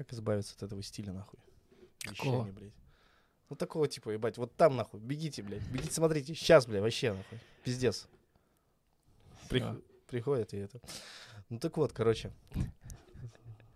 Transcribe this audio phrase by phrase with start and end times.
[0.00, 1.38] Как избавиться от этого стиля, нахуй?
[1.98, 2.36] Какого?
[2.36, 2.72] Вещания, блядь.
[3.50, 7.38] Ну такого типа, ебать, вот там нахуй, бегите, блядь, бегите, смотрите, сейчас, блядь, вообще нахуй,
[7.64, 8.08] пиздец.
[9.50, 9.82] Прих-.
[10.06, 10.80] Приходит и это.
[11.50, 12.32] Ну так вот, короче,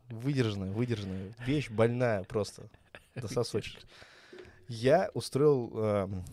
[0.08, 2.70] выдержанная, выдержанная вещь, больная просто,
[3.14, 3.82] до сосочек.
[4.66, 6.24] Я устроил эм,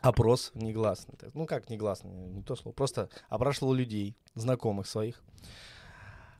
[0.00, 1.18] опрос негласный.
[1.34, 5.24] Ну как негласный, не то слово, просто опрашивал людей, знакомых своих,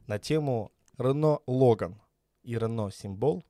[0.07, 1.97] на тему Renault Logan
[2.43, 3.43] и Renault Symbol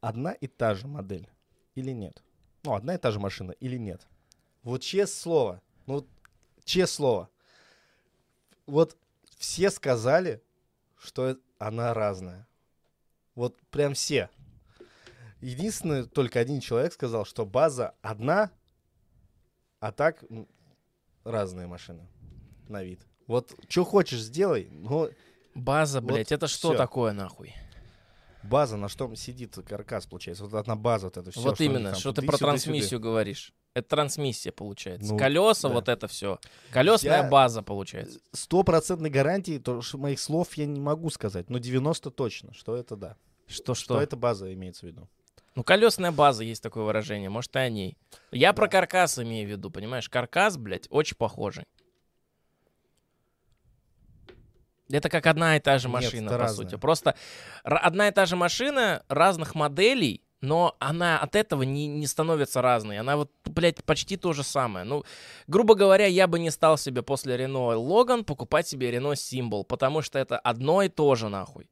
[0.00, 1.28] одна и та же модель
[1.74, 2.22] или нет?
[2.64, 4.06] Ну, одна и та же машина или нет?
[4.62, 6.06] Вот честное слово, ну,
[6.64, 7.28] честное слово,
[8.66, 8.96] вот
[9.38, 10.42] все сказали,
[10.98, 12.46] что э- она разная.
[13.34, 14.28] Вот прям все.
[15.40, 18.50] Единственное, только один человек сказал, что база одна,
[19.78, 20.22] а так
[21.24, 22.06] разные машины
[22.68, 23.00] на вид.
[23.26, 25.08] Вот что хочешь сделай, но
[25.54, 26.76] База, Вот блядь, это что всё.
[26.78, 27.54] такое нахуй?
[28.42, 30.44] База, на что сидит каркас, получается.
[30.44, 31.40] Вот одна база, вот это все.
[31.40, 33.52] вот именно, что ты про трансмиссию говоришь.
[33.74, 35.12] Это трансмиссия получается.
[35.12, 35.74] Ну, Колеса, да.
[35.74, 36.40] вот это все.
[36.72, 38.18] Колесная Я- база получается.
[38.32, 42.96] Стопроцентной гарантии, то, что моих слов я не могу сказать, но 90 точно, что это
[42.96, 43.16] да.
[43.46, 44.00] Что Что, что?
[44.00, 45.08] это база имеется в виду.
[45.56, 47.96] Ну, колесная база есть такое выражение, может, и о ней.
[48.30, 50.08] Я про каркас имею в виду, понимаешь?
[50.08, 51.64] Каркас, блядь, очень похожий.
[54.90, 56.66] Это как одна и та же Нет, машина, это по разное.
[56.66, 56.80] сути.
[56.80, 57.14] Просто
[57.62, 62.98] одна и та же машина разных моделей, но она от этого не, не становится разной.
[62.98, 64.84] Она вот, блядь, почти то же самое.
[64.84, 65.04] Ну,
[65.46, 70.02] грубо говоря, я бы не стал себе после Renault Logan покупать себе Renault Symbol, потому
[70.02, 71.68] что это одно и то же, нахуй.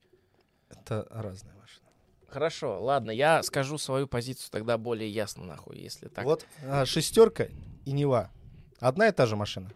[0.70, 1.86] Это разная машина.
[2.28, 6.24] Хорошо, ладно, я скажу свою позицию тогда более ясно, нахуй, если так.
[6.24, 7.48] Вот а, шестерка
[7.86, 8.30] и Нева.
[8.80, 9.70] Одна и та же машина?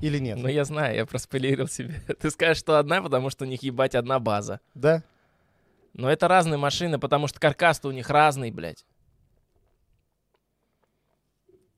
[0.00, 0.38] Или нет?
[0.38, 2.00] Ну, я знаю, я проспойлерил себе.
[2.20, 4.60] Ты скажешь, что одна, потому что у них, ебать, одна база.
[4.74, 5.02] Да?
[5.94, 8.84] Но это разные машины, потому что каркас-то у них разный, блядь.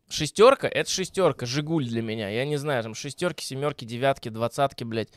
[0.08, 2.28] Шестерка— это шестерка, Жигуль для меня.
[2.28, 5.08] Я не знаю, там шестерки, семерки, девятки, двадцатки, блядь,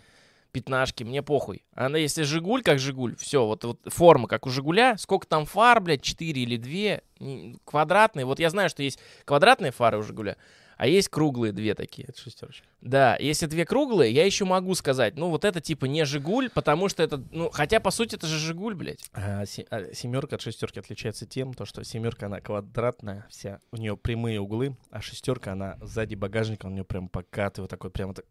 [0.52, 1.64] пятнашки, мне похуй.
[1.74, 5.81] Она если Жигуль, как Жигуль, все, вот, вот форма, как у Жигуля, сколько там фар,
[5.81, 8.25] блядь, 4 или 2, квадратные.
[8.25, 10.38] Вот я знаю, что есть квадратные фары у Жигуля,
[10.78, 12.08] а есть круглые две такие.
[12.08, 12.66] Это шестерочка.
[12.82, 16.88] Да, если две круглые, я еще могу сказать, ну вот это типа не Жигуль, потому
[16.90, 19.04] что это, ну, хотя по сути это же Жигуль, блядь.
[19.14, 23.78] А, се- а семерка от шестерки отличается тем, то, что семерка она квадратная, вся, у
[23.78, 28.14] нее прямые углы, а шестерка она сзади багажника, у нее прям покатый, вот такой прям
[28.14, 28.26] так,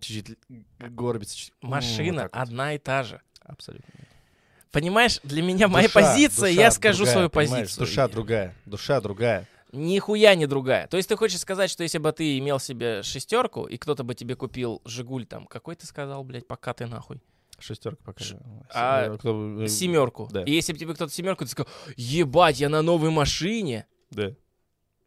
[0.00, 0.36] чуть-чуть
[0.78, 1.36] горбится.
[1.36, 2.30] чуть- м, вот Машина вот.
[2.32, 3.20] одна и та же.
[3.42, 3.88] Абсолютно.
[4.70, 7.78] Понимаешь, для меня моя Душа- позиция, душа я скажу другая, свою позицию.
[7.86, 9.48] Душа другая, душа другая.
[9.72, 10.86] Нихуя не другая.
[10.88, 14.14] То есть ты хочешь сказать, что если бы ты имел себе шестерку, и кто-то бы
[14.14, 17.20] тебе купил Жигуль там, какой ты сказал, блядь, пока ты нахуй?
[17.58, 18.24] Шестерка пока.
[18.24, 18.38] Ш-
[18.72, 20.28] а кто, э, Семерку.
[20.30, 20.44] да.
[20.44, 23.86] И если бы тебе кто-то семерку, ты сказал, ебать, я на новой машине.
[24.10, 24.32] Да.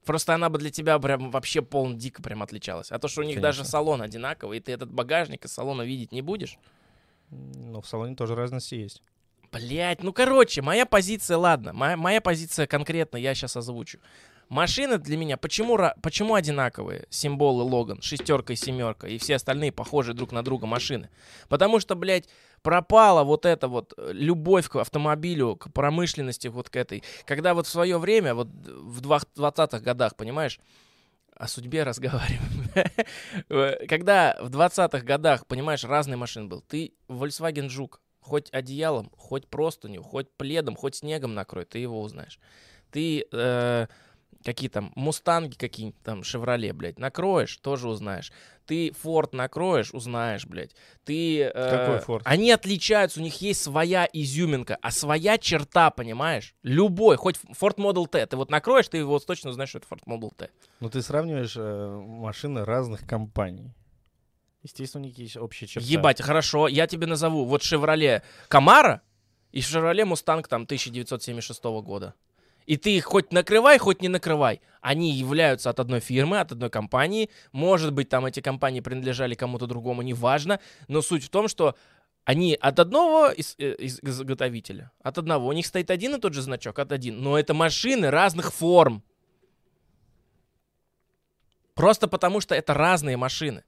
[0.05, 2.91] Просто она бы для тебя прям вообще полно дико прям отличалась.
[2.91, 3.47] А то, что у них Конечно.
[3.59, 6.57] даже салон одинаковый, и ты этот багажник из салона видеть не будешь.
[7.29, 9.01] Но в салоне тоже разности есть.
[9.51, 13.99] Блять, ну короче, моя позиция, ладно, моя, моя позиция конкретно, я сейчас озвучу.
[14.51, 20.13] Машины для меня, почему, почему одинаковые символы Логан, шестерка и семерка, и все остальные похожие
[20.13, 21.09] друг на друга машины?
[21.47, 22.27] Потому что, блядь,
[22.61, 27.01] пропала вот эта вот э, любовь к автомобилю, к промышленности вот к этой.
[27.23, 30.59] Когда вот в свое время, вот в 20-х годах, понимаешь,
[31.33, 32.69] о судьбе разговариваем.
[33.47, 36.59] Э, Когда в 20-х годах, понимаешь, разные машины был.
[36.59, 42.37] Ты Volkswagen Жук, хоть одеялом, хоть простынью, хоть пледом, хоть снегом накрой, ты его узнаешь.
[42.91, 43.87] Ты э,
[44.43, 48.31] какие там мустанги какие-нибудь там Шевроле, блядь, накроешь, тоже узнаешь.
[48.65, 50.75] Ты Форд накроешь, узнаешь, блядь.
[51.03, 51.41] Ты...
[51.41, 52.21] э, Какой Ford?
[52.25, 56.55] Они отличаются, у них есть своя изюминка, а своя черта, понимаешь?
[56.63, 60.03] Любой, хоть Ford Model T, ты вот накроешь, ты вот точно узнаешь, что это Ford
[60.07, 60.49] Model T.
[60.79, 63.73] Но ты сравниваешь э, машины разных компаний.
[64.63, 65.87] Естественно, у них есть общая черта.
[65.87, 67.45] Ебать, хорошо, я тебе назову.
[67.45, 68.99] Вот Chevrolet Camaro
[69.51, 72.13] и Chevrolet Mustang там 1976 года.
[72.65, 74.61] И ты их хоть накрывай, хоть не накрывай.
[74.81, 77.29] Они являются от одной фирмы, от одной компании.
[77.51, 80.59] Может быть, там эти компании принадлежали кому-то другому, неважно.
[80.87, 81.75] Но суть в том, что
[82.23, 85.47] они от одного из- э, из- изготовителя, от одного.
[85.47, 87.21] У них стоит один и тот же значок, от один.
[87.21, 89.03] Но это машины разных форм.
[91.73, 93.63] Просто потому, что это разные машины.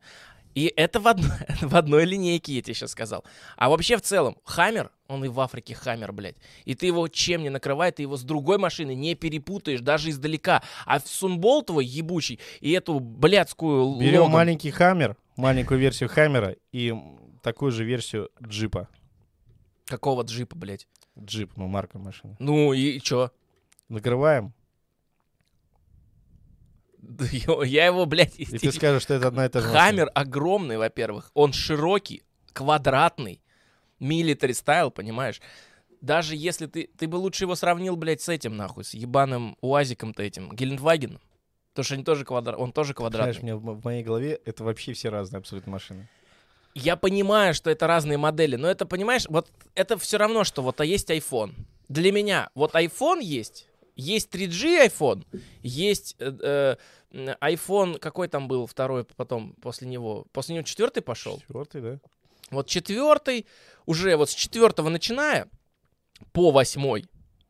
[0.56, 1.28] И это в, одно-
[1.62, 3.24] в одной линейке, я тебе сейчас сказал.
[3.58, 6.36] А вообще в целом, Хаммер, он и в Африке Хаммер, блядь.
[6.66, 10.62] И ты его чем не накрывай, ты его с другой машины не перепутаешь, даже издалека.
[10.86, 16.56] А в Сунбол твой ебучий и эту блядскую Берем Логан- маленький Хаммер, маленькую версию Хаммера
[16.72, 16.94] и
[17.42, 18.88] такую же версию джипа.
[19.86, 20.88] Какого джипа, блядь?
[21.20, 22.36] Джип, ну, марка машины.
[22.40, 23.32] Ну и чё?
[23.90, 24.54] Накрываем,
[27.66, 29.68] Я его, блядь, и ты скажешь, что это одна и та же.
[29.68, 31.32] Хаммер огромный, во-первых.
[31.34, 32.24] Он широкий,
[32.54, 33.42] квадратный,
[34.00, 35.42] милитари стайл, понимаешь?
[36.02, 36.90] Даже если ты...
[36.98, 41.22] Ты бы лучше его сравнил, блядь, с этим, нахуй, с ебаным УАЗиком-то этим, Гелендвагеном.
[41.72, 42.56] Потому что они тоже квадра...
[42.56, 43.42] он тоже квадратный.
[43.42, 46.08] мне в мо- в моей голове это вообще все разные абсолютно машины.
[46.76, 50.82] Я понимаю, что это разные модели, но это, понимаешь, вот это все равно, что вот
[50.82, 51.54] а есть iPhone.
[51.88, 55.26] Для меня вот iPhone есть, есть 3G iPhone,
[55.62, 56.78] есть э,
[57.12, 60.26] э, iPhone, какой там был второй потом после него?
[60.32, 61.40] После него четвертый пошел?
[61.42, 62.00] Четвертый, да?
[62.52, 63.46] Вот четвертый,
[63.86, 65.48] уже вот с четвертого начиная,
[66.32, 67.06] по восьмой,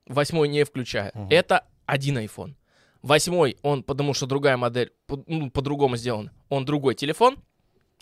[0.06, 1.28] восьмой не включая, Мгм.
[1.30, 2.56] это один iPhone.
[3.01, 7.38] Восьмой, он, потому что другая модель, по- ну, по-другому сделан, он другой телефон.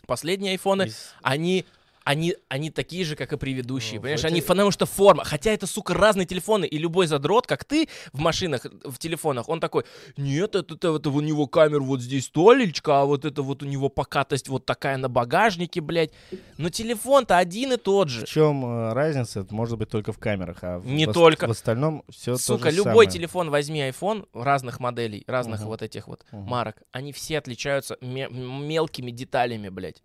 [0.06, 1.66] Последние айфоны, Из- они,
[2.04, 4.20] они, они такие же, как и предыдущие, Ну, понимаешь?
[4.22, 7.88] эти- Они, потому что форма, хотя это, сука, разные телефоны, и любой задрот, как ты
[8.14, 9.84] в машинах, в телефонах, он такой,
[10.18, 13.66] нет, это, это, это у него камера вот здесь толечка, а вот это вот у
[13.66, 16.12] него покатость вот такая на багажнике, блядь.
[16.58, 18.26] Но телефон-то один и тот же.
[18.26, 19.42] В чем э, разница?
[19.42, 21.48] Это может быть только в камерах, а в, Не в только.
[21.48, 25.70] в остальном все Сука, любой телефон возьми iPhone разных моделей, разных Мгм.
[25.70, 26.44] вот этих вот Мгм.
[26.44, 30.02] марок, они все отличаются ме- мелкими деталями, блядь.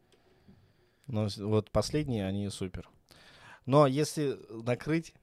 [1.07, 2.89] Но с- вот последние, они супер.
[3.65, 5.15] Но если накрыть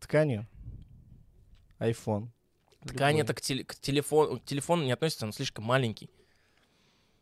[0.00, 0.46] тканью,
[1.78, 2.28] iPhone.
[2.84, 3.22] Ткань любой.
[3.24, 6.10] это к, теле- к телефону, к телефону не относится, он слишком маленький.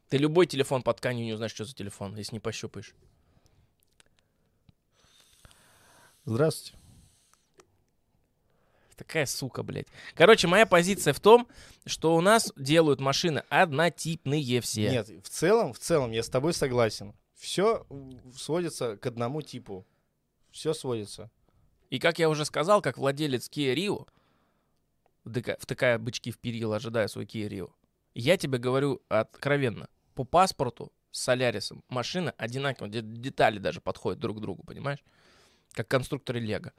[0.09, 2.95] Ты любой телефон под тканью не узнаешь, что за телефон, если не пощупаешь.
[6.25, 6.79] Здравствуйте.
[8.97, 9.87] Такая сука, блядь.
[10.15, 11.47] Короче, моя позиция в том,
[11.85, 14.89] что у нас делают машины однотипные все.
[14.91, 17.13] Нет, в целом, в целом я с тобой согласен.
[17.47, 17.87] Все
[18.35, 19.87] сводится к одному типу.
[20.51, 21.31] Все сводится.
[21.91, 24.09] И как я уже сказал, как владелец Kia Rio,
[25.25, 27.71] втыка- втыкая бычки в перила, ожидая свой Kia Rio,
[28.15, 34.39] я тебе говорю откровенно, по паспорту с Солярисом машина одинаковая, де- детали даже подходят друг
[34.39, 35.05] к другу, понимаешь?
[35.71, 36.73] Как конструкторы Лего.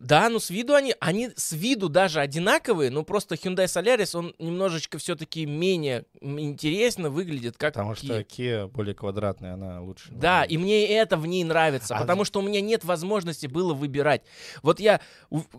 [0.00, 4.32] Да, ну с виду они, они с виду даже одинаковые, но просто Hyundai Solaris, он
[4.38, 7.96] немножечко все-таки менее интересно выглядит, как Потому Kia.
[7.96, 10.12] что Kia более квадратная, она лучше.
[10.12, 13.48] Да, и мне это в ней нравится, А потому в- что у меня нет возможности
[13.48, 14.22] было выбирать.
[14.62, 15.00] Вот я,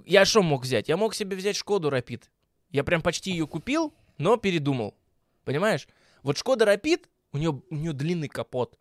[0.05, 0.87] я что мог взять?
[0.87, 2.29] Я мог себе взять Шкоду Рапид.
[2.69, 4.95] Я прям почти ее купил, но передумал.
[5.43, 5.87] Понимаешь?
[6.23, 8.77] Вот Шкода Рапид, у нее, у нее длинный капот.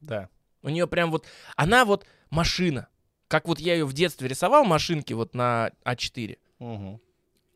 [0.00, 0.28] Да.
[0.62, 1.24] У нее прям вот,
[1.56, 2.88] она вот машина.
[3.28, 6.38] Как вот я ее в детстве рисовал, машинки вот на А4.
[6.58, 7.00] Мгм.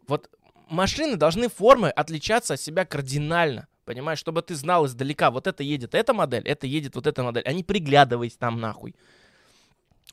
[0.07, 0.31] Вот
[0.69, 3.67] машины должны формы отличаться от себя кардинально.
[3.85, 7.43] Понимаешь, чтобы ты знал издалека, вот это едет эта модель, это едет вот эта модель,
[7.45, 8.95] а не приглядываясь там нахуй.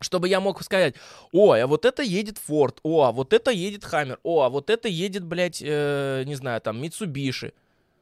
[0.01, 0.95] Чтобы я мог сказать,
[1.33, 4.69] о, а вот это едет Ford, о, а вот это едет Хаммер, о, а вот
[4.69, 7.53] это едет, блядь, э, не знаю, там, Mitsubishi.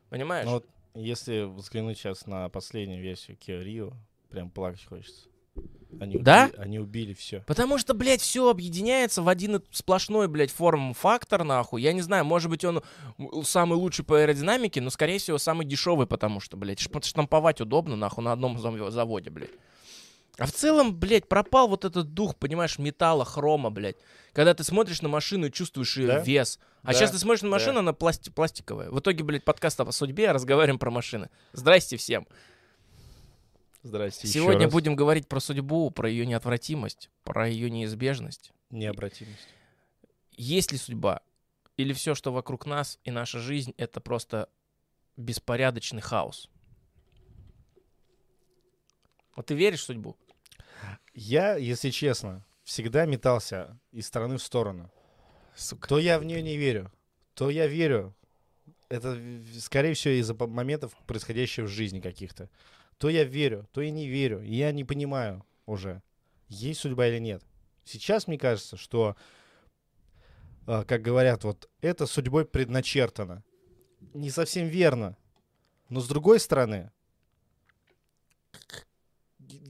[0.10, 0.46] Понимаешь?
[0.46, 3.94] Ну вот, если взглянуть сейчас на последнюю версию Kia Rio,
[4.30, 5.27] прям плакать хочется.
[6.00, 6.46] Они Да?
[6.46, 7.44] убили, они убили все.
[7.48, 11.82] Потому что, блядь, все объединяется в один сплошной, блядь, форм-фактор, нахуй.
[11.82, 12.84] Я не знаю, может быть, он
[13.44, 18.24] самый лучший по аэродинамике, но, скорее всего, самый дешевый, потому что, блядь, штамповать удобно, нахуй,
[18.24, 19.50] на одном зав- заводе, блядь.
[20.38, 23.96] А в целом, блядь, пропал вот этот дух, понимаешь, металла, хрома, блядь.
[24.34, 26.20] Когда ты смотришь на машину и чувствуешь ее Да?
[26.20, 26.60] вес.
[26.84, 27.56] А Да, сейчас ты смотришь на да.
[27.56, 28.92] машину, она пласти- пластиковая.
[28.92, 31.32] В итоге, блядь, подкаст о судьбе, а разговариваем про машины.
[31.54, 32.28] Здрасте всем.
[33.88, 34.28] Здрасте.
[34.28, 38.52] Сегодня будем говорить про судьбу, про ее неотвратимость, про ее неизбежность.
[38.70, 39.48] Необратимость.
[40.32, 41.22] Есть ли судьба?
[41.78, 44.50] Или все, что вокруг нас и наша жизнь, это просто
[45.16, 46.50] беспорядочный хаос?
[49.36, 50.18] Вот ты веришь в судьбу?
[51.14, 54.92] Я, если честно, всегда метался из стороны в сторону.
[55.56, 55.88] Сука.
[55.88, 56.92] То я в нее не верю,
[57.36, 58.14] то я верю.
[58.90, 59.18] Это,
[59.60, 62.50] скорее всего, из-за моментов, происходящих в жизни каких-то.
[62.98, 64.42] То я верю, то я не верю.
[64.42, 66.02] И я не понимаю уже,
[66.48, 67.44] есть судьба или нет.
[67.84, 69.16] Сейчас мне кажется, что,
[70.66, 73.44] а, как говорят, вот это судьбой предначертано.
[74.14, 75.16] Не совсем верно.
[75.90, 76.92] Но с другой стороны,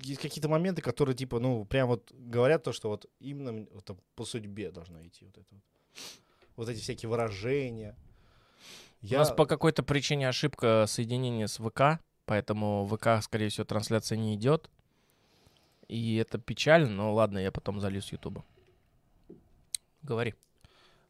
[0.07, 4.00] есть какие-то моменты, которые, типа, ну, прям вот говорят то, что вот именно вот там
[4.15, 5.63] по судьбе должно идти вот это вот.
[6.55, 7.96] Вот эти всякие выражения.
[9.03, 14.36] У нас по какой-то причине ошибка соединения с ВК, поэтому ВК, скорее всего, трансляция не
[14.36, 14.69] идет.
[15.88, 18.46] И это печально, но ладно, я потом залью с Ютуба.
[20.03, 20.36] Говори.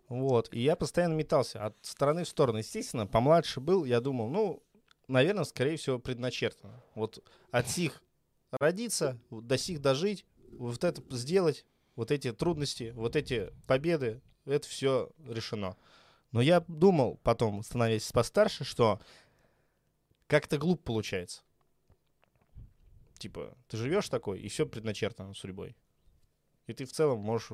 [0.08, 2.60] Вот, и я постоянно метался от стороны в сторону.
[2.60, 4.64] Естественно, помладше был, я думал, ну,
[5.08, 6.82] наверное, скорее всего, предначертано.
[6.96, 7.22] Вот
[7.52, 8.02] от сих
[8.52, 15.10] родиться, до сих дожить, вот это сделать, вот эти трудности, вот эти победы, это все
[15.28, 15.76] решено.
[16.32, 19.02] Но я думал потом, становясь постарше, что
[20.28, 21.42] как-то глупо получается.
[23.18, 25.76] Типа, ты живешь такой, и все предначертано судьбой.
[26.68, 27.52] И ты в целом можешь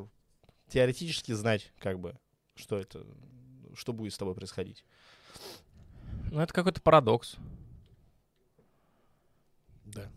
[0.67, 2.17] теоретически знать, как бы,
[2.55, 3.05] что это,
[3.75, 4.83] что будет с тобой происходить.
[6.31, 7.37] Ну, это какой-то парадокс.
[9.85, 10.11] Да.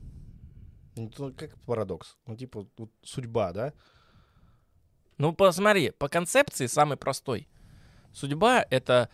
[0.97, 2.17] Ну, как парадокс.
[2.27, 3.75] Ну, типа, вот судьба, да?
[5.19, 7.49] Ну, посмотри, по концепции самый простой.
[8.13, 9.11] Судьба— это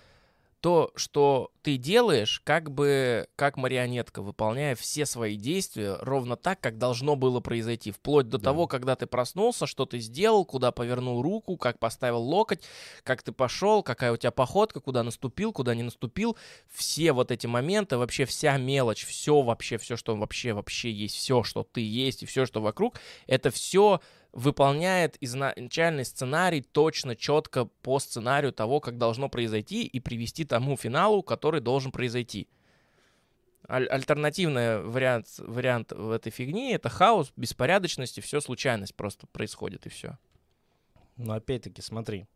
[0.63, 6.79] то, что ты делаешь, как бы как марионетка, выполняя все свои действия ровно так, как
[6.79, 7.91] должно было произойти.
[7.91, 8.45] Вплоть до Да.
[8.45, 12.63] того, когда ты проснулся, что ты сделал, куда повернул руку, как поставил локоть,
[13.03, 16.37] как ты пошел, какая у тебя походка, куда наступил, куда не наступил.
[16.73, 21.43] Все вот эти моменты, вообще вся мелочь, все вообще, все, что вообще, вообще есть, все,
[21.43, 24.01] что ты есть и все, что вокруг, это все
[24.33, 31.23] выполняет изначальный сценарий точно, четко по сценарию того, как должно произойти и привести тому финалу,
[31.23, 32.49] который должен произойти.
[33.69, 39.87] Аль- альтернативный вариант, вариант в этой фигне— это хаос, беспорядочность и все случайность просто происходит,
[39.87, 40.19] и все.
[41.17, 42.27] Но опять-таки, смотри.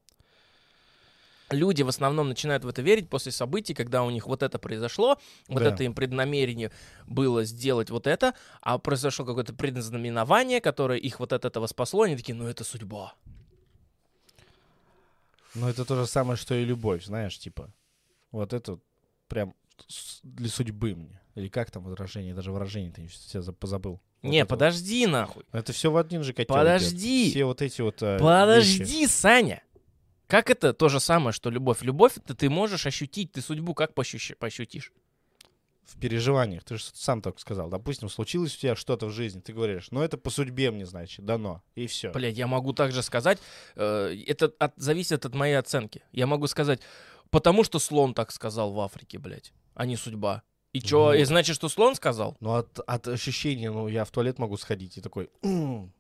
[1.51, 5.17] Люди в основном начинают в это верить после событий, когда у них вот это произошло,
[5.49, 5.71] вот Да.
[5.73, 6.73] это им преднамерение
[7.07, 12.17] было сделать вот это, а произошло какое-то предзнаменование, которое их вот от этого спасло, они
[12.17, 13.15] такие, ну это судьба.
[15.55, 17.73] Ну, это то же самое, что и любовь, знаешь, типа.
[18.31, 18.79] Вот это
[19.29, 19.55] прям
[20.23, 21.21] для судьбы мне.
[21.35, 22.35] Или как там выражение?
[22.35, 24.01] Даже выражение ты все позабыл.
[24.23, 24.59] Вот Не, это вот.
[24.59, 25.45] подожди нахуй.
[25.53, 26.55] Это все в один же котел.
[26.57, 27.25] Подожди.
[27.25, 27.31] идет.
[27.33, 29.07] Все вот эти вот э, Подожди, вещи.
[29.09, 29.63] Саня.
[30.27, 31.83] Как это то же самое, что любовь?
[31.83, 34.93] Любовь это ты можешь ощутить, ты судьбу как пощущ- пощутишь?
[35.85, 36.65] В переживаниях.
[36.65, 37.69] Ты же сам так сказал.
[37.71, 39.41] Допустим, случилось у тебя что-то в жизни.
[39.41, 41.63] Ты говоришь, ну это по судьбе мне, значит, дано.
[41.77, 42.11] И все.
[42.11, 43.39] Блядь, я могу также сказать,
[43.77, 46.03] э, это от- зависит от моей оценки.
[46.11, 46.81] Я могу сказать,
[47.31, 50.43] потому что слон так сказал в Африке, блядь, а не судьба.
[50.73, 51.15] И чё, Вот.
[51.15, 52.37] и значит, что слон сказал?
[52.41, 55.93] Ну, от, от ощущения, ну, я в туалет могу сходить и такой, «М,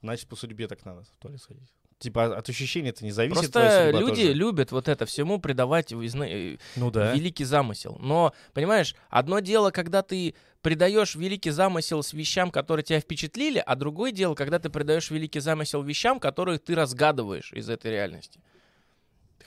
[0.00, 1.68] значит, по судьбе так надо в туалет сходить.
[2.04, 3.52] Типа от- от ощущения это не зависит.
[3.52, 4.32] Просто люди тоже.
[4.34, 7.12] любят вот это всему придавать э, Ну да.
[7.14, 7.96] великий замысел.
[8.00, 13.74] Но, понимаешь, одно дело, когда ты придаешь великий замысел с вещам, которые тебя впечатлили, а
[13.74, 18.40] другое дело, когда ты придаешь великий замысел вещам, которые ты разгадываешь из этой реальности.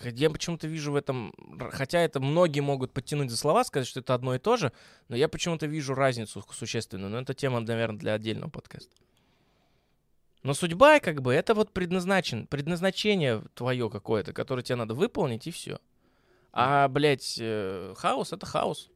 [0.03, 1.33] Я почему-то вижу в этом,
[1.71, 4.71] хотя это многие могут подтянуть за слова, сказать, что это одно и то же,
[5.09, 7.09] но я почему-то вижу разницу существенную.
[7.11, 8.91] Но это тема, наверное, для отдельного подкаста.
[10.47, 15.51] Но судьба, как бы, это вот предназначен, предназначение твое какое-то, которое тебе надо выполнить, и
[15.51, 15.77] все.
[16.53, 18.89] А, блядь, э, хаос— это хаос.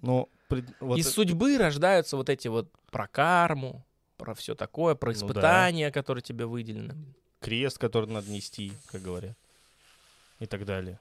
[0.00, 3.84] Ну, пред- вот Из это- судьбы рождаются вот эти вот про карму,
[4.16, 5.26] про все такое, про Ну да.
[5.26, 6.94] испытания, которые тебе выделены.
[7.40, 9.36] крест, который надо нести, как говорят.
[10.40, 10.98] И так далее.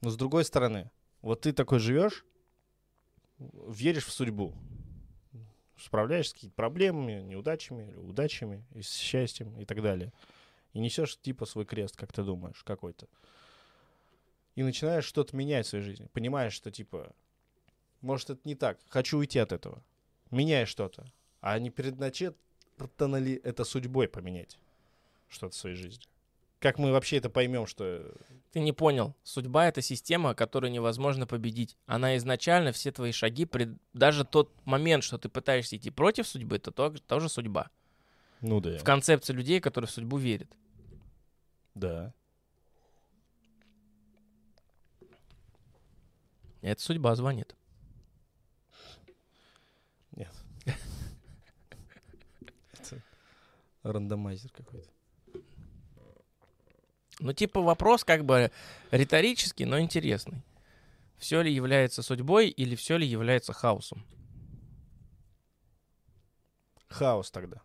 [0.00, 0.90] Но с другой стороны,
[1.22, 2.24] вот ты такой живешь,
[3.38, 4.52] веришь в судьбу,
[5.78, 10.12] справляешься с какими-то проблемами, неудачами, или удачами, и с счастьем и так далее.
[10.72, 13.06] И несешь типа свой крест, как ты думаешь, какой-то.
[14.54, 16.08] И начинаешь что-то менять в своей жизни.
[16.12, 17.12] Понимаешь, что типа,
[18.00, 19.82] может это не так, хочу уйти от этого.
[20.30, 21.04] Меняешь что-то.
[21.40, 24.58] А не предначертано ли это судьбой поменять
[25.28, 26.04] что-то в своей жизни?
[26.64, 28.10] Как мы вообще это поймем, что...
[28.52, 29.14] Ты не понял.
[29.22, 31.76] Судьба— это система, которую невозможно победить.
[31.84, 36.56] Она изначально, все твои шаги, пред- даже тот момент, что ты пытаешься идти против судьбы,
[36.56, 37.68] это то- тоже судьба.
[38.40, 38.78] Ну да.
[38.78, 40.48] В концепции людей, которые в судьбу верят.
[41.74, 42.14] Да.
[46.62, 47.54] И эта судьба звонит.
[53.82, 54.93] Рандомайзер какой-то.
[57.20, 58.50] Ну, типа вопрос как бы
[58.90, 60.42] риторический, но интересный.
[61.16, 64.04] Все ли является судьбой или все ли является хаосом?
[66.88, 67.62] Хаос тогда.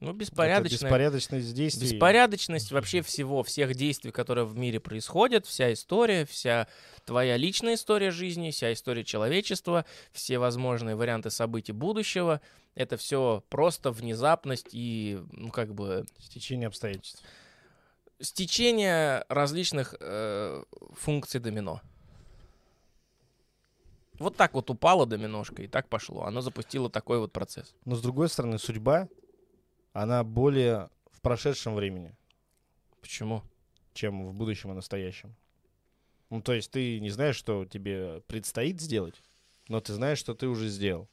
[0.00, 0.78] Ну, Это беспорядочное.
[0.78, 1.92] беспорядочность действий.
[1.92, 6.68] Беспорядочность вообще всего, всех действий, которые в мире происходят, вся история, вся
[7.04, 12.40] твоя личная история жизни, вся история человечества, все возможные варианты событий будущего,
[12.74, 17.22] это все просто внезапность и, ну, как бы, Стечение обстоятельств.
[18.20, 20.62] Стечение различных э,
[20.92, 21.80] функций домино.
[24.18, 26.24] Вот так вот упала доминошка, и так пошло.
[26.24, 27.74] Оно запустило такой вот процесс.
[27.86, 29.08] Но с другой стороны, судьба,
[29.94, 32.14] она более в прошедшем времени,
[33.00, 33.42] Почему?
[33.94, 35.34] чем в будущем и настоящем.
[36.28, 39.20] Ну, то есть ты не знаешь, что тебе предстоит сделать,
[39.68, 41.08] но ты знаешь, что ты уже сделал.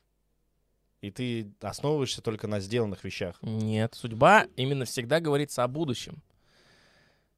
[1.02, 3.38] И ты основываешься только на сделанных вещах.
[3.42, 6.22] Нет, судьба именно всегда говорится о будущем.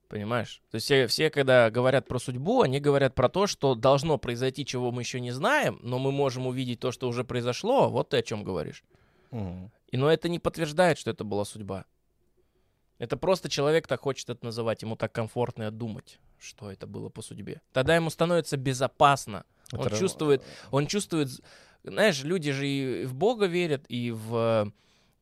[0.09, 0.63] Понимаешь?
[0.71, 4.65] То есть все, все, когда говорят про судьбу, они говорят про то, что должно произойти,
[4.65, 7.89] чего мы еще не знаем, но мы можем увидеть то, что уже произошло.
[7.89, 8.83] Вот ты о чем говоришь.
[9.29, 9.71] Мгм.
[9.91, 11.85] И но это не подтверждает, что это была судьба.
[12.97, 17.21] Это просто человек так хочет это называть, ему так комфортно думать, что это было по
[17.21, 17.61] судьбе.
[17.71, 19.45] Тогда ему становится безопасно.
[19.71, 21.29] Он Это ра- чувствует, он чувствует,
[21.83, 24.71] знаешь, люди же и в Бога верят, и в, э,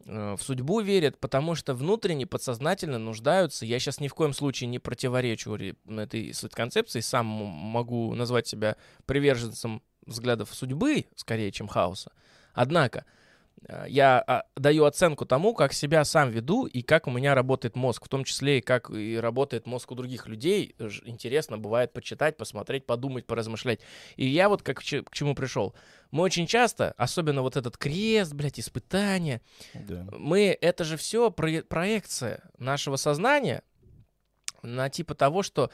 [0.07, 3.65] в судьбу верят, потому что внутренне, подсознательно нуждаются.
[3.65, 8.77] Я сейчас ни в коем случае не противоречу ре- этой концепции, сам могу назвать себя
[9.05, 12.13] приверженцем взглядов судьбы, скорее, чем хаоса.
[12.53, 13.03] Однако, э,
[13.87, 18.05] я а, даю оценку тому, как себя сам веду и как у меня работает мозг,
[18.05, 20.75] в том числе и как и работает мозг у других людей.
[21.05, 23.79] Интересно бывает почитать, посмотреть, подумать, поразмышлять.
[24.15, 25.75] И я вот как к че- к чему пришел.
[26.11, 29.41] Мы очень часто, особенно вот этот крест, блядь, испытания,
[29.73, 30.07] Да.
[30.11, 33.63] мы, это же все проекция нашего сознания
[34.61, 35.71] на типа того, что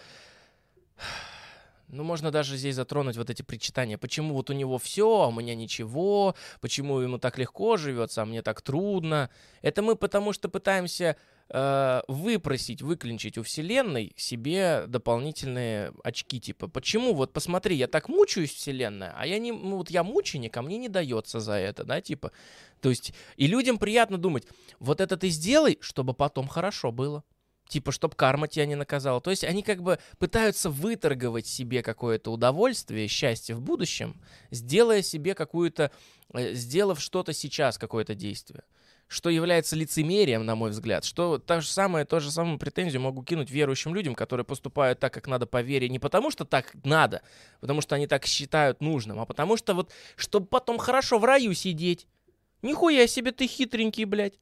[1.94, 3.98] ну, можно даже здесь затронуть вот эти причитания.
[3.98, 6.36] Почему вот у него все, а у меня ничего?
[6.60, 9.30] Почему ему так легко живется, а мне так трудно?
[9.62, 11.16] Это мы потому что пытаемся
[11.50, 16.40] э, выпросить, выклинчить у Вселенной себе дополнительные очки.
[16.40, 17.14] Типа, почему?
[17.14, 20.78] Вот посмотри, я так мучаюсь, Вселенная, а я не, ну, вот я мученик, а мне
[20.78, 22.32] не дается за это, да, типа.
[22.82, 24.46] То есть, и людям приятно думать,
[24.80, 27.24] вот это ты сделай, чтобы потом хорошо было.
[27.68, 29.22] Типа, чтоб карма тебя не наказала.
[29.22, 35.34] То есть они как бы пытаются выторговать себе какое-то удовольствие, счастье в будущем, сделая себе
[35.34, 35.92] какую-то,
[36.34, 38.64] э, сделав что-то сейчас, какое-то действие.
[39.08, 41.06] Что является лицемерием, на мой взгляд.
[41.06, 45.14] Что то же самое, то же самую претензию могу кинуть верующим людям, которые поступают так,
[45.14, 45.90] как надо по вере.
[45.90, 47.22] Не потому, что так надо,
[47.60, 51.54] потому что они так считают нужным, а потому что вот, чтобы потом хорошо в раю
[51.54, 52.08] сидеть.
[52.62, 54.40] Нихуя себе ты хитренький, блядь.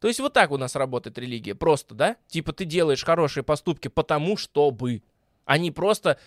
[0.00, 1.54] То есть вот так у нас работает религия.
[1.54, 2.16] Просто, да?
[2.28, 5.02] Типа ты делаешь хорошие поступки потому, чтобы.
[5.44, 6.18] А не просто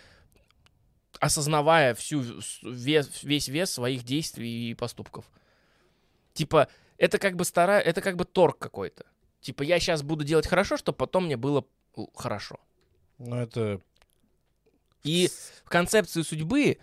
[1.19, 2.23] осознавая всю
[2.63, 5.25] вес, весь вес своих действий и поступков.
[6.34, 9.05] Типа, это как бы старая, это как бы торг какой-то.
[9.41, 11.65] Типа, я сейчас буду делать хорошо, чтобы потом мне было
[12.15, 12.60] хорошо.
[13.17, 13.82] Ну, это...
[15.03, 15.29] И
[15.63, 16.77] в концепции судьбы,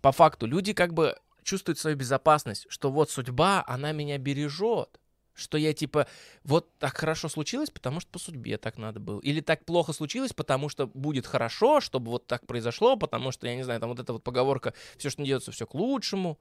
[0.00, 5.00] по факту, люди как бы чувствуют свою безопасность, что вот судьба, она меня бережет.
[5.34, 6.06] Что я типа,
[6.44, 9.20] вот так хорошо случилось, потому что по судьбе так надо было.
[9.20, 13.56] Или так плохо случилось, потому что будет хорошо, чтобы вот так произошло, потому что, я
[13.56, 16.38] не знаю, там вот эта вот поговорка, все, что не делается, все к лучшему.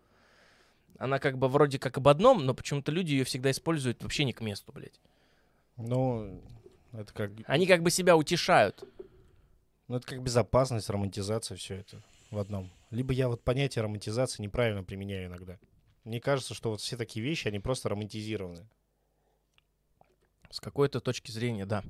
[0.97, 4.34] Она как бы вроде как об одном, но почему-то люди ее всегда используют вообще не
[4.34, 4.99] к месту, блядь.
[5.77, 6.41] Ну,
[6.91, 7.32] это как...
[7.45, 8.84] Они как бы себя утешают.
[9.88, 12.71] Ну, это как безопасность, романтизация, все это в одном.
[12.91, 15.58] Либо я вот понятие романтизации неправильно применяю иногда.
[16.04, 18.67] Мне кажется, что вот все такие вещи, они просто романтизированы.
[20.52, 21.84] С какой-то точки зрения, да.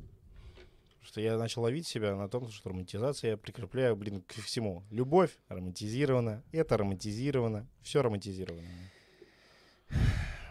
[1.03, 4.83] Что я начал ловить себя на том, что романтизация я прикрепляю, блин, к всему.
[4.91, 8.67] Любовь романтизирована, это романтизировано, все романтизировано.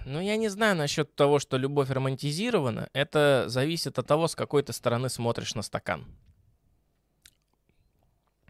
[0.07, 2.89] Ну, я не знаю насчет того, что любовь романтизирована.
[2.95, 6.05] Это зависит от того, с какой ты стороны смотришь на стакан.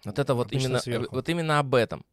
[0.04, 1.14] Вот это вот Обычно именно, э, сверху.
[1.14, 2.04] вот именно об этом.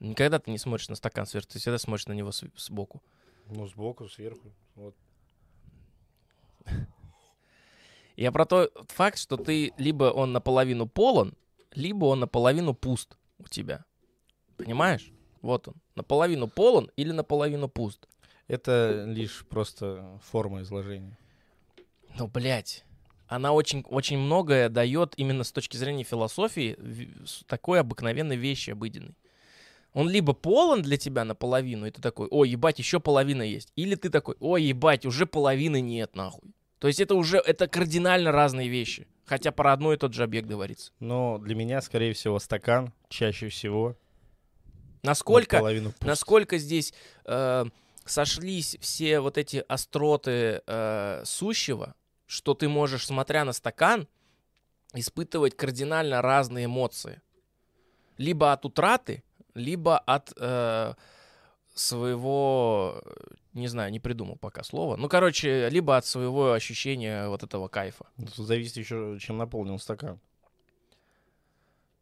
[0.00, 3.02] Никогда ты не смотришь на стакан сверху, ты всегда смотришь на него с- сбоку.
[3.50, 4.50] Ну, сбоку, сверху.
[4.76, 4.94] Вот.
[8.16, 11.34] Я про тот факт, что ты либо он наполовину полон,
[11.74, 13.84] либо он наполовину пуст у тебя.
[14.56, 15.12] Понимаешь?
[15.42, 15.74] Вот он.
[15.94, 18.08] Наполовину полон или наполовину пуст.
[18.46, 21.18] Это лишь просто форма изложения.
[22.18, 22.84] Ну, блядь.
[23.26, 26.76] Она очень, очень многое дает именно с точки зрения философии
[27.46, 29.16] такой обыкновенной вещи обыденной.
[29.94, 33.72] Он либо полон для тебя наполовину, и ты такой, ой, ебать, еще половина есть.
[33.76, 36.52] Или ты такой, ой, ебать, уже половины нет, нахуй.
[36.78, 39.06] То есть это уже, это кардинально разные вещи.
[39.24, 40.92] Хотя про одно и тот же объект говорится.
[41.00, 43.96] Но для меня, скорее всего, стакан чаще всего
[45.04, 45.62] Насколько,
[46.00, 46.94] насколько здесь
[47.26, 47.66] э,
[48.06, 51.94] сошлись все вот эти остроты э, сущего,
[52.26, 54.08] что ты можешь, смотря на стакан,
[54.94, 57.20] испытывать кардинально разные эмоции.
[58.16, 59.22] Либо от утраты,
[59.54, 60.94] либо от э,
[61.74, 63.02] своего,
[63.52, 64.96] не знаю, не придумал пока слова.
[64.96, 68.06] Ну, короче, либо от своего ощущения вот этого кайфа.
[68.36, 70.20] Тут зависит еще, чем наполнен стакан.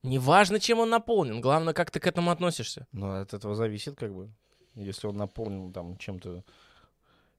[0.03, 2.87] Неважно, чем он наполнен, главное, как ты к этому относишься.
[2.93, 4.31] Но от этого зависит, как бы.
[4.75, 6.43] Если он наполнен там чем-то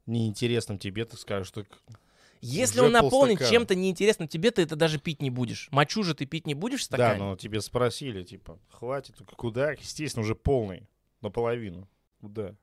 [0.05, 1.65] неинтересным тебе, ты скажешь, что
[2.45, 3.51] Если Уже он наполнен полстакана.
[3.51, 5.69] чем-то неинтересным тебе, ты это даже пить не будешь.
[5.71, 7.19] Мочу же ты пить не будешь в да, стакане?
[7.23, 9.71] но тебе спросили, типа, хватит, куда?
[9.71, 10.87] Естественно, уже полный,
[11.21, 11.87] наполовину.
[12.19, 12.55] Куда?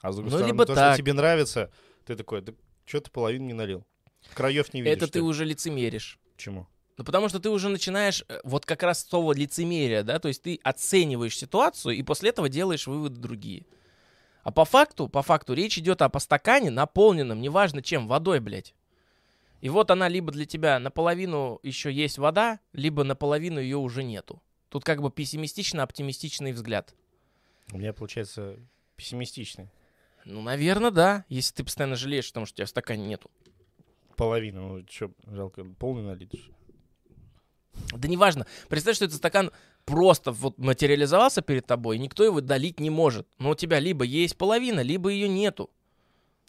[0.00, 0.94] А с другой Ну, стороны, либо то, так.
[0.94, 1.70] что тебе нравится,
[2.04, 2.52] ты такой, да
[2.84, 3.86] что ты половину не налил?
[4.34, 4.96] Краев не видишь.
[4.96, 5.24] Это ты ли?
[5.24, 6.18] уже лицемеришь.
[6.36, 6.66] Почему?
[6.98, 10.42] Ну, потому что ты уже начинаешь, э, вот как раз слово лицемерие, да, то есть
[10.42, 13.64] ты оцениваешь ситуацию и после этого делаешь выводы другие.
[14.42, 18.74] А по факту, по факту речь идет о по стакане, наполненном, неважно чем, водой, блядь.
[19.62, 24.42] И вот она либо для тебя наполовину еще есть вода, либо наполовину ее уже нету.
[24.68, 26.96] Тут как бы пессимистично-оптимистичный взгляд.
[27.70, 28.58] У меня получается
[28.96, 29.70] пессимистичный.
[30.24, 33.30] Ну, наверное, да, если ты постоянно жалеешь о том, что у тебя в стакане нету.
[34.16, 36.50] Половина, ну что, жалко, полный налить.
[37.92, 38.46] Да неважно.
[38.68, 39.52] Представь, что этот стакан
[39.84, 43.28] просто вот материализовался перед тобой, и никто его долить не может.
[43.38, 45.70] Но у тебя либо есть половина, либо ее нету.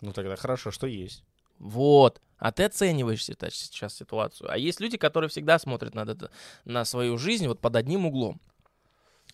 [0.01, 1.23] Ну тогда хорошо, что есть.
[1.63, 2.21] Вот.
[2.37, 4.51] А ты оцениваешь сейчас ситуацию.
[4.51, 6.29] А есть люди, которые всегда смотрят на, это,
[6.65, 8.41] на свою жизнь вот под одним углом.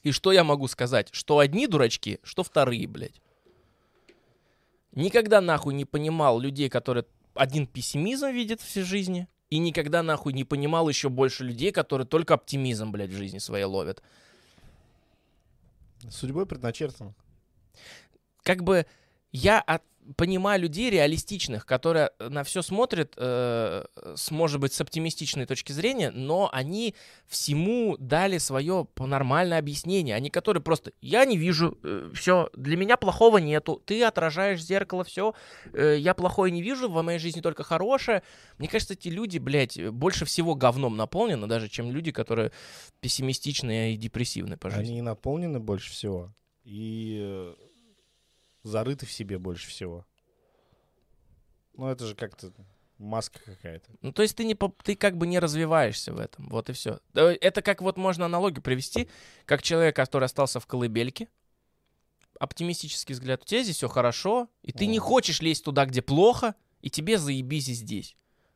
[0.04, 1.10] И что я могу сказать?
[1.12, 3.20] Что одни дурачки, что вторые, блядь.
[4.92, 10.44] Никогда нахуй не понимал людей, которые один пессимизм видят в жизни, и никогда нахуй не
[10.44, 14.04] понимал еще больше людей, которые только оптимизм, блядь, в жизни своей ловят.
[16.12, 17.16] Судьбой предначертано.
[18.44, 18.86] как бы
[19.32, 19.84] я от-
[20.16, 26.12] понимаю людей реалистичных, которые на все смотрят, э, с, может быть, с оптимистичной точки зрения,
[26.12, 26.96] но они
[27.28, 30.16] всему дали свое нормальное объяснение.
[30.16, 31.78] Они, которые просто, я не вижу,
[32.14, 35.34] все, для меня плохого нету, ты отражаешь зеркало, все,
[35.74, 38.24] я плохое не вижу, в моей жизни только хорошее.
[38.58, 42.52] Мне кажется, эти люди, блядь, больше всего говном наполнены, даже чем люди, которые
[43.00, 44.92] пессимистичные и депрессивные по жизни.
[44.92, 46.34] Они наполнены больше всего.
[46.64, 47.54] И э,
[48.64, 50.06] зарыты в себе больше всего.
[51.74, 52.52] Ну, это же как-то
[52.98, 53.90] маска какая-то.
[54.02, 56.50] Ну, то есть ты, не, ты как бы не развиваешься в этом.
[56.50, 57.00] Вот и все.
[57.14, 59.10] Это как вот можно аналогию привести,
[59.46, 61.30] как человек, который остался в колыбельке,
[62.40, 65.08] оптимистический взгляд, у тебя здесь все хорошо, и ты не Мгм.
[65.08, 68.16] хочешь лезть туда, где плохо, и тебе заебись и здесь.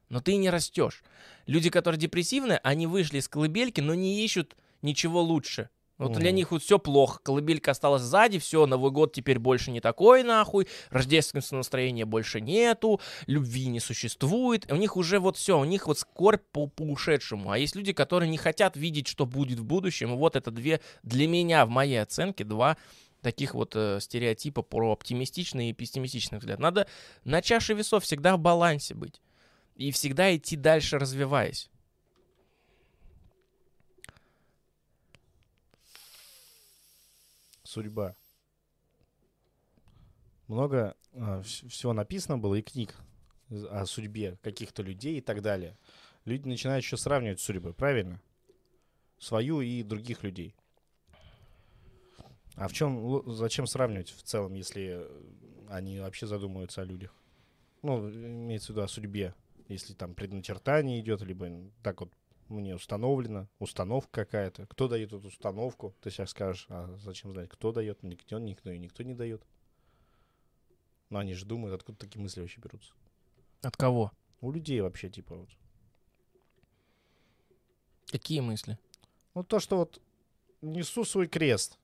[0.10, 1.04] Но ты не растешь.
[1.48, 5.70] Люди, которые депрессивные, они вышли из колыбельки, но не ищут ничего лучше.
[6.10, 7.20] Вот для них вот все плохо.
[7.24, 10.68] Колыбелька осталась сзади, все, Новый год теперь больше не такой, нахуй.
[10.90, 14.72] Рождественского настроения больше нету, любви не существует.
[14.72, 17.52] У них уже вот все, у них вот скорбь по, по ушедшему.
[17.52, 20.14] А есть люди, которые не хотят видеть, что будет в будущем.
[20.14, 22.78] И вот это две, для меня, в моей оценке, два
[23.22, 26.60] таких вот э, стереотипа про оптимистичный и пессимистичный взгляд.
[26.60, 26.88] Надо
[27.24, 29.22] на чаше весов всегда в балансе быть.
[29.76, 31.72] И всегда идти дальше, развиваясь.
[37.74, 38.16] Судьба.
[40.48, 42.94] Много вс- всего написано было и книг
[43.50, 45.76] о судьбе каких-то людей и так далее.
[46.26, 48.22] Люди начинают еще сравнивать с судьбой, правильно?
[49.18, 50.54] Свою и других людей.
[52.58, 55.24] А в чем, зачем сравнивать в целом, если э,
[55.70, 57.12] они вообще задумываются о людях?
[57.82, 59.34] Ну, имеется в виду о судьбе.
[59.68, 61.50] Если там предначертание идет, либо
[61.82, 62.14] так вот
[62.50, 64.66] мне установлено, установка какая-то.
[64.68, 65.96] Кто дает эту установку?
[66.02, 68.04] Ты сейчас скажешь, а зачем знать, кто дает?
[68.04, 69.46] Никто, никто и никто не дает.
[71.10, 72.94] Но они же думают, откуда такие мысли вообще берутся.
[73.62, 74.12] От кого?
[74.42, 75.50] У людей вообще, типа, вот.
[78.08, 78.78] Какие мысли?
[79.34, 80.02] Ну, то, что вот
[80.62, 81.80] несу свой крест.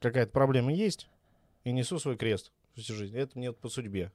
[0.00, 1.08] Какая-то проблема есть,
[1.62, 3.16] и несу свой крест всю жизнь.
[3.16, 4.12] Это мне вот по судьбе.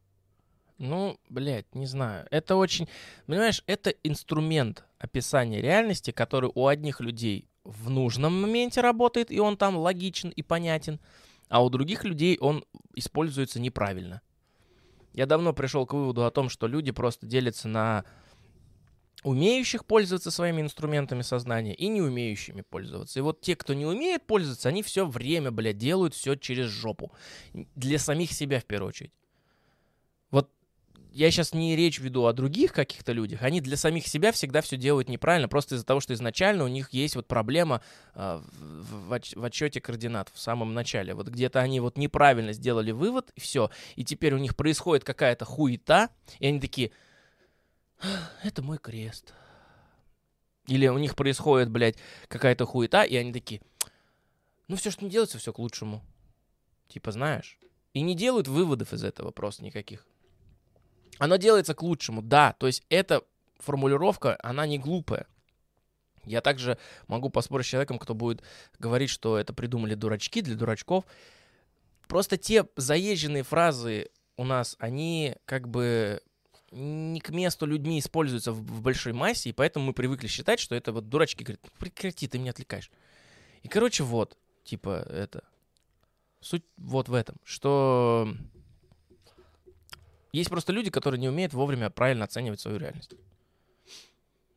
[0.79, 2.25] Ну, блядь, не знаю.
[2.31, 2.87] Это очень...
[3.27, 9.57] Понимаешь, это инструмент описания реальности, который у одних людей в нужном моменте работает, и он
[9.57, 10.99] там логичен и понятен,
[11.49, 12.63] а у других людей он
[12.95, 14.21] используется неправильно.
[15.11, 18.05] Я давно пришел к выводу о том, что люди просто делятся на
[19.23, 23.19] умеющих пользоваться своими инструментами сознания и не умеющими пользоваться.
[23.19, 27.11] И вот те, кто не умеет пользоваться, они все время, блядь, делают все через жопу.
[27.75, 29.11] Для самих себя в первую очередь.
[31.11, 34.77] Я сейчас не речь веду о других каких-то людях, они для самих себя всегда все
[34.77, 37.81] делают неправильно, просто из-за того, что изначально у них есть вот проблема
[38.13, 41.15] а, в, в в отчете координат в самом начале.
[41.15, 43.71] Вот где-то они вот неправильно сделали вывод, и все.
[43.95, 46.91] И теперь у них происходит какая-то хуета, и они такие,
[48.01, 48.07] «А,
[48.43, 49.33] это мой крест.
[50.67, 53.61] Или у них происходит, блядь, какая-то хуета, и они такие,
[54.67, 56.03] ну все, что не делается, все к лучшему.
[56.87, 57.57] Типа, знаешь?
[57.93, 60.05] И не делают выводов из этого просто никаких.
[61.19, 62.53] Оно делается к лучшему, да.
[62.53, 63.21] То есть эта
[63.59, 65.27] формулировка, она не глупая.
[66.25, 66.77] Я также
[67.07, 68.41] могу поспорить с человеком, кто будет
[68.79, 71.05] говорить, что это придумали дурачки для дурачков.
[72.07, 76.21] Просто те заезженные фразы у нас, они как бы
[76.71, 80.75] не к месту людьми используются в, в большой массе, и поэтому мы привыкли считать, что
[80.75, 82.91] это вот дурачки говорят, «Ну, прекрати, ты меня отвлекаешь.
[83.63, 84.37] И, короче, вот,
[84.69, 85.43] Типа это.
[86.41, 88.31] Суть вот в этом, что
[90.31, 93.13] есть просто люди, которые не умеют вовремя правильно оценивать свою реальность.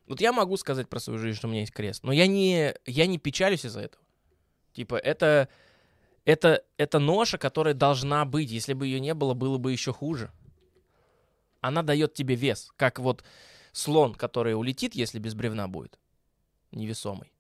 [0.07, 2.75] Вот я могу сказать про свою жизнь, что у меня есть крест, но я не,
[2.87, 4.03] я не печалюсь из-за этого.
[4.73, 5.49] Типа, это,
[6.25, 8.51] это, это ноша, которая должна быть.
[8.51, 10.31] Если бы ее не было, было бы еще хуже.
[11.61, 13.25] Она дает тебе вес, как вот
[13.73, 15.99] слон, который улетит, если без бревна будет,
[16.73, 17.33] невесомый,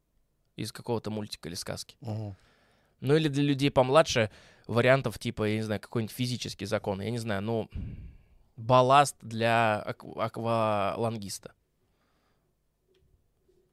[0.57, 1.97] из какого-то мультика или сказки.
[2.01, 2.37] Мгм.
[3.01, 4.31] Ну или для людей помладше
[4.69, 7.01] вариантов типа, я не знаю, какой-нибудь физический закон.
[7.03, 7.69] Я не знаю, ну,
[8.57, 11.53] балласт для ак- аквалангиста.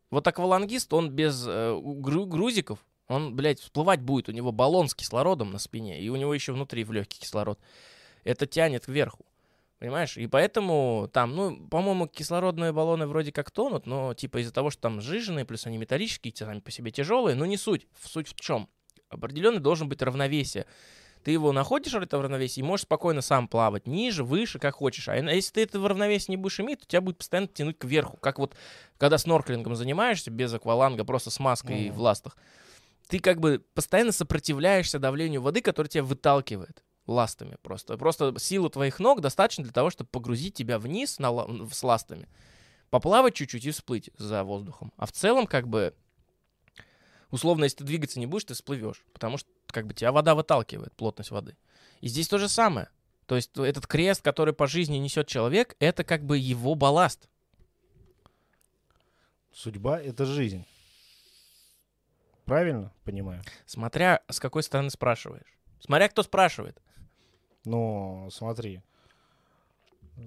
[0.09, 4.29] Вот аквалангист, он без э, гру- грузиков, он, блядь, всплывать будет.
[4.29, 7.59] У него баллон с кислородом на спине, и у него еще внутри в легкий кислород.
[8.23, 9.25] Это тянет кверху.
[9.79, 10.17] Понимаешь?
[10.17, 14.81] И поэтому там, ну, по-моему, кислородные баллоны вроде как тонут, но типа из-за того, что
[14.81, 17.87] там сжиженные, плюс они металлические, сами по себе тяжелые, но не суть.
[18.03, 18.67] Суть в чем?
[19.07, 20.65] Определенный должен быть равновесие.
[21.23, 25.09] Ты его находишь, это в равновесии, и можешь спокойно сам плавать ниже, выше, как хочешь.
[25.09, 28.17] А если ты это в равновесии не будешь иметь, то тебя будет постоянно тянуть кверху.
[28.17, 28.55] Как вот,
[28.97, 31.97] когда снорклингом занимаешься, без акваланга, просто с маской Мгм.
[31.97, 32.37] в ластах,
[33.09, 37.97] ты как бы постоянно сопротивляешься давлению воды, которое тебя выталкивает ластами просто.
[37.97, 41.31] Просто силы твоих ног достаточно для того, чтобы погрузить тебя вниз на,
[41.71, 42.29] с ластами,
[42.89, 44.93] поплавать чуть-чуть и всплыть за воздухом.
[44.95, 45.93] А в целом, как бы,
[47.31, 50.93] условно, если ты двигаться не будешь, ты всплывешь, потому что как бы тебя вода выталкивает,
[50.93, 51.57] плотность воды.
[52.01, 52.89] И здесь то же самое.
[53.25, 57.29] То есть этот крест, который по жизни несет человек, это как бы его балласт.
[59.51, 60.65] Судьба— это жизнь.
[62.45, 63.43] Правильно понимаю?
[63.65, 65.57] Смотря с какой стороны спрашиваешь.
[65.79, 66.81] Смотря кто спрашивает.
[67.65, 68.81] Но смотри,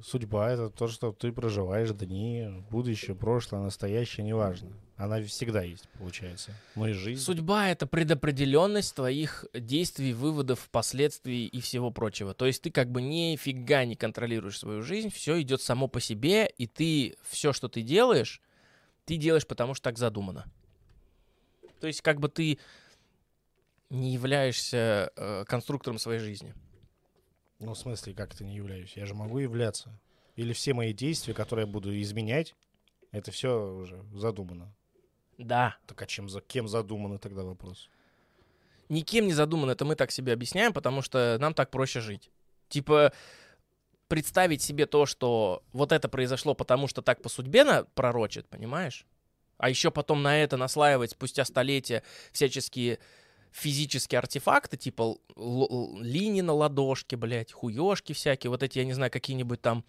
[0.03, 4.71] судьба— это то, что ты проживаешь дни, будущее, прошлое, настоящее, неважно.
[4.97, 6.53] Она всегда есть, получается.
[6.77, 7.21] И жизнь.
[7.21, 12.35] Судьба— это предопределенность твоих действий, выводов, последствий и всего прочего.
[12.35, 16.47] То есть ты как бы нифига не контролируешь свою жизнь, все идет само по себе,
[16.47, 18.41] и ты все, что ты делаешь,
[19.05, 20.45] ты делаешь потому, что так задумано.
[21.81, 22.59] То есть как бы ты
[23.91, 26.55] не являешься э, конструктором своей жизни.
[27.63, 28.97] Ну, в смысле, как это не являюсь?
[28.97, 29.99] Я же могу являться.
[30.37, 32.55] Или все мои действия, которые я буду изменять,
[33.11, 34.75] это все уже задумано.
[35.39, 35.77] Да.
[35.87, 37.89] Так а чем, за, кем задумано тогда вопрос?
[38.93, 42.31] никем не задумано, это мы так себе объясняем, потому что нам так проще жить.
[42.69, 43.13] Типа,
[44.09, 49.07] представить себе то, что вот это произошло, потому что так по судьбе на пророчит, понимаешь?
[49.59, 52.99] А еще потом на это наслаивать спустя столетия всяческие
[53.53, 59.61] физические артефакты, типа линии на ладошке, блядь, хуёшки всякие, вот эти, я не знаю, какие-нибудь
[59.61, 59.85] там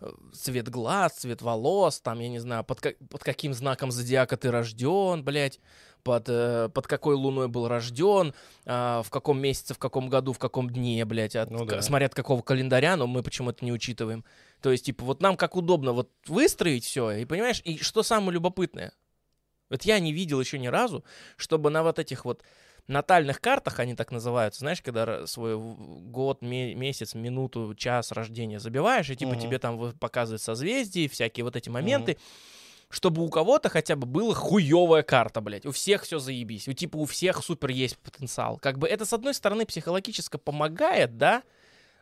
[0.00, 4.36] э, цвет глаз, цвет волос, там, я не знаю, под, ка- под каким знаком зодиака
[4.36, 5.60] ты рожден, блядь,
[6.02, 10.38] под, э, под какой луной был рожден, а, в каком месяце, в каком году, в
[10.38, 11.82] каком дне, блядь, от, Ну да.
[11.82, 14.24] смотря от какого календаря, но мы почему-то не учитываем.
[14.60, 18.32] То есть, типа, вот нам как удобно вот выстроить все, и понимаешь, и что самое
[18.32, 18.92] любопытное?
[19.68, 21.04] Вот я не видел еще ни разу,
[21.36, 22.44] чтобы на вот этих вот
[22.88, 29.10] натальных картах, они так называются, знаешь, когда свой год, ме- месяц, минуту, час рождения забиваешь,
[29.10, 29.40] и типа Мгм.
[29.40, 32.16] тебе там показывают созвездия, всякие вот эти моменты,
[32.88, 35.66] чтобы у кого-то хотя бы была хуевая карта, блядь.
[35.66, 36.68] У всех все заебись.
[36.68, 38.58] У типа у всех супер есть потенциал.
[38.58, 41.42] Как бы это, с одной стороны, психологически помогает, да,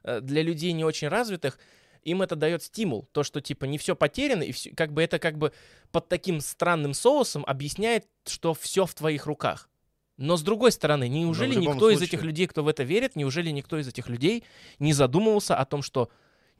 [0.02, 1.58] э, для людей не очень развитых,
[2.02, 5.18] им это дает стимул, то, что типа не все потеряно, и всё- как бы это
[5.18, 5.52] как бы
[5.90, 9.70] под таким странным соусом объясняет, что все в твоих руках.
[10.16, 13.50] Но с другой стороны, неужели никто из случае- этих людей, кто в это верит, неужели
[13.50, 14.44] никто из этих людей
[14.78, 16.08] не задумывался о том, что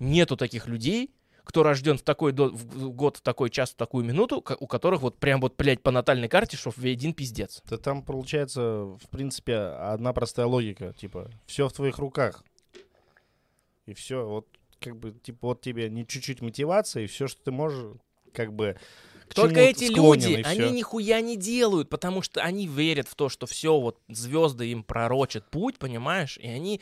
[0.00, 1.10] нету таких людей,
[1.44, 5.02] кто рожден в такой до- в год, в такой час, в такую минуту, у которых
[5.02, 7.62] вот прям вот, блядь, по натальной карте, что один пиздец.
[7.68, 8.60] Да там получается,
[9.00, 10.92] в принципе, одна простая логика.
[10.94, 12.42] Типа, все в твоих руках.
[13.86, 14.48] И все, вот,
[14.80, 17.92] как бы, типа, вот тебе не чуть-чуть мотивации, и все, что ты можешь,
[18.32, 18.76] как бы,
[19.32, 23.78] Только эти люди, они нихуя не делают, потому что они верят в то, что все,
[23.80, 26.38] вот звезды им пророчат путь, понимаешь?
[26.38, 26.80] И они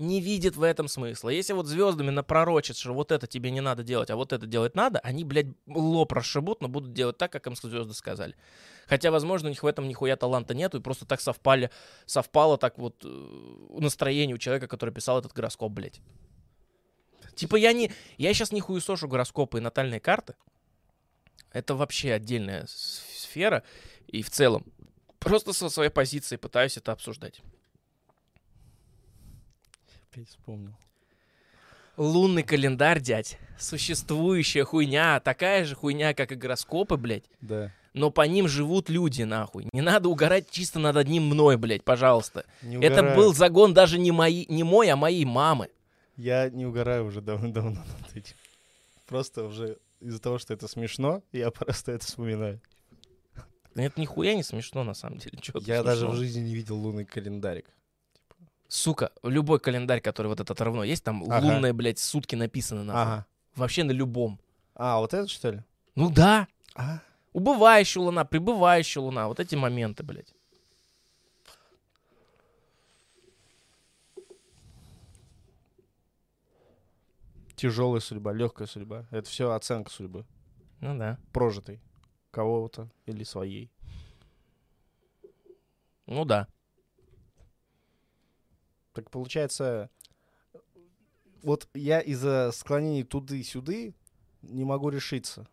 [0.00, 1.28] не видят в этом смысла.
[1.28, 4.74] Если вот звездами напророчат, что вот это тебе не надо делать, а вот это делать
[4.74, 8.34] надо, они, блядь, лоб расшибут, но будут делать так, как им звезды сказали.
[8.86, 11.70] Хотя, возможно, у них в этом нихуя таланта нету, и просто так совпали,
[12.06, 16.00] совпало так вот э, настроение у человека, который писал этот гороскоп, блядь.
[17.34, 17.92] Типа я не...
[18.16, 20.34] Я сейчас не хуесошу гороскопы и натальные карты.
[21.52, 23.62] Это вообще отдельная сфера.
[24.06, 24.64] И в целом,
[25.18, 27.40] просто со своей позиции пытаюсь это обсуждать.
[30.10, 30.74] Опять вспомнил.
[31.96, 33.38] Лунный календарь, дядь.
[33.58, 35.20] Существующая хуйня.
[35.20, 37.24] Такая же хуйня, как и гороскопы, блядь.
[37.40, 37.72] Да.
[37.92, 39.68] но по ним живут люди, нахуй.
[39.72, 42.46] Не надо угорать чисто над одним мной, блядь, пожалуйста.
[42.62, 43.16] Не Это угораю.
[43.16, 45.68] был загон даже не, мои, не мой, а моей мамы.
[46.16, 48.36] Я не угораю уже давно-давно над этим.
[49.06, 52.60] Просто уже из-за того, что это смешно, я просто это вспоминаю.
[53.74, 55.38] Да Это нихуя не смешно, на самом деле.
[55.40, 57.70] Чё тут Я даже в жизни не видел лунный календарик.
[58.68, 61.44] Сука, любой календарь, который вот этот равно, есть там Ага.
[61.44, 63.02] лунные, блядь, сутки написаны нахуй.
[63.02, 63.26] Ага.
[63.56, 64.40] Вообще на любом.
[64.74, 65.62] А, вот это что ли?
[65.96, 67.00] Ну да, А,
[67.32, 70.32] убывающая луна, прибывающая луна, вот эти моменты, блядь.
[77.60, 79.06] Тяжелая судьба, легкая судьба.
[79.10, 80.24] Это все оценка судьбы.
[80.80, 81.18] Ну да.
[81.30, 81.82] Прожитой.
[82.30, 83.70] Кого-то или своей.
[86.06, 86.48] Ну да.
[88.94, 89.90] Так получается,
[91.42, 93.94] вот я из-за склонений туды-сюды
[94.40, 95.46] не могу решиться,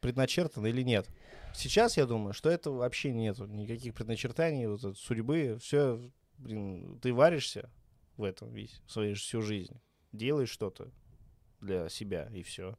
[0.00, 1.08] предначертано или нет.
[1.52, 5.58] Сейчас я думаю, что это вообще нету никаких предначертаний, вот этой судьбы.
[5.60, 6.00] Все,
[6.38, 7.70] блин, ты варишься
[8.16, 9.80] в этом весь, свою всю жизнь.
[10.12, 10.92] Делаешь что-то
[11.64, 12.76] для себя, и все.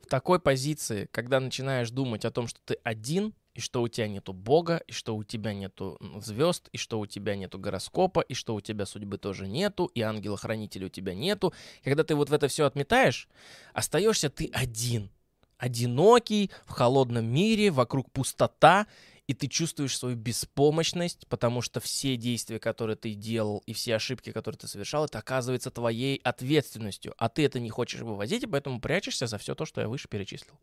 [0.00, 4.06] В такой позиции, когда начинаешь думать о том, что ты один, и что у тебя
[4.06, 8.32] нету Бога, и что у тебя нету звезд, и что у тебя нету гороскопа, и
[8.32, 11.52] что у тебя судьбы тоже нету, и ангела-хранителя у тебя нету.
[11.82, 13.28] Когда ты вот в это все отметаешь,
[13.72, 15.10] остаешься ты один.
[15.56, 18.86] Одинокий, в холодном мире, вокруг пустота,
[19.28, 24.32] и ты чувствуешь свою беспомощность, потому что все действия, которые ты делал, и все ошибки,
[24.32, 28.80] которые ты совершал, это оказывается твоей ответственностью, а ты это не хочешь вывозить, и поэтому
[28.80, 30.58] прячешься за все то, что я выше перечислил.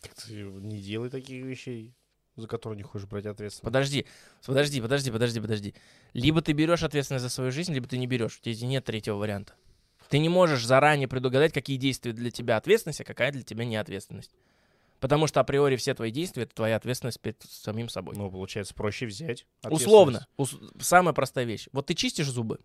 [0.00, 1.94] Так ты не делай таких вещей,
[2.34, 3.64] за которые не хочешь брать ответственность.
[3.64, 4.06] Подожди,
[4.46, 5.74] подожди, подожди, подожди, подожди.
[6.14, 8.38] Либо ты берешь ответственность за свою жизнь, либо ты не берешь.
[8.38, 9.52] У тебя нет третьего варианта.
[10.12, 13.76] Ты не можешь заранее предугадать, какие действия для тебя ответственность, а какая для тебя не
[13.76, 14.30] ответственность.
[15.00, 18.14] Потому что априори все твои действия— это твоя ответственность перед самим собой.
[18.14, 19.46] Ну, получается, проще взять.
[19.70, 20.26] Условно.
[20.36, 21.66] ус- самая простая вещь.
[21.72, 22.58] Вот ты чистишь зубы.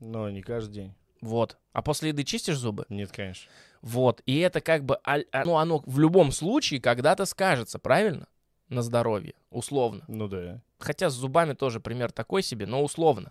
[0.00, 0.94] Но не каждый день.
[1.20, 1.56] Вот.
[1.72, 2.84] А после еды чистишь зубы?
[2.88, 3.48] Нет, конечно.
[3.80, 4.20] Вот.
[4.26, 4.98] И это как бы...
[5.04, 8.26] а- Ну, оно в любом случае когда-то скажется, правильно?
[8.68, 9.34] На здоровье.
[9.50, 10.02] Условно.
[10.08, 10.60] Ну да.
[10.80, 13.30] Хотя с зубами тоже пример такой себе, но условно.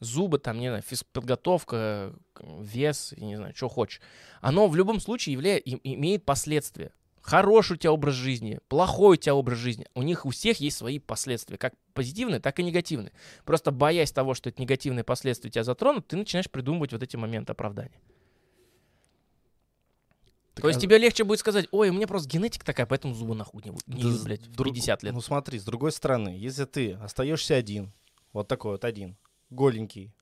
[0.00, 4.00] Зубы, там, не знаю, физподготовка, вес, не знаю, что хочешь.
[4.40, 5.58] Оно в любом случае явля...
[5.58, 6.92] имеет последствия.
[7.22, 9.86] Хороший у тебя образ жизни, плохой у тебя образ жизни.
[9.94, 13.12] У них у всех есть свои последствия, как позитивные, так и негативные.
[13.46, 17.52] Просто боясь того, что эти негативные последствия тебя затронут, ты начинаешь придумывать вот эти моменты
[17.52, 17.98] оправдания.
[20.54, 23.34] То есть а- тебе легче будет сказать, ой, у меня просто генетика такая, поэтому зубы
[23.34, 25.12] нахуй не будут, Да блядь, в друг- 50 лет.
[25.12, 27.92] Ну смотри, с другой стороны, если ты остаешься один,
[28.32, 29.16] вот такой вот один,
[29.50, 30.12] голенький,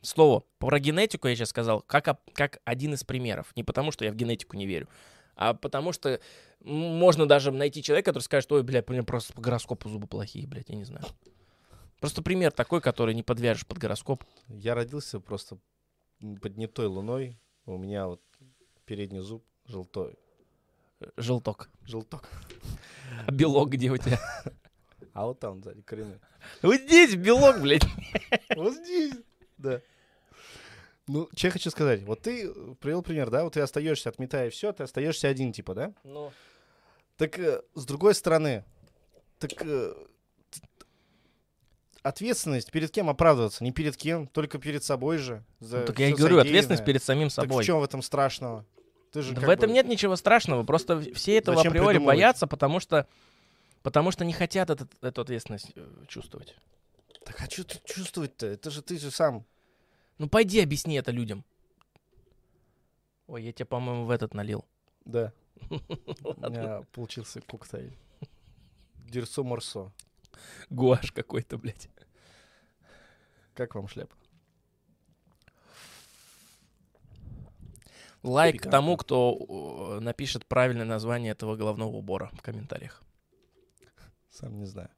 [0.00, 3.52] Слово про генетику я сейчас сказал как, как один из примеров.
[3.56, 4.88] Не потому, что я в генетику не верю,
[5.34, 6.20] а потому что
[6.60, 10.46] можно даже найти человека, который скажет, ой, блядь, у меня просто по гороскопу зубы плохие,
[10.46, 11.04] блядь, я не знаю.
[12.00, 14.24] Просто пример такой, который не подвяжешь под гороскоп.
[14.48, 15.58] я родился просто
[16.20, 18.22] под не той луной, у меня вот
[18.84, 20.16] передний зуб желтой.
[21.16, 21.70] Желток.
[21.82, 22.28] Желток.
[23.26, 24.18] А белок где у тебя?
[25.18, 26.20] А вот там сзади коренной.
[26.62, 27.82] Вот здесь белок, блядь.
[28.56, 29.14] Вот здесь.
[29.56, 29.80] Да.
[31.08, 32.02] Ну, что я хочу сказать.
[32.04, 33.42] Вот ты привел пример, да?
[33.42, 35.92] Вот ты остаешься, отметая все, ты остаешься один, типа, да?
[36.04, 36.30] Ну,
[37.16, 38.64] Так э, с другой стороны,
[39.40, 39.94] так э,
[42.04, 43.64] ответственность перед кем оправдываться?
[43.64, 45.44] Не перед кем, только перед собой же.
[45.58, 47.64] За ну, так я и говорю, ответственность перед самим Так собой.
[47.64, 48.64] в чем в этом страшного?
[49.12, 52.16] Ты же Да в этом бы- нет ничего страшного, просто все этого Зачем априори придумывать?
[52.18, 53.08] боятся, потому что,
[53.82, 56.56] потому что не хотят этот, эту ответственность э, чувствовать.
[57.24, 58.46] Так а что тут чувствовать-то?
[58.46, 59.44] Это же ты же сам.
[60.18, 61.44] Ну пойди объясни это людям.
[63.26, 64.64] Ой, я тебе, по-моему, в этот налил.
[65.04, 65.32] Да.
[65.70, 67.94] У меня получился коктейль.
[69.06, 69.92] Дерсо Морсо.
[70.70, 71.88] Гуаш какой-то, блядь.
[73.54, 74.14] Как вам шляпа?
[78.22, 83.02] Лайк тому, кто э, напишет правильное название этого головного убора в комментариях.
[84.38, 84.88] Сам не знаю.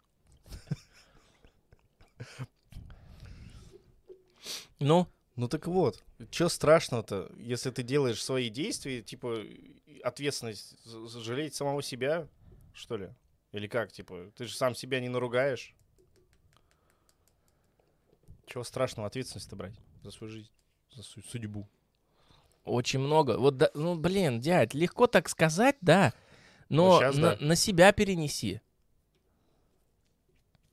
[4.78, 9.42] Ну, Ну так вот, что страшного-то, если ты делаешь свои действия, типа,
[10.04, 12.28] ответственность жалеть самого себя,
[12.74, 13.08] что ли?
[13.52, 15.74] Или как, типа, ты же сам себя не наругаешь?
[18.46, 20.50] Чего страшного ответственность-то брать за свою жизнь,
[20.90, 21.66] за свою судьбу?
[22.64, 23.38] очень много.
[23.38, 26.12] Вот, да- ну, блин, дядь, легко так сказать, да.
[26.68, 27.36] Но Ну, на, да.
[27.40, 28.60] на себя перенеси.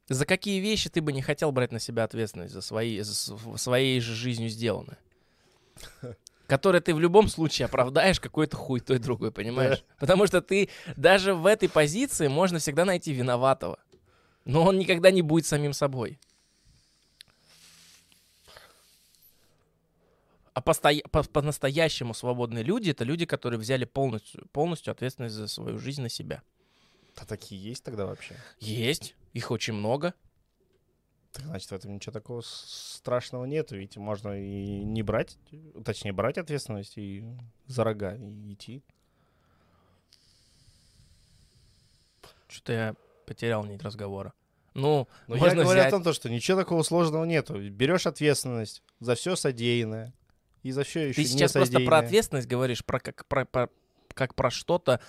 [0.10, 3.14] За какие вещи ты бы не хотел брать на себя ответственность за свои, за
[3.58, 4.97] своей же жизнью сделанное?
[6.47, 9.84] который ты в любом случае оправдаешь какой-то хуй той другой, понимаешь?
[9.99, 13.78] Потому что ты даже в этой позиции можно всегда найти виноватого.
[14.45, 16.18] Но он никогда не будет самим собой.
[20.53, 25.78] А постоя- по- по-настоящему свободные люди— это люди, которые взяли полностью, полностью ответственность за свою
[25.78, 26.41] жизнь на себя.
[27.18, 28.36] А такие есть тогда вообще?
[28.60, 30.14] Есть, их очень много.
[31.32, 33.72] Так, значит, в этом ничего такого страшного нет.
[33.72, 35.38] Ведь можно и не брать,
[35.86, 37.24] точнее, брать ответственность и
[37.68, 38.84] за рога и идти.
[42.48, 44.34] Что-то я потерял нить разговора.
[44.74, 45.88] Ну, Но я можно говорю взять...
[45.88, 47.60] о том, то, что ничего такого сложного нету.
[47.70, 50.14] Берешь ответственность за все содеянное
[50.64, 53.70] и за все еще Ты сейчас не просто про ответственность говоришь, про как про, про-
[54.14, 55.02] как про что-то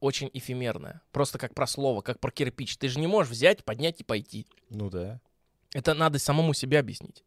[0.00, 1.02] очень эфемерное.
[1.12, 2.76] Просто как про слово, как про кирпич.
[2.76, 4.46] Ты же не можешь взять, поднять и пойти.
[4.68, 5.20] Ну да.
[5.72, 7.24] Это надо самому себе объяснить.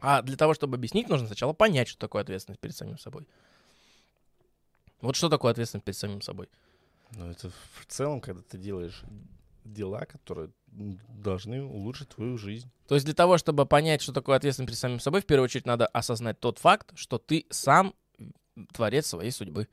[0.00, 3.26] А для того, чтобы объяснить, нужно сначала понять, что такое ответственность перед самим собой.
[5.00, 6.48] Вот что такое ответственность перед самим собой?
[7.12, 9.02] Но это в целом, когда ты делаешь
[9.64, 12.70] дела, которые должны улучшить твою жизнь.
[12.88, 15.66] То есть для того, чтобы понять, что такое ответственность перед самим собой, в первую очередь
[15.66, 17.94] надо осознать тот факт, что ты сам
[18.72, 19.68] творец своей судьбы.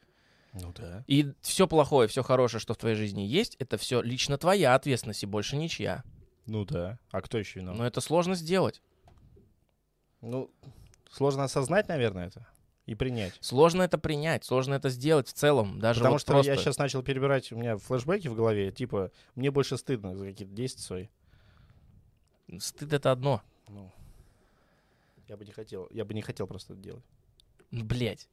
[0.54, 1.04] Ну да.
[1.08, 5.24] И все плохое, все хорошее, что в твоей жизни есть, это все лично твоя ответственность
[5.24, 6.04] и больше ничья.
[6.46, 7.00] Ну да.
[7.12, 7.80] А кто еще виноват?
[7.80, 8.82] Но это сложно сделать.
[10.22, 10.52] Ну,
[11.10, 12.48] сложно осознать, наверное, это
[12.86, 13.38] и принять.
[13.40, 15.80] Сложно это принять, сложно это сделать в целом.
[15.80, 16.52] Даже Потому вот что просто...
[16.52, 20.54] я сейчас начал перебирать, у меня флешбеки в голове, типа, мне больше стыдно за какие-то
[20.54, 21.08] действия свои.
[22.60, 23.42] Стыд это одно.
[23.70, 23.92] Ну,
[25.28, 27.06] я бы не хотел, я бы не хотел просто это делать.
[27.70, 28.28] Ну, блядь.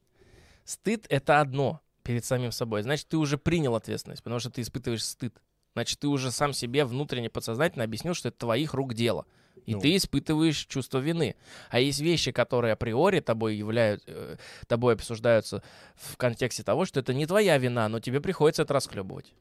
[0.64, 2.80] Стыд— это одно перед самим собой.
[2.80, 5.34] Значит, ты уже принял ответственность, потому что ты испытываешь стыд.
[5.74, 9.26] Значит, ты уже сам себе внутренне подсознательно объяснил, что это твоих рук дело.
[9.66, 9.80] И Ну.
[9.80, 11.36] ты испытываешь чувство вины.
[11.68, 15.62] А есть вещи, которые априори тобой являют, э, тобой обсуждаются
[15.96, 19.34] в контексте того, что это не твоя вина, но тебе приходится это расхлебывать.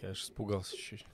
[0.00, 1.04] Я аж испугался чуть-чуть.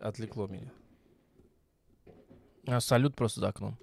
[0.00, 0.72] Отвлекло меня.
[2.66, 3.78] А салют просто за окном.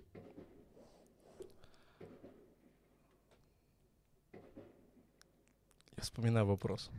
[5.96, 6.90] Я вспоминаю вопрос.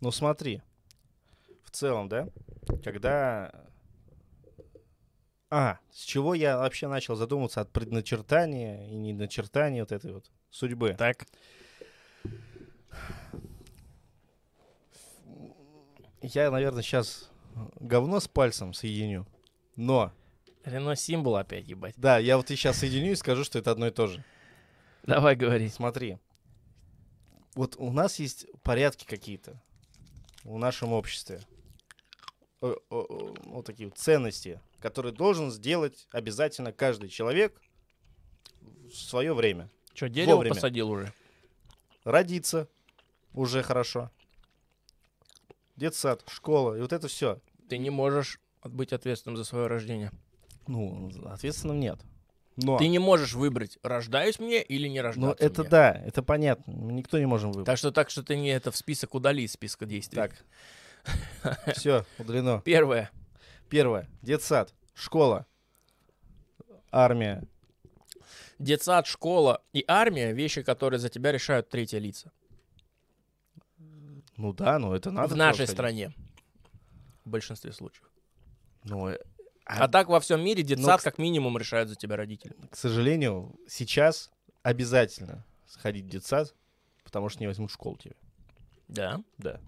[0.00, 0.60] Ну смотри,
[1.62, 2.28] в целом, да,
[2.82, 3.68] когда...
[5.48, 10.94] А, с чего я вообще начал задумываться от предначертания и неначертания вот этой вот судьбы?
[10.98, 11.26] Так.
[16.32, 17.30] Я, наверное, сейчас
[17.80, 19.26] говно с пальцем соединю,
[19.76, 20.12] но,
[20.64, 21.94] Рено символ опять, ебать.
[21.98, 24.24] да, я вот и сейчас соединю и скажу, что это одно и то же.
[25.02, 25.68] Давай говори.
[25.68, 26.18] Смотри,
[27.54, 29.60] вот у нас есть порядки какие-то
[30.44, 31.40] в нашем обществе.
[32.62, 37.60] О- о- о, Вот такие вот ценности, которые должен сделать обязательно каждый человек
[38.62, 39.68] в свое время.
[39.92, 40.54] Что, дерево Вовремя.
[40.54, 41.12] посадил уже?
[42.04, 42.68] Родиться
[43.34, 44.10] уже хорошо.
[45.76, 47.40] Детсад, школа, и вот это все.
[47.68, 50.10] Ты не можешь быть ответственным за свое рождение.
[50.66, 51.98] Ну, ответственным нет.
[52.56, 55.70] Но, Ты не можешь выбрать, рождаюсь мне или не рождаться но это мне.
[55.70, 56.72] да, это понятно.
[56.72, 57.66] Мы Никто не можем выбрать.
[57.66, 60.16] Так что так что ты не это в список удали из списка действий.
[60.16, 60.44] Так.
[61.76, 62.62] Все, удалено.
[62.64, 63.10] Первое.
[63.68, 64.08] Первое.
[64.22, 65.46] Детсад, школа,
[66.92, 67.42] армия.
[68.60, 72.30] Детсад, школа и армия— вещи, которые за тебя решают третьи лица.
[74.36, 75.34] Ну да, ну это надо.
[75.34, 76.12] в нашей стране.
[77.24, 78.10] В большинстве случаев.
[78.84, 79.18] Ну, э,
[79.64, 82.54] А, так во всем мире детсад Ну, как минимум решают за тебя родители.
[82.70, 84.30] к сожалению, сейчас
[84.62, 86.54] обязательно сходить в детсад,
[87.04, 88.14] потому что не возьмут в школу тебя.
[88.88, 89.22] Да.
[89.38, 89.60] Да.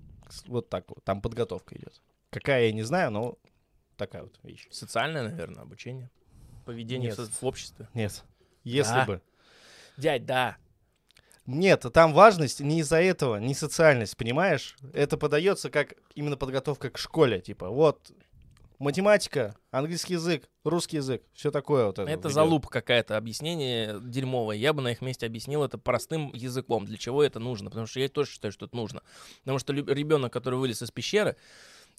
[0.46, 1.02] Вот так вот.
[1.04, 2.02] Там подготовка идет.
[2.30, 3.38] Какая, я не знаю, но
[3.96, 4.66] такая вот вещь.
[4.70, 6.10] Социальное, наверное, обучение.
[6.66, 7.18] Поведение Нет.
[7.18, 7.88] в, в обществе.
[7.94, 8.22] Нет.
[8.64, 9.06] Если Да.
[9.06, 9.22] бы.
[9.96, 10.56] Дядь, да.
[11.46, 14.76] Нет, там важность не из-за этого, не социальность, понимаешь?
[14.92, 17.40] Это подается как именно подготовка к школе.
[17.40, 18.10] Типа, вот,
[18.78, 22.10] математика, английский язык, русский язык, все такое вот это.
[22.10, 24.56] Это залупа какая-то, объяснение дерьмовое.
[24.56, 26.84] Я бы на их месте объяснил это простым языком.
[26.84, 27.70] Для чего это нужно?
[27.70, 29.02] Потому что я тоже считаю, что это нужно.
[29.40, 31.36] Потому что ребенок, который вылез из пещеры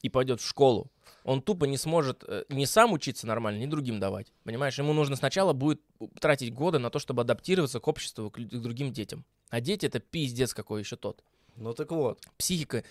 [0.02, 0.92] и пойдет в школу,
[1.24, 4.32] он тупо не сможет э, ни сам учиться нормально, ни другим давать.
[4.44, 5.82] Понимаешь, ему нужно сначала будет
[6.20, 9.26] тратить годы на то, чтобы адаптироваться к обществу, к, к другим детям.
[9.50, 11.24] А дети это пиздец какой еще тот.
[11.56, 12.22] Ну так вот.
[12.38, 12.84] Психика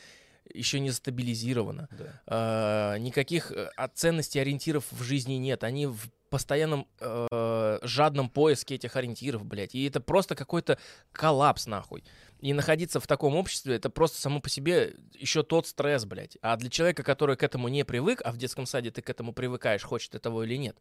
[0.53, 1.89] еще не стабилизировано.
[1.91, 2.23] Да.
[2.27, 5.65] А, никаких э, ценностей ориентиров в жизни нет.
[5.65, 9.75] Они в постоянном э, жадном поиске этих ориентиров, блядь.
[9.75, 10.79] И это просто какой-то
[11.13, 12.05] коллапс, нахуй.
[12.41, 16.37] И находиться в таком обществе, это просто само по себе еще тот стресс, блядь.
[16.43, 19.33] А для человека, который к этому не привык, а в детском саде ты к этому
[19.33, 20.77] привыкаешь, хочет ты того или нет,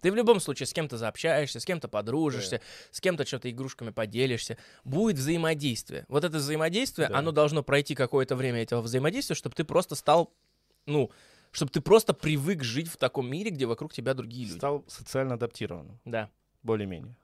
[0.00, 4.56] ты в любом случае с кем-то заобщаешься, с кем-то подружишься, с кем-то что-то игрушками поделишься.
[4.84, 6.04] Будет взаимодействие.
[6.08, 7.18] Вот это взаимодействие, Да.
[7.18, 10.32] оно должно пройти какое-то время этого взаимодействия, чтобы ты просто стал,
[10.86, 11.10] ну,
[11.52, 14.58] чтобы ты просто привык жить в таком мире, где вокруг тебя другие люди.
[14.58, 16.30] Стал социально адаптированным, Да.
[16.62, 17.16] более-менее.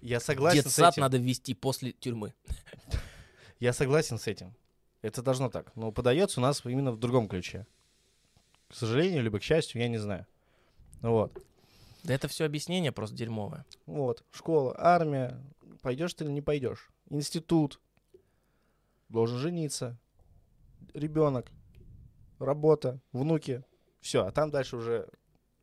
[0.00, 1.02] Я согласен с Детсад этим.
[1.02, 2.34] надо ввести после тюрьмы.
[3.60, 4.54] Я согласен с этим.
[5.00, 5.74] Это должно так.
[5.76, 7.66] Но подается у нас именно в другом ключе.
[8.68, 10.26] К сожалению, либо к счастью, я не знаю.
[11.02, 11.32] Вот.
[12.04, 13.64] Да это все объяснение просто дерьмовое.
[13.86, 14.24] Вот.
[14.30, 15.40] Школа, армия.
[15.82, 16.90] Пойдешь ты или не пойдешь?
[17.10, 17.80] Институт.
[19.08, 19.98] Должен жениться.
[20.94, 21.46] Ребенок.
[22.38, 23.00] Работа.
[23.12, 23.62] Внуки.
[24.00, 24.24] Все.
[24.26, 25.08] А там дальше уже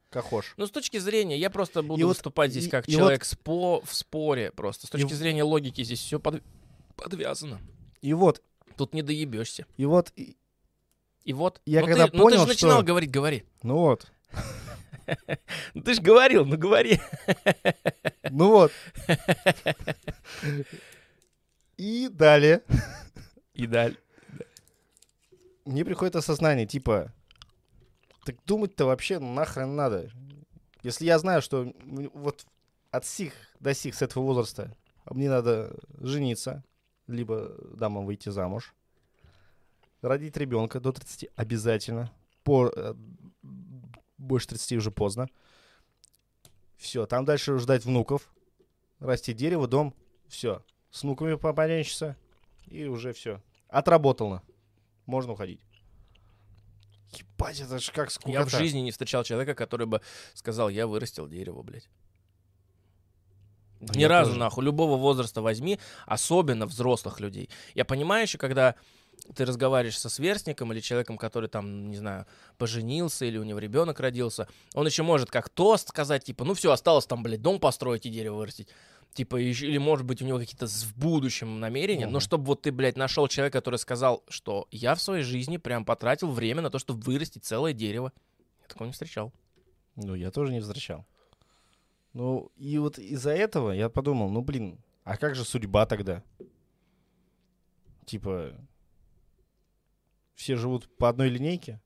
[0.10, 0.54] кахош.
[0.58, 3.24] Ну, с точки зрения, я просто буду И вот- выступать здесь и- как и человек
[3.24, 4.88] спо- в споре просто.
[4.88, 6.20] С точки в- зрения логики здесь все
[6.96, 7.60] подвязано.
[8.02, 8.42] И вот.
[8.78, 9.66] Тут не доебешься.
[9.78, 10.12] И вот.
[10.16, 10.38] и-
[11.26, 11.62] И вот.
[11.66, 13.44] Я ну, когда ты, ну, ты понял, же начинал что- говорить, говори.
[13.62, 14.10] Ну вот.
[15.74, 17.00] Ну, Ты же говорил, ну говори.
[18.30, 18.72] Ну вот.
[21.78, 22.62] И далее.
[23.54, 23.98] И далее.
[25.66, 27.14] мне приходит осознание, типа,
[28.26, 30.10] так думать-то вообще нахрен надо.
[30.84, 31.74] Если я знаю, что
[32.14, 32.46] вот
[32.92, 34.76] от сих до сих с этого возраста
[35.10, 36.64] мне надо жениться,
[37.08, 38.76] либо дамам выйти замуж,
[40.02, 42.12] родить ребенка до 30 обязательно,
[42.44, 42.94] по, э,
[44.20, 45.28] больше 30 уже поздно.
[46.78, 48.30] Все, там дальше ждать внуков,
[49.00, 49.96] расти дерево, дом,
[50.28, 50.64] все.
[50.92, 52.16] С внуками попаренщиться,
[52.68, 53.42] и уже все.
[53.68, 54.44] Отработано.
[55.06, 55.62] Можно уходить.
[57.12, 60.02] Ебать, это ж как сколько Я в жизни не встречал человека, который бы
[60.36, 61.90] сказал, я вырастил дерево, блядь.
[63.80, 64.40] Да Ни я разу, тоже.
[64.40, 67.50] нахуй, любого возраста возьми, особенно взрослых людей.
[67.76, 68.76] Я понимаю еще, когда
[69.36, 72.26] ты разговариваешь со сверстником или человеком, который там, не знаю,
[72.58, 76.72] поженился или у него ребенок родился, он еще может как тост сказать, типа, ну все,
[76.72, 78.70] осталось там, блядь, дом построить и дерево вырастить.
[79.14, 82.20] Типа, или может быть у него какие-то в будущем намерения, но Мгм.
[82.20, 86.30] чтобы вот ты, блядь, нашел человека, который сказал, что я в своей жизни прям потратил
[86.32, 88.14] время на то, чтобы вырастить целое дерево.
[88.62, 89.34] Я такого не встречал.
[89.96, 91.06] Ну, я тоже не возвращал.
[92.14, 96.24] Ну, и вот из-за этого я подумал, ну, блин, а как же судьба тогда?
[98.06, 98.54] Типа,
[100.40, 101.82] все живут по одной линейке?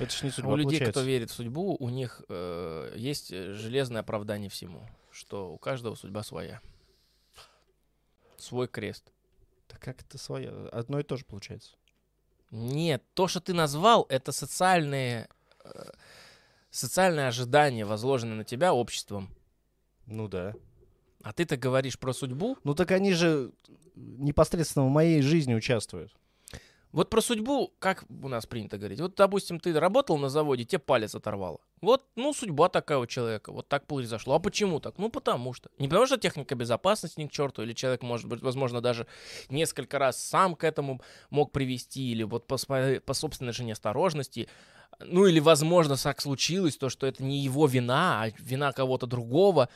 [0.00, 0.90] Это ж не судьба, у людей, получается.
[0.90, 5.94] кто верит в судьбу, у них э, есть э, железное оправдание всему, что у каждого
[5.94, 6.60] судьба своя.
[8.38, 9.12] Свой крест.
[9.68, 10.68] Да как это свое?
[10.72, 11.76] Одно и то же получается.
[12.50, 15.28] Нет, то, что ты назвал, это социальные,
[15.62, 15.90] э,
[16.70, 19.28] социальные ожидания, возложенные на тебя обществом.
[20.06, 20.54] Ну да.
[21.22, 22.58] А ты-то говоришь про судьбу.
[22.64, 23.52] Ну так они же
[23.94, 26.12] непосредственно в моей жизни участвуют.
[26.92, 29.00] Вот про судьбу, как у нас принято говорить.
[29.00, 31.58] Вот, допустим, ты работал на заводе, тебе палец оторвало.
[31.80, 33.50] Вот, ну, судьба такая у человека.
[33.50, 34.34] Вот так произошло.
[34.34, 34.98] А почему так?
[34.98, 35.70] Ну, потому что.
[35.78, 39.06] Не потому что техника безопасности ни к черту, или человек, может быть, возможно, даже
[39.48, 41.00] несколько раз сам к этому
[41.30, 44.48] мог привести, или вот по, по собственной же неосторожности.
[45.00, 49.70] Ну, или, возможно, так случилось, то, что это не его вина, а вина кого-то другого.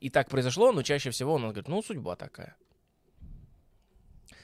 [0.00, 2.56] И так произошло, но чаще всего он говорит, ну, судьба такая.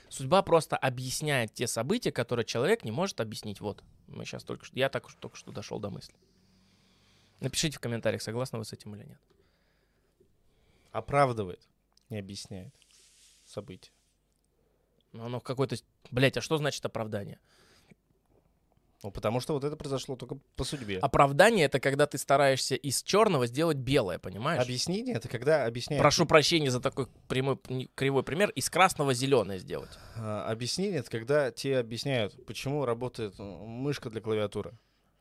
[0.09, 3.61] Судьба просто объясняет те события, которые человек не может объяснить.
[3.61, 6.15] Вот, мы сейчас только что, я так уж только что дошел до мысли.
[7.41, 9.21] Напишите в комментариях, согласны вы с этим или нет.
[10.93, 11.61] Оправдывает,
[12.09, 12.75] не объясняет
[13.45, 13.91] события.
[15.13, 15.77] Но оно какой-то...
[16.11, 17.41] Блять, а что значит оправдание?
[19.07, 20.99] Ну, потому что вот это произошло только по судьбе.
[20.99, 24.61] Оправдание это когда ты стараешься из черного сделать белое, понимаешь?
[24.61, 26.03] Объяснение это когда объясняет.
[26.03, 27.57] Прошу прощения за такой прямой,
[27.95, 28.51] кривой пример.
[28.51, 29.97] Из красного зеленое сделать.
[30.17, 34.77] А, Объяснение это когда тебе объясняют, почему работает э, мышка для клавиатуры.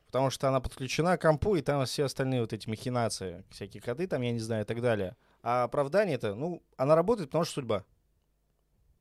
[0.06, 4.08] Потому что она подключена к компу, и там все остальные вот эти махинации, всякие коды
[4.08, 5.14] там, я не знаю, и так далее.
[5.44, 7.84] А оправдание это, ну, она работает, потому что судьба.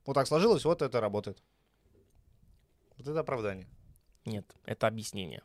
[0.05, 1.41] Вот так сложилось, вот это работает.
[2.97, 3.67] Вот это оправдание.
[4.25, 5.41] Нет, это объяснение.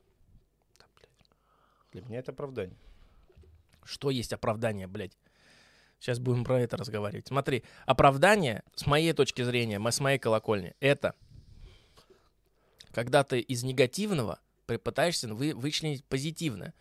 [1.93, 2.77] Для меня это оправдание.
[3.85, 5.17] Что есть оправдание, блядь?
[5.99, 7.27] Сейчас будем про это разговаривать.
[7.27, 11.15] Смотри, оправдание, с моей точки зрения, с моей колокольни, это
[12.93, 16.75] когда ты из негативного пытаешься вы, вычленить позитивное.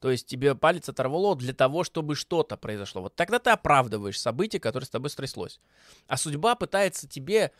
[0.00, 3.02] То есть тебе палец оторвало для того, чтобы что-то произошло.
[3.02, 5.60] Вот тогда ты оправдываешь событие, которое с тобой стряслось.
[6.06, 7.52] А судьба пытается тебе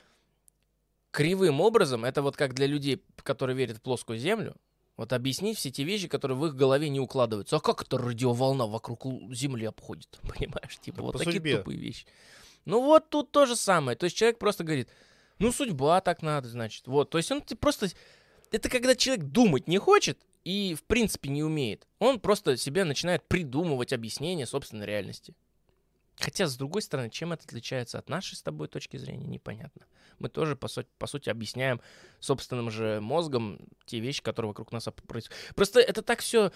[1.11, 4.55] кривым образом, это вот как для людей, которые верят в плоскую землю,
[4.97, 7.57] вот объяснить все те вещи, которые в их голове не укладываются.
[7.57, 10.19] А как это радиоволна вокруг Земли обходит?
[10.23, 10.79] Понимаешь?
[10.81, 11.59] Типа Так вот такие судьбе.
[11.59, 12.07] тупые вещи.
[12.65, 13.97] Ну вот тут то же самое.
[13.97, 14.89] То есть человек просто говорит,
[15.39, 16.87] ну судьба так надо, значит.
[16.87, 17.89] Вот, то есть он ты просто...
[18.53, 21.87] Это когда человек думать не хочет и в принципе не умеет.
[21.99, 25.35] Он просто себе начинает придумывать объяснение собственной реальности.
[26.19, 29.87] Хотя, с другой стороны, чем это отличается от нашей с тобой точки зрения, непонятно.
[30.19, 31.81] Мы тоже, по, сути, по сути, объясняем
[32.21, 35.55] собственным же мозгом те вещи, которые вокруг нас происходят.
[35.55, 36.53] Просто это так все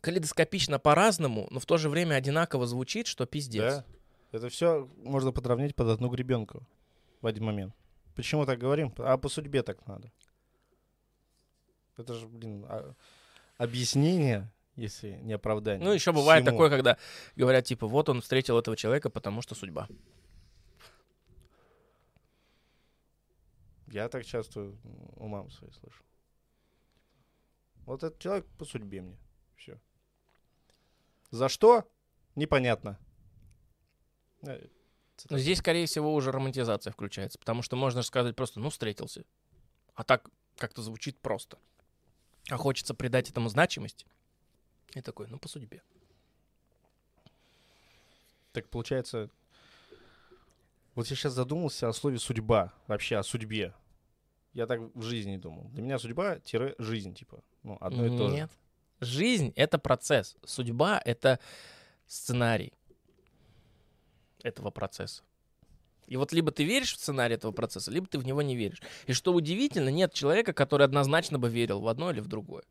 [0.00, 3.76] калейдоскопично по-разному, но в то же время одинаково звучит, что пиздец.
[3.76, 3.84] Да.
[4.32, 6.66] Это все можно подровнять под одну гребенку
[7.20, 7.74] в один момент.
[8.16, 8.92] Почему так говорим?
[8.98, 10.10] А по судьбе так надо.
[11.96, 12.94] Это же, блин, а-
[13.58, 15.84] объяснение, если не оправдание.
[15.84, 16.56] Ну, еще бывает всему.
[16.56, 16.98] такое, когда
[17.34, 19.88] говорят, типа, вот он встретил этого человека, потому что судьба.
[23.88, 24.72] Я так часто
[25.16, 26.04] у мамы своей слышу.
[27.86, 29.18] Вот этот человек по судьбе мне.
[29.56, 29.80] Все.
[31.30, 31.88] За что?
[32.34, 32.98] Непонятно.
[34.42, 34.66] Э,
[35.30, 39.24] Но здесь, скорее всего, уже романтизация включается, потому что можно же сказать просто, ну, встретился.
[39.94, 41.58] А так как-то звучит просто.
[42.50, 44.06] А хочется придать этому значимость.
[44.94, 45.82] И такой, ну, по судьбе.
[48.52, 49.28] Так получается,
[50.94, 53.74] вот я сейчас задумался о слове судьба, вообще о судьбе.
[54.54, 55.68] Я так в жизни думал.
[55.72, 58.34] Для меня судьба-жизнь, типа, ну, одно и то же.
[58.34, 58.50] Нет.
[59.00, 60.36] Жизнь— это процесс.
[60.46, 61.38] Судьба— это
[62.06, 62.72] сценарий
[64.42, 65.22] этого процесса.
[66.06, 68.80] И вот либо ты веришь в сценарий этого процесса, либо ты в него не веришь.
[69.06, 72.64] И что удивительно, нет человека, который однозначно бы верил в одно или в другое.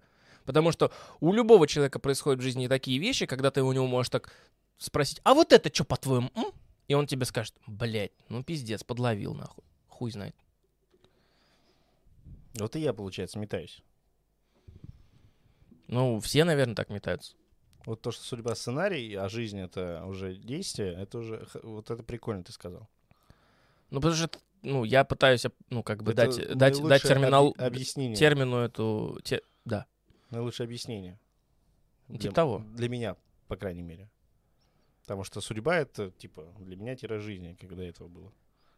[0.45, 4.09] Потому что у любого человека происходят в жизни такие вещи, когда ты у него можешь
[4.09, 4.31] так
[4.77, 6.29] спросить, а вот это что, по-твоему?
[6.35, 6.51] м?»
[6.87, 9.63] И он тебе скажет, блядь, ну пиздец, подловил нахуй.
[9.87, 10.35] Хуй знает.
[12.59, 13.81] Вот и я, получается, метаюсь.
[15.87, 17.35] Ну, все, наверное, так метаются.
[17.85, 22.43] Вот то, что судьба сценарий, а жизнь это уже действие, это уже, вот это прикольно
[22.43, 22.87] ты сказал.
[23.91, 27.61] Ну, потому что, ну, я пытаюсь, ну, как бы Это дать, дать, дать терминал, объ-
[27.65, 28.17] объяснение.
[28.17, 29.85] термину эту, те- да.
[30.29, 31.19] Наилучшее объяснение.
[32.07, 32.59] Ну, Для- типа того.
[32.73, 33.15] Для меня,
[33.47, 34.09] по крайней мере.
[35.01, 38.33] Потому что судьба это, типа, для меня тире жизни, когда этого было.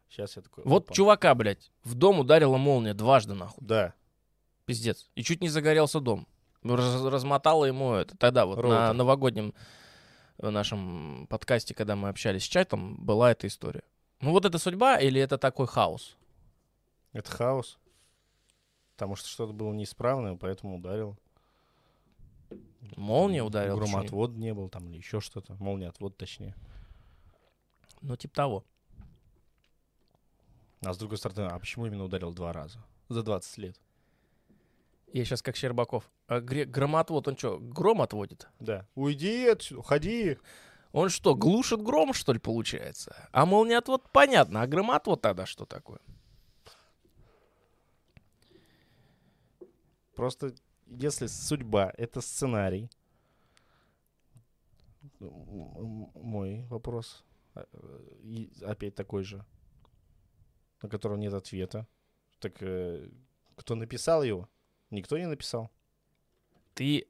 [0.09, 0.63] Сейчас я такой...
[0.65, 0.93] Вот опа.
[0.93, 3.65] чувака, блядь, в дом ударила молния дважды, нахуй.
[3.65, 3.93] Да.
[4.65, 5.09] Пиздец.
[5.15, 6.27] И чуть не загорелся дом.
[6.63, 8.17] Раз- размотало ему это.
[8.17, 8.93] Тогда вот на Роутер.
[8.93, 9.53] новогоднем
[10.39, 13.83] э, нашем подкасте, когда мы общались с чатом, была эта история.
[14.19, 16.17] Ну вот это судьба или это такой хаос?
[17.13, 17.77] Это хаос.
[18.95, 21.17] Потому что что-то было неисправное, поэтому ударил.
[22.95, 23.79] Молния ударила?
[23.79, 23.93] точнее.
[23.93, 25.55] Громотвод не был там или еще что-то.
[25.55, 26.55] Молния отвод точнее.
[28.01, 28.65] Ну, типа того.
[30.85, 32.83] А с другой стороны, а почему именно ударил два раза?
[33.09, 33.79] За 20 лет.
[35.13, 36.09] Я сейчас как Щербаков.
[36.27, 38.47] А гре- громотвод, он что, гром отводит?
[38.59, 38.87] Да.
[38.95, 40.37] Уйди отсюда, уходи.
[40.91, 43.29] Он что, глушит гром, что ли, получается?
[43.31, 45.99] А молниеотвод понятно, а громотвод тогда что такое?
[50.15, 50.53] Просто
[50.89, 52.89] если судьба— это сценарий,
[55.19, 57.23] м- мой вопрос
[57.55, 59.45] а, э, и опять такой же,
[60.81, 61.87] на которого нет ответа.
[62.39, 63.09] Так э,
[63.55, 64.47] кто написал его?
[64.91, 65.69] Никто не написал.
[66.73, 67.07] Ты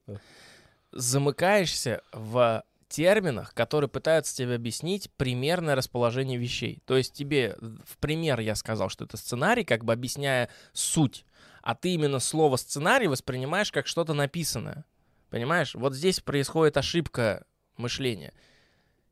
[0.91, 6.81] замыкаешься в терминах, которые пытаются тебе объяснить примерное расположение вещей.
[6.85, 11.25] То есть тебе в пример я сказал, что это сценарий, как бы объясняя суть,
[11.67, 14.85] а ты именно слово сценарий воспринимаешь как что-то написанное.
[15.29, 15.75] Понимаешь?
[15.75, 17.45] Вот здесь происходит ошибка
[17.75, 18.33] мышления.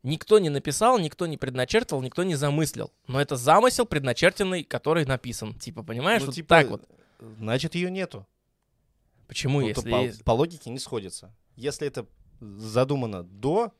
[0.03, 2.93] Никто не написал, никто не предначертывал, никто не замыслил.
[3.08, 5.53] Но это замысел предначертанный, который написан.
[5.56, 6.22] Типа, понимаешь?
[6.22, 6.88] Ну, вот типа, так вот.
[7.20, 8.26] Значит, ее нету.
[9.28, 9.91] Почему, Ну, если...
[9.91, 11.36] по, есть- по логике не сходится.
[11.58, 12.06] Если это
[12.39, 13.74] задумано до,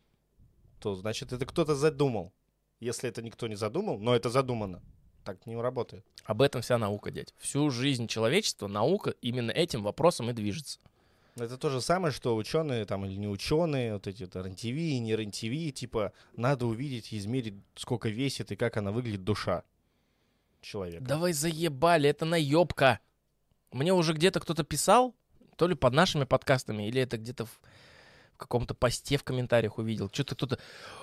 [0.82, 2.34] то значит это кто-то задумал.
[2.82, 4.82] Если это никто не задумал, но это задумано,
[5.26, 6.06] так не работает.
[6.24, 7.34] Об этом вся наука, дядь.
[7.38, 10.80] Всю жизнь человечества наука именно этим вопросом и движется.
[11.36, 15.16] Это то же самое, что ученые там или не ученые, вот эти РНТВ и не
[15.16, 19.64] РНТВ, типа надо увидеть и измерить, сколько весит и как она выглядит душа
[20.62, 21.04] человека.
[21.04, 23.02] Давай заебали, это наебка.
[23.72, 25.14] Мне уже где-то кто-то писал,
[25.58, 27.60] то ли под нашими подкастами, или это где-то в,
[28.36, 30.10] в каком-то посте в комментариях увидел.
[30.12, 30.60] Что-то кто-то...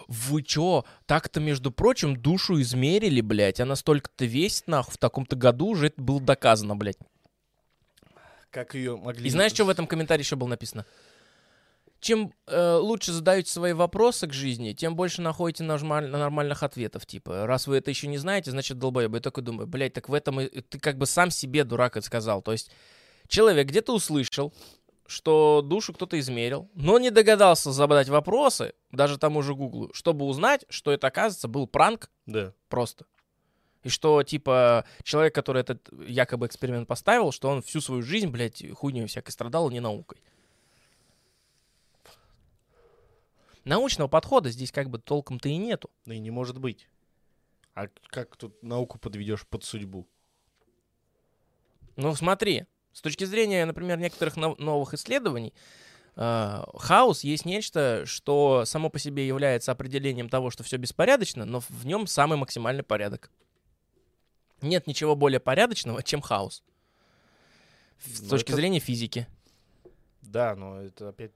[0.07, 0.85] Вы чё?
[1.07, 3.61] Так-то, между прочим, душу измерили, блядь.
[3.61, 4.95] Она столько-то весит, нахуй.
[4.95, 6.99] В таком-то году уже это было доказано, блядь.
[8.51, 9.27] Как ее могли...
[9.27, 10.85] И знаешь, что в этом комментарии еще было написано?
[12.03, 17.07] чем э, лучше задаете свои вопросы к жизни, тем больше находите нормаль- нормальных ответов.
[17.07, 19.15] Типа, раз вы это еще не знаете, значит долбоеб.
[19.15, 22.05] Я такой думаю, блядь, так в этом и- ты как бы сам себе дурак это
[22.05, 22.43] сказал.
[22.43, 22.73] То есть
[23.29, 24.53] человек где-то услышал,
[25.07, 30.65] что душу кто-то измерил, но не догадался задать вопросы, даже тому же Гуглу, чтобы узнать,
[30.69, 32.53] что это, оказывается, был пранк Да.
[32.69, 33.07] просто.
[33.83, 38.65] И что, типа, человек, который этот якобы эксперимент поставил, что он всю свою жизнь, блядь,
[38.75, 40.19] хуйней всякой страдал, не наукой.
[43.65, 45.91] Научного подхода здесь как бы толком-то и нету.
[46.05, 46.89] Ну и не может быть.
[47.75, 50.07] А как тут науку подведешь под судьбу?
[51.97, 55.53] Ну, смотри, с точки зрения, например, некоторых нов- новых исследований,
[56.17, 61.61] э, хаос есть нечто, что само по себе является определением того, что все беспорядочно, но
[61.61, 63.31] в нем самый максимальный порядок.
[64.61, 66.63] Нет ничего более порядочного, чем хаос.
[68.05, 69.27] С Ну, точки это- зрения физики.
[70.23, 71.33] Да, но это опять...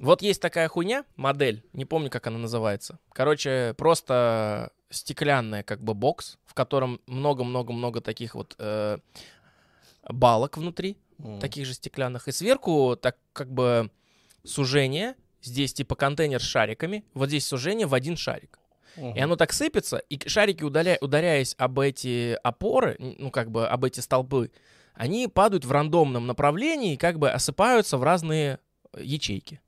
[0.00, 2.98] Вот есть такая хуйня, модель, не помню, как она называется.
[3.12, 8.98] Короче, просто стеклянная как бы бокс, в котором много-много-много таких вот э,
[10.08, 12.28] балок внутри, м, таких же стеклянных.
[12.28, 13.90] И сверху так как бы
[14.44, 18.58] сужение, здесь типа контейнер с шариками, вот здесь сужение в один шарик.
[18.96, 19.14] мгм.
[19.16, 23.84] И оно так сыпется, и шарики, удаля- ударяясь об эти опоры, ну как бы об
[23.84, 24.50] эти столбы,
[24.94, 28.58] они падают в рандомном направлении и как бы осыпаются в разные
[28.92, 29.60] э, ячейки.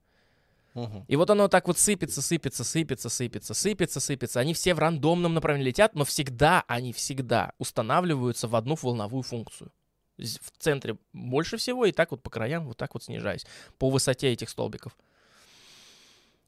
[0.75, 1.05] Мгм.
[1.09, 4.41] И вот оно так вот сыпется, сыпется, сыпется, сыпется, сыпется, сыпется.
[4.41, 9.71] Они все в рандомном направлении летят, но всегда, они всегда устанавливаются в одну волновую функцию.
[10.19, 13.47] В центре больше всего, и так вот по краям, вот так вот снижаясь
[13.79, 14.97] по высоте этих столбиков.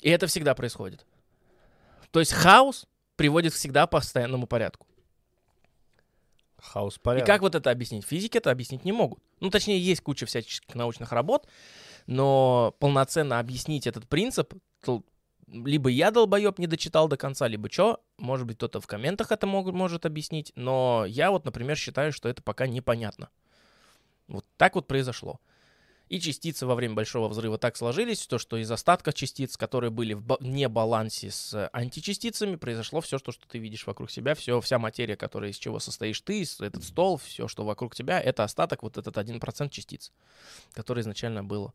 [0.00, 1.04] И это всегда происходит.
[2.12, 2.86] То есть хаос
[3.16, 4.86] приводит всегда к постоянному порядку.
[6.58, 7.26] Хаос И порядок.
[7.26, 8.04] как вот это объяснить?
[8.04, 9.20] Физики это объяснить не могут.
[9.40, 11.46] Ну, точнее, есть куча всяческих научных работ,
[12.06, 14.54] но полноценно объяснить этот принцип,
[15.48, 19.46] либо я, долбоеб, не дочитал до конца, либо что, может быть, кто-то в комментах это
[19.46, 23.28] мог- может объяснить, но я вот, например, считаю, что это пока непонятно.
[24.28, 25.40] Вот так вот произошло.
[26.08, 30.14] И частицы во время Большого взрыва так сложились, то, что из остатков частиц, которые были
[30.14, 34.78] в ба- небалансе с античастицами, произошло все, что, что ты видишь вокруг себя, все, вся
[34.78, 38.98] материя, которая из чего состоишь ты, этот стол, все, что вокруг тебя, это остаток, вот
[38.98, 40.12] этот 1% частиц,
[40.74, 41.74] который изначально было.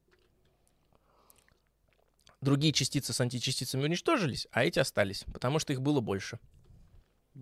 [2.39, 6.39] Другие частицы с античастицами уничтожились, а эти остались, потому что их было больше.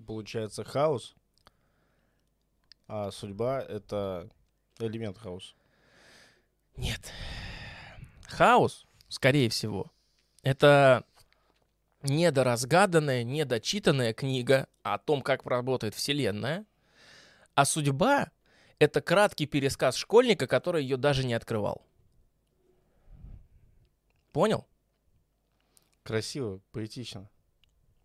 [0.07, 1.13] Получается хаос,
[2.87, 4.29] а судьба— это
[4.87, 5.53] элемент хаоса.
[6.75, 7.11] Нет.
[8.27, 9.91] Хаос, скорее всего,
[10.43, 11.03] это
[12.03, 16.65] недоразгаданная, недочитанная книга о том, как работает Вселенная,
[17.55, 18.31] а судьба—
[18.79, 21.85] это краткий пересказ школьника, который ее даже не открывал.
[24.31, 24.65] Понял?
[26.03, 27.29] Красиво, поэтично.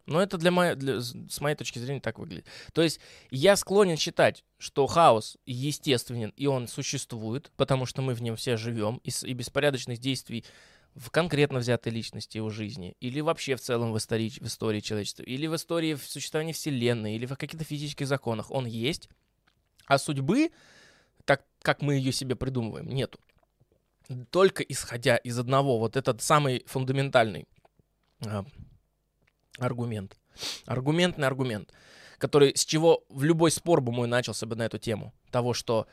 [0.06, 2.46] Но это для моей, для- с моей точки зрения так выглядит.
[2.72, 3.00] То есть
[3.30, 8.56] я склонен считать, что хаос естественен и он существует, потому что мы в нем все
[8.56, 10.44] живем, и, и беспорядочных действий
[10.94, 15.22] в конкретно взятой личности его жизни, или вообще в целом в истории, в истории человечества,
[15.24, 19.08] или в истории в существовании Вселенной, или в каких-то физических законах, он есть,
[19.86, 20.50] а судьбы,
[21.24, 23.18] так как мы ее себе придумываем, нету.
[24.30, 27.46] Только исходя из одного, вот этот самый фундаментальный
[28.24, 28.44] а,
[29.58, 30.16] аргумент.
[30.66, 31.72] Аргументный аргумент,
[32.18, 35.12] который с чего в любой спор бы мой начался бы на эту тему.
[35.30, 35.86] Того, что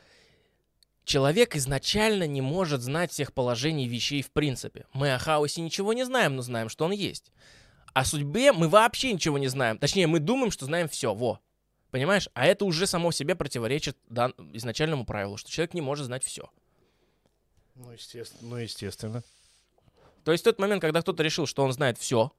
[1.04, 4.86] человек изначально не может знать всех положений вещей в принципе.
[4.92, 7.32] Мы о хаосе ничего не знаем, но знаем, что он есть.
[7.94, 9.78] О судьбе мы вообще ничего не знаем.
[9.78, 11.14] Точнее, мы думаем, что знаем все.
[11.14, 11.40] Во.
[11.90, 12.28] Понимаешь?
[12.32, 16.24] А это уже само в себе противоречит дан- изначальному правилу, что человек не может знать
[16.24, 16.48] все.
[17.74, 18.50] Ну, естественно.
[18.50, 19.22] Ну, естественно.
[20.24, 22.32] То есть в тот момент, когда кто-то решил, что он знает все,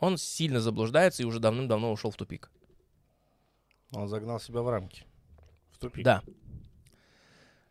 [0.00, 2.50] он сильно заблуждается и уже давным-давно ушел в тупик.
[3.92, 5.04] Он загнал себя в рамки.
[5.70, 6.04] В тупик.
[6.04, 6.22] Да.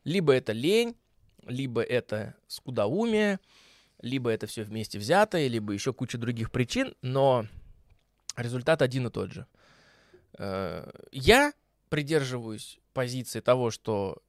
[0.04, 0.96] Либо это лень,
[1.46, 3.40] либо это скудоумие,
[4.02, 7.46] либо это все вместе взятое, либо еще куча других причин, но
[8.38, 9.46] результат один и тот же.
[10.38, 11.54] Э, Я
[11.90, 14.22] придерживаюсь позиции того, что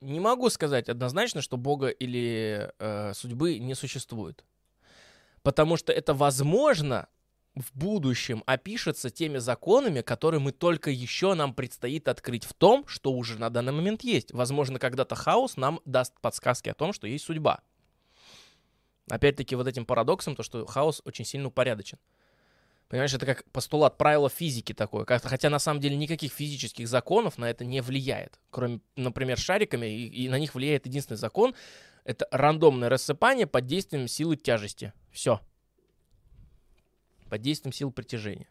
[0.00, 4.44] не могу сказать однозначно, что Бога или э, судьбы не существует.
[5.42, 7.08] Потому что это возможно
[7.54, 13.12] в будущем опишется теми законами, которые мы только еще нам предстоит открыть в том, что
[13.12, 14.32] уже на данный момент есть.
[14.32, 17.60] Возможно, когда-то хаос нам даст подсказки о том, что есть судьба.
[19.08, 21.98] Опять-таки вот этим парадоксом, то, что хаос очень сильно упорядочен.
[22.88, 25.04] Понимаешь, это как постулат правила физики такое.
[25.04, 28.40] как- Хотя на самом деле никаких физических законов на это не влияет.
[28.50, 31.54] Кроме, например, шариками, и, и на них влияет единственный закон.
[32.04, 34.92] Это рандомное рассыпание под действием силы тяжести.
[35.10, 35.40] Все.
[37.28, 38.48] Под действием сил притяжения.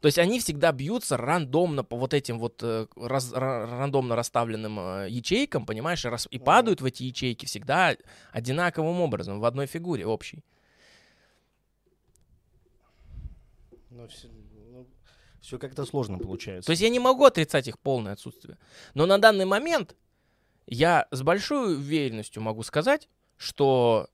[0.00, 5.10] То есть они всегда бьются рандомно по вот этим вот э, раз, рандомно расставленным э,
[5.10, 7.94] ячейкам, понимаешь, и, рас, и падают в эти ячейки всегда
[8.32, 10.42] одинаковым образом, в одной фигуре общей.
[13.90, 14.28] Но все,
[14.70, 14.86] ну,
[15.42, 16.68] все как-то сложно получается.
[16.68, 18.56] То есть я не могу отрицать их полное отсутствие.
[18.94, 19.96] Но на данный момент
[20.66, 24.08] я с большой уверенностью могу сказать, что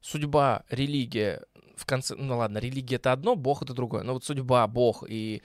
[0.00, 1.44] судьба, религия,
[1.82, 4.02] в конце, ну ладно, религия это одно, Бог это другое.
[4.02, 5.42] Но вот судьба, Бог и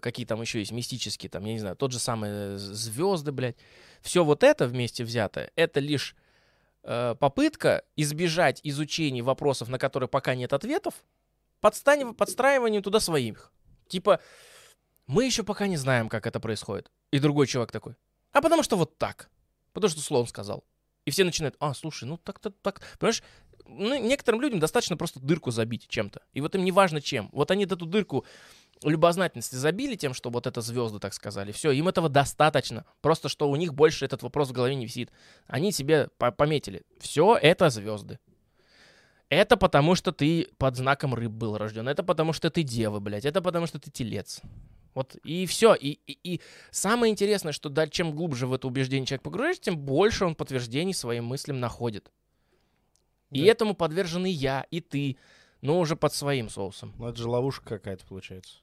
[0.00, 3.56] какие там еще есть мистические, там, я не знаю, тот же самый э, звезды, блядь.
[4.00, 6.16] Все вот это вместе взятое, это лишь
[6.82, 10.94] э, попытка избежать изучения вопросов, на которые пока нет ответов,
[11.60, 13.52] подстань, подстраиванием туда своих.
[13.88, 14.20] Типа,
[15.06, 16.90] мы еще пока не знаем, как это происходит.
[17.10, 17.94] И другой чувак такой,
[18.32, 19.28] а потому что вот так.
[19.72, 20.64] Потому что слон сказал.
[21.04, 22.80] И все начинают, а, слушай, ну так-то так.
[22.98, 23.22] Понимаешь,
[23.66, 26.22] ну, некоторым людям достаточно просто дырку забить чем-то.
[26.32, 27.28] И вот им не важно чем.
[27.32, 28.24] Вот они эту дырку
[28.82, 31.52] любознательности забили тем, что вот это звезды так сказали.
[31.52, 32.84] Все, им этого достаточно.
[33.00, 35.10] Просто что у них больше этот вопрос в голове не висит.
[35.46, 36.82] Они себе пометили.
[37.00, 38.18] Все это звезды.
[39.28, 41.88] Это потому, что ты под знаком рыб был рожден.
[41.88, 43.24] Это потому, что ты дева, блядь.
[43.24, 44.42] Это потому, что ты телец.
[44.94, 45.74] Вот и все.
[45.74, 46.40] И, и, и
[46.70, 50.92] самое интересное, что да, чем глубже в это убеждение человек погружается, тем больше он подтверждений
[50.92, 52.10] своим мыслям находит.
[53.32, 53.38] Да.
[53.38, 55.16] И этому подвержены я, и ты,
[55.62, 56.92] но уже под своим соусом.
[56.98, 58.58] Ну это же ловушка какая-то получается.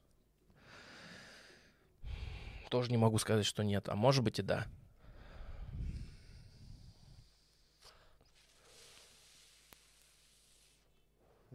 [2.68, 3.88] Тоже не могу сказать, что нет.
[3.88, 4.68] А может быть и да.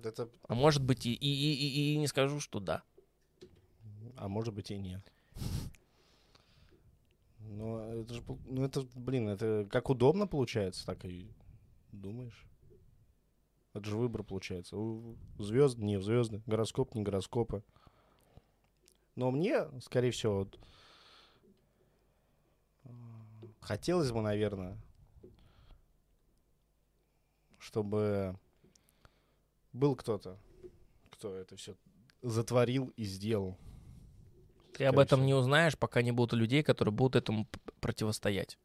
[0.04, 0.30] Это...
[0.50, 2.84] А может быть и, и, и, и, и не скажу, что да.
[4.18, 5.10] А может быть и нет.
[7.40, 11.32] Ну, это же, ну это, блин, это как удобно получается, так и
[11.94, 12.46] думаешь.
[13.76, 14.78] Это же выбор получается.
[15.38, 17.62] Звезды, не звезды, гороскоп, не гороскопы.
[19.16, 20.60] Но мне, скорее всего, вот,
[23.60, 24.78] хотелось бы, наверное,
[27.60, 28.40] чтобы
[29.74, 30.40] был кто-то,
[31.10, 31.76] кто это все
[32.22, 33.58] затворил и сделал.
[34.74, 35.28] Ты об этом всего.
[35.28, 37.46] не узнаешь, пока не будут людей, которые будут этому
[37.82, 38.58] противостоять.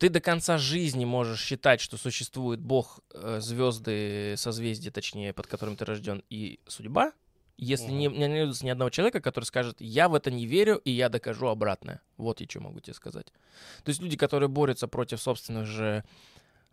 [0.00, 5.76] Ты до конца жизни можешь считать, что существует Бог, э, звезды, созвездия, точнее, под которым
[5.76, 7.12] ты рожден, и судьба,
[7.58, 7.94] если угу.
[7.94, 11.10] не, не найдется ни одного человека, который скажет, я в это не верю, и я
[11.10, 12.00] докажу обратное.
[12.16, 13.26] Вот я что могу тебе сказать.
[13.84, 16.02] То есть люди, которые борются против собственных же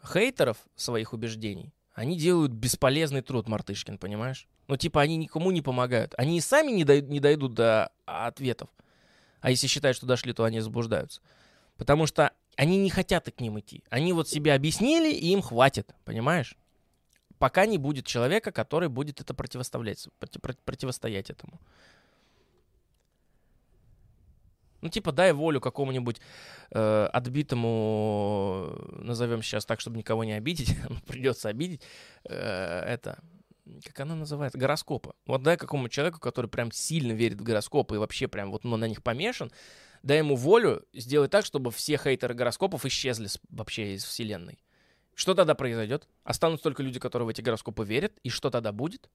[0.02, 4.48] хейтеров своих убеждений, они делают бесполезный труд, Мартышкин, понимаешь?
[4.70, 6.14] Ну, типа, они никому не помогают.
[6.18, 8.70] Они и сами не, дойдут, не дойдут до ответов.
[9.42, 11.20] А если считают, что дошли, то они заблуждаются.
[11.76, 13.84] Потому что они не хотят к ним идти.
[13.90, 16.58] Они вот себе объяснили, и им хватит, понимаешь?
[17.38, 20.10] Пока не будет человека, который будет это противоставлять,
[20.66, 21.62] противостоять этому.
[24.82, 26.20] Ну, типа, дай волю какому-нибудь
[26.72, 30.76] э, отбитому, назовем сейчас так, чтобы никого не обидеть,
[31.08, 31.84] придется обидеть,
[32.26, 33.20] э, это,
[33.86, 35.14] как она называется, гороскопы.
[35.28, 38.78] Вот дай какому человеку, который прям сильно верит в гороскопы и вообще прям вот ну,
[38.78, 39.52] на них помешан,
[40.08, 44.58] дай ему волю сделать так, чтобы все хейтеры гороскопов исчезли вообще из вселенной.
[45.14, 46.08] Что тогда произойдет?
[46.24, 49.10] Останутся только люди, которые в эти гороскопы верят, и что тогда будет?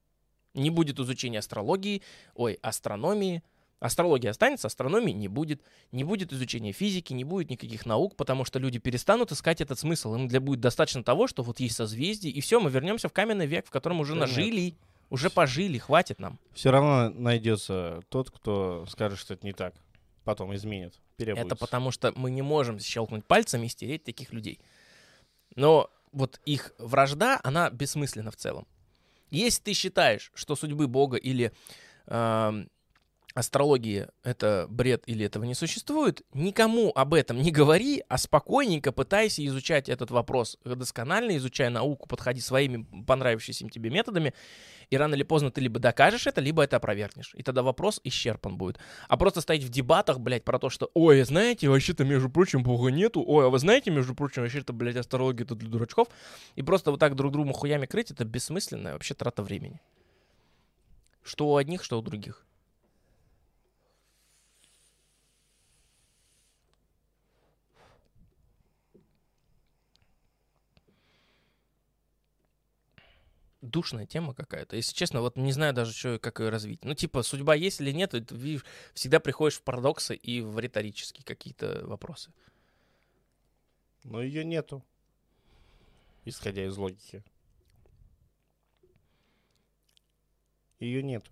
[0.53, 2.03] Не будет изучения астрологии,
[2.35, 3.43] ой, астрономии,
[3.79, 5.61] Астрология останется, астрономии не будет.
[5.91, 10.15] Не будет изучения физики, не будет никаких наук, потому что люди перестанут искать этот смысл.
[10.15, 13.45] Им для будет достаточно того, что вот есть созвездие, и все, мы вернемся в каменный
[13.45, 14.75] век, в котором уже да нажили, нет.
[15.09, 16.39] уже пожили, хватит нам.
[16.53, 19.75] Все равно найдется тот, кто скажет, что это не так.
[20.23, 24.59] Потом изменит, Это потому что мы не можем щелкнуть пальцами и стереть таких людей.
[25.55, 28.65] Но вот их вражда, она бессмысленна в целом.
[29.31, 31.51] Если ты считаешь, что судьбы Бога или
[32.05, 32.65] э,
[33.33, 39.45] астрологии это бред или этого не существует, никому об этом не говори, а спокойненько пытайся
[39.45, 44.33] изучать этот вопрос досконально, изучая науку, подходи своими понравившимися тебе методами,
[44.89, 47.33] и рано или поздно ты либо докажешь это, либо это опровергнешь.
[47.35, 48.77] И тогда вопрос исчерпан будет.
[49.07, 52.89] А просто стоять в дебатах, блядь, про то, что, ой, знаете, вообще-то, между прочим, бога
[52.89, 56.09] нету, ой, а вы знаете, между прочим, вообще-то, блядь, астрология это для дурачков,
[56.55, 59.81] и просто вот так друг другу хуями крыть, это бессмысленная вообще трата времени.
[61.23, 62.45] Что у одних, что у других.
[73.63, 74.75] Душная тема какая-то.
[74.75, 76.83] Если честно, вот не знаю даже, что, как ее развить.
[76.83, 81.23] Ну, типа, судьба есть или нет, ты видишь, всегда приходишь в парадоксы и в риторические
[81.23, 82.31] какие-то вопросы.
[84.03, 84.83] Но ее нету.
[86.25, 87.23] Исходя из логики.
[90.79, 91.31] Ее нету.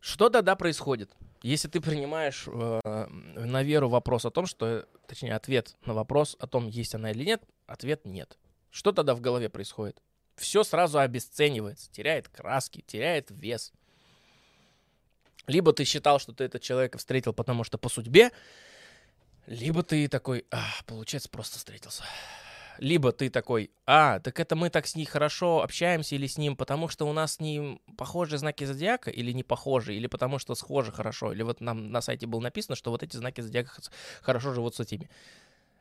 [0.00, 1.10] Что тогда происходит?
[1.42, 6.46] Если ты принимаешь э, на веру вопрос о том, что, точнее, ответ на вопрос о
[6.46, 8.38] том, есть она или нет, ответ нет.
[8.70, 10.02] Что тогда в голове происходит?
[10.36, 13.72] Все сразу обесценивается, теряет краски, теряет вес.
[15.46, 18.30] Либо ты считал, что ты этого человека встретил, потому что по судьбе,
[19.46, 22.04] либо ты такой, а, получается, просто встретился.
[22.78, 26.56] Либо ты такой, а, так это мы так с ней хорошо общаемся или с ним,
[26.56, 30.54] потому что у нас с ним похожие знаки зодиака или не похожие, или потому что
[30.54, 33.72] схожи хорошо, или вот нам на сайте было написано, что вот эти знаки зодиака
[34.22, 35.10] хорошо живут с этими.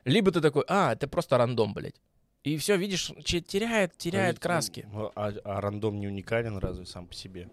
[0.04, 1.96] Либо ты такой, а, это просто рандом, блядь.
[2.50, 4.80] И все, видишь, теряет, теряет А краски.
[4.80, 7.48] ведь, ну, А, а рандом не уникален разве сам по себе?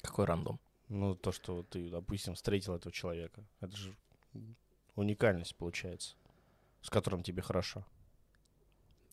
[0.00, 0.58] Какой рандом?
[0.88, 3.44] Ну, то, что вот ты, допустим, встретил этого человека.
[3.60, 3.94] Это же
[4.94, 6.14] уникальность получается,
[6.80, 7.84] с которым тебе хорошо.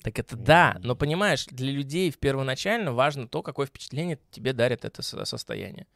[0.02, 4.86] Так это да, но понимаешь, для людей в первоначально важно то, какое впечатление тебе дарит
[4.86, 5.88] это со- состояние.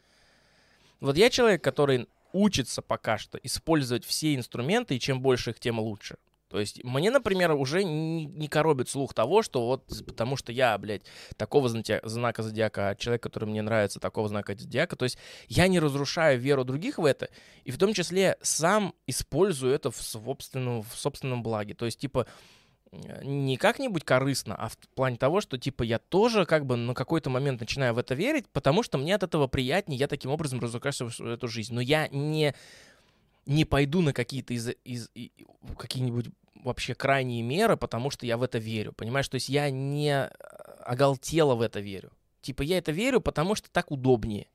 [0.99, 5.79] Вот я человек, который учится пока что использовать все инструменты, и чем больше их, тем
[5.79, 6.17] лучше.
[6.49, 10.77] То есть мне, например, уже не, не коробит слух того, что вот потому что я,
[10.77, 11.03] блядь,
[11.37, 14.95] такого знака, зодиака, человек, который мне нравится, такого знака зодиака.
[14.95, 17.29] То есть я не разрушаю веру других в это,
[17.65, 21.75] и в том числе сам использую это в собственном, в собственном благе.
[21.75, 22.25] То есть, типа,
[22.91, 26.95] э, не как-нибудь корыстно, а в плане того, что, типа, я тоже как бы на
[26.95, 30.59] какой-то момент начинаю в это верить, потому что мне от этого приятнее, я таким образом
[30.59, 31.75] разукрасиваю свою эту жизнь.
[31.75, 32.55] Но я не,
[33.45, 35.31] не пойду на какие-то из, из, и-
[35.77, 36.27] какие-нибудь
[36.63, 39.27] вообще крайние меры, потому что я в это верю, понимаешь?
[39.27, 40.29] То есть я не э,
[40.83, 42.11] оголтело в это верю.
[42.41, 44.47] Типа, я это верю, потому что так удобнее.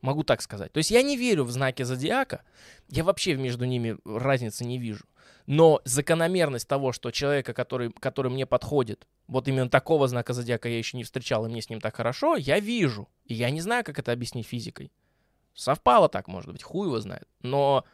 [0.00, 0.72] Могу так сказать.
[0.72, 2.42] То есть я не верю в знаки зодиака,
[2.88, 5.04] я вообще между ними разницы не вижу.
[5.46, 10.78] Но закономерность того, что человека, который, который мне подходит, вот именно такого знака зодиака я
[10.78, 13.08] еще не встречал, и мне с ним так хорошо, я вижу.
[13.26, 14.90] И я не знаю, как это объяснить физикой.
[15.54, 17.28] Совпало так, может быть, хуй его знает.
[17.42, 17.84] Но...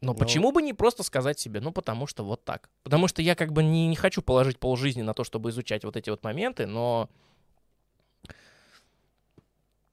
[0.00, 2.68] Но Но- почему бы не просто сказать себе, ну, потому что вот так.
[2.82, 5.96] Потому что я как бы не, не хочу положить полжизни на то, чтобы изучать вот
[5.96, 7.08] эти вот моменты, но...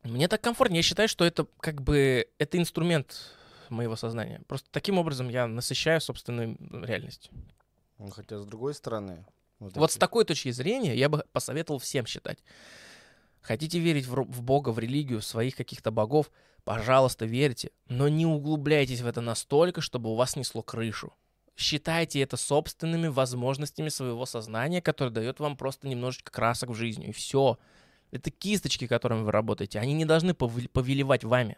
[0.04, 0.80] Мне так комфортнее.
[0.80, 2.28] Я считаю, что это как бы...
[2.40, 3.36] Это инструмент
[3.70, 4.42] моего сознания.
[4.48, 7.30] Просто таким образом я насыщаю собственную реальность.
[8.00, 9.26] Ну, хотя, с другой стороны...
[9.60, 12.40] Вот с эти- такой точки зрения я бы посоветовал всем считать.
[13.42, 16.30] Хотите верить в, в Бога, в религию, в своих каких-то богов,
[16.64, 21.14] пожалуйста, верьте, но не углубляйтесь в это настолько, чтобы у вас несло крышу.
[21.56, 27.12] Считайте это собственными возможностями своего сознания, которое дает вам просто немножечко красок в жизни, и
[27.12, 27.58] все.
[28.12, 31.58] Это кисточки, которыми вы работаете, они не должны пове- повелевать вами.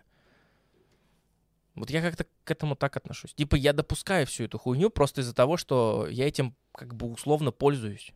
[1.75, 3.33] Вот я как-то к этому так отношусь.
[3.33, 7.51] Типа я допускаю всю эту хуйню просто из-за того, что я этим как бы условно
[7.51, 8.11] пользуюсь.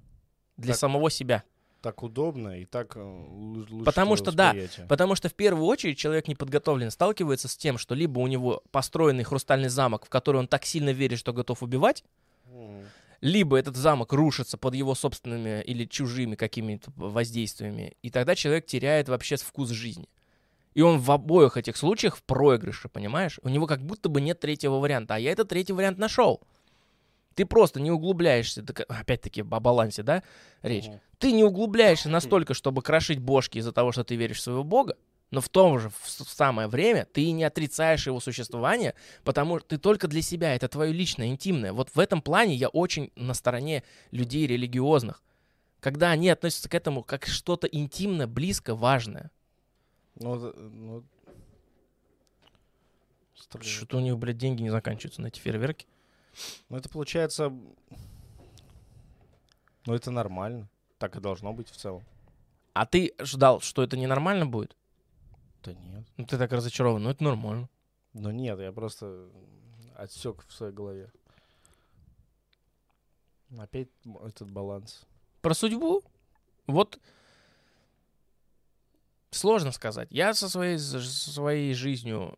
[0.57, 0.79] Для Так.
[0.79, 1.43] самого себя.
[1.85, 4.87] Так удобно и так э, лу- лучше Потому что да, восприятие.
[4.87, 9.23] Потому что в первую очередь человек неподготовлен сталкивается с тем, что либо у него построенный
[9.23, 12.03] хрустальный замок, в который он так сильно верит, что готов убивать,
[12.51, 12.85] М.
[13.21, 19.07] либо этот замок рушится под его собственными или чужими какими-то воздействиями, и тогда человек теряет
[19.07, 20.09] вообще вкус жизни.
[20.73, 23.39] И он в обоих этих случаях в проигрыше, понимаешь?
[23.43, 26.41] У него как будто бы нет третьего варианта, а я этот третий вариант нашел.
[27.35, 30.23] Ты просто не углубляешься, так, опять-таки о балансе, да,
[30.63, 30.87] речь.
[30.87, 31.01] Мгм.
[31.25, 34.95] Ты не углубляешься настолько, чтобы крошить бошки из-за того, что ты веришь в своего бога,
[35.31, 39.79] но в том же в самое время ты не отрицаешь его существование, потому что ты
[39.79, 41.73] только для себя, это твое личное, интимное.
[41.73, 45.23] Вот в этом плане я очень на стороне людей религиозных,
[45.79, 49.31] когда они относятся к этому как что-то интимное, близко, важное.
[50.19, 51.03] Ну, ну,
[53.61, 55.87] Что-то у них, блядь, деньги не заканчиваются на эти фейерверки.
[56.69, 57.51] Ну, это получается...
[59.87, 60.69] Ну, это нормально.
[60.97, 62.03] Так и должно быть в целом.
[62.73, 64.75] А ты ждал, что это ненормально будет?
[65.63, 66.05] Да нет.
[66.17, 67.69] Ну ты так разочарован, ну это нормально.
[68.13, 69.29] Ну, нет, я просто
[69.95, 71.11] отсек в своей голове.
[73.57, 73.89] Опять
[74.25, 75.05] этот баланс.
[75.41, 76.01] Про судьбу?
[76.65, 76.99] Вот
[79.31, 80.07] сложно сказать.
[80.11, 82.37] Я со своей, со своей жизнью,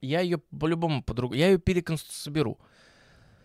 [0.00, 2.58] я ее по-любому по-другому, я ее переконсоберу.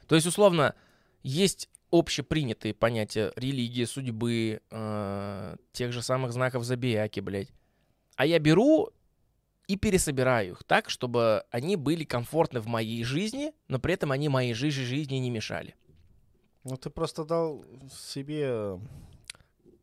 [0.08, 0.76] То есть, условно,
[1.24, 7.50] есть общепринятые понятия религии, судьбы, э, тех же самых знаков зодиаки, блядь.
[8.16, 8.90] А я беру
[9.68, 14.30] и пересобираю их так, чтобы они были комфортны в моей жизни, но при этом они
[14.30, 15.76] моей жи- жизни не мешали.
[16.64, 17.66] Ну, ты просто дал
[18.10, 18.80] себе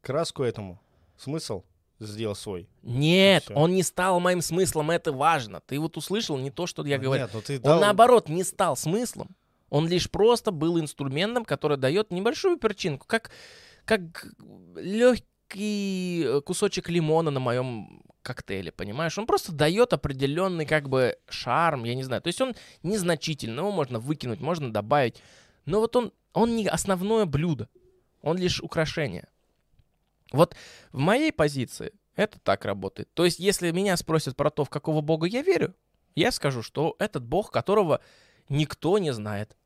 [0.00, 0.80] краску этому,
[1.16, 1.62] смысл
[2.00, 2.68] сделал свой.
[2.82, 5.60] Нет, он не стал моим смыслом, это важно.
[5.66, 7.22] Ты вот услышал не то, что я Ну, говорю.
[7.24, 9.34] Нет, ну ты Он дал- наоборот не стал смыслом.
[9.70, 13.30] Он лишь просто был инструментом, который дает небольшую перчинку, как,
[13.84, 14.26] как
[14.76, 19.16] легкий э, кусочек лимона на моем коктейле, понимаешь?
[19.18, 22.22] Он просто дает определенный как бы шарм, я не знаю.
[22.22, 25.22] То есть он незначительный, его можно выкинуть, можно добавить.
[25.64, 27.68] Но вот он, он не основное блюдо,
[28.22, 29.28] он лишь украшение.
[30.32, 30.54] Вот
[30.92, 33.08] в моей позиции это так работает.
[33.14, 35.74] То есть если меня спросят про то, в какого бога я верю,
[36.14, 38.00] я скажу, что этот бог, которого
[38.48, 39.56] никто не знает.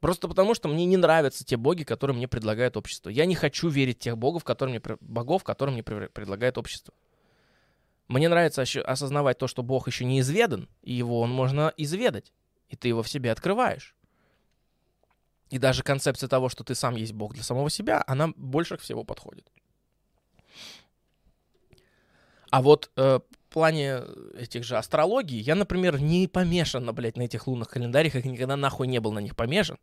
[0.00, 3.10] Просто потому, что мне не нравятся те боги, которые мне предлагает общество.
[3.10, 6.94] Я не хочу верить тех богов, которые мне, богов, которые мне пре- предлагает общество.
[8.06, 12.32] Мне нравится осознавать то, что бог еще не изведан, и его он можно изведать.
[12.68, 13.94] И ты его в себе открываешь.
[15.50, 19.02] И даже концепция того, что ты сам есть бог для самого себя, она больше всего
[19.02, 19.50] подходит.
[22.50, 24.02] А вот э, в плане
[24.38, 28.56] этих же астрологий, я, например, не помешан, на, блядь, на этих лунных календарях, и никогда
[28.56, 29.78] нахуй не был на них помешан.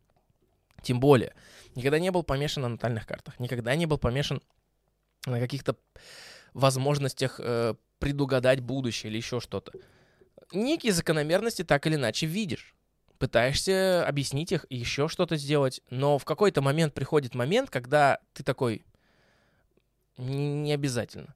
[0.82, 1.34] Тем более,
[1.74, 4.40] никогда не был помешан на натальных картах, никогда не был помешан
[5.26, 5.76] на каких-то
[6.54, 9.72] возможностях э, предугадать будущее или еще что-то.
[10.52, 12.74] Некие закономерности так или иначе видишь.
[13.18, 18.84] Пытаешься объяснить их еще что-то сделать, но в какой-то момент приходит момент, когда ты такой,
[20.18, 21.34] не обязательно.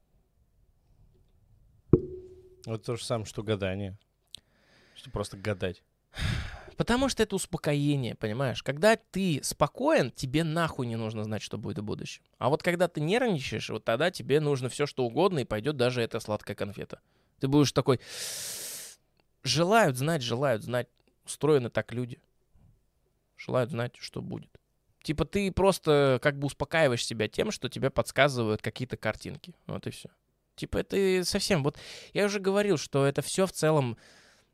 [2.65, 3.97] Вот то же самое, что гадание.
[4.95, 5.83] Что просто гадать.
[6.77, 8.63] Потому что это успокоение, понимаешь?
[8.63, 12.23] Когда ты спокоен, тебе нахуй не нужно знать, что будет в будущем.
[12.39, 16.01] А вот когда ты нервничаешь, вот тогда тебе нужно все, что угодно, и пойдет даже
[16.01, 16.99] эта сладкая конфета.
[17.39, 17.99] Ты будешь такой...
[19.43, 20.87] Желают знать, желают знать.
[21.25, 22.19] Устроены так люди.
[23.37, 24.49] Желают знать, что будет.
[25.03, 29.55] Типа ты просто как бы успокаиваешь себя тем, что тебе подсказывают какие-то картинки.
[29.65, 30.09] Вот и все.
[30.61, 31.63] Типа это совсем...
[31.63, 31.79] Вот
[32.13, 33.97] я уже говорил, что это все в целом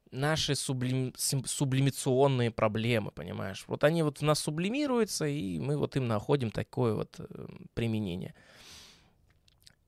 [0.10, 3.66] наши сублим, сублимационные проблемы, понимаешь?
[3.68, 8.36] Вот они вот в нас сублимируются, и мы вот им находим такое вот э, применение.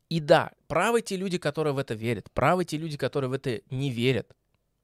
[0.10, 3.62] И да, правы те люди, которые в это верят, правы те люди, которые в это
[3.70, 4.36] не верят.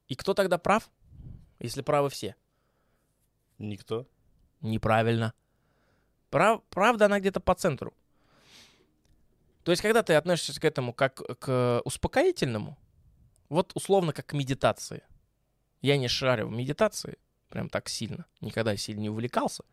[0.08, 0.90] И кто тогда прав,
[1.60, 2.38] если правы все?
[3.58, 4.08] Никто.
[4.62, 5.34] Неправильно.
[6.30, 7.94] Прав- правда, она где-то по центру.
[9.66, 12.78] То есть, когда ты относишься к этому как к успокоительному,
[13.49, 15.01] вот условно как к медитации.
[15.82, 17.18] Я не шарю в медитации
[17.49, 18.26] прям так сильно.
[18.41, 19.63] Никогда сильно не увлекался.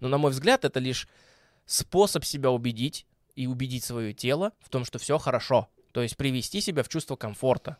[0.00, 1.08] Но, на мой взгляд, это лишь
[1.64, 5.68] способ себя убедить и убедить свое тело в том, что все хорошо.
[5.92, 7.78] То есть привести себя в чувство комфорта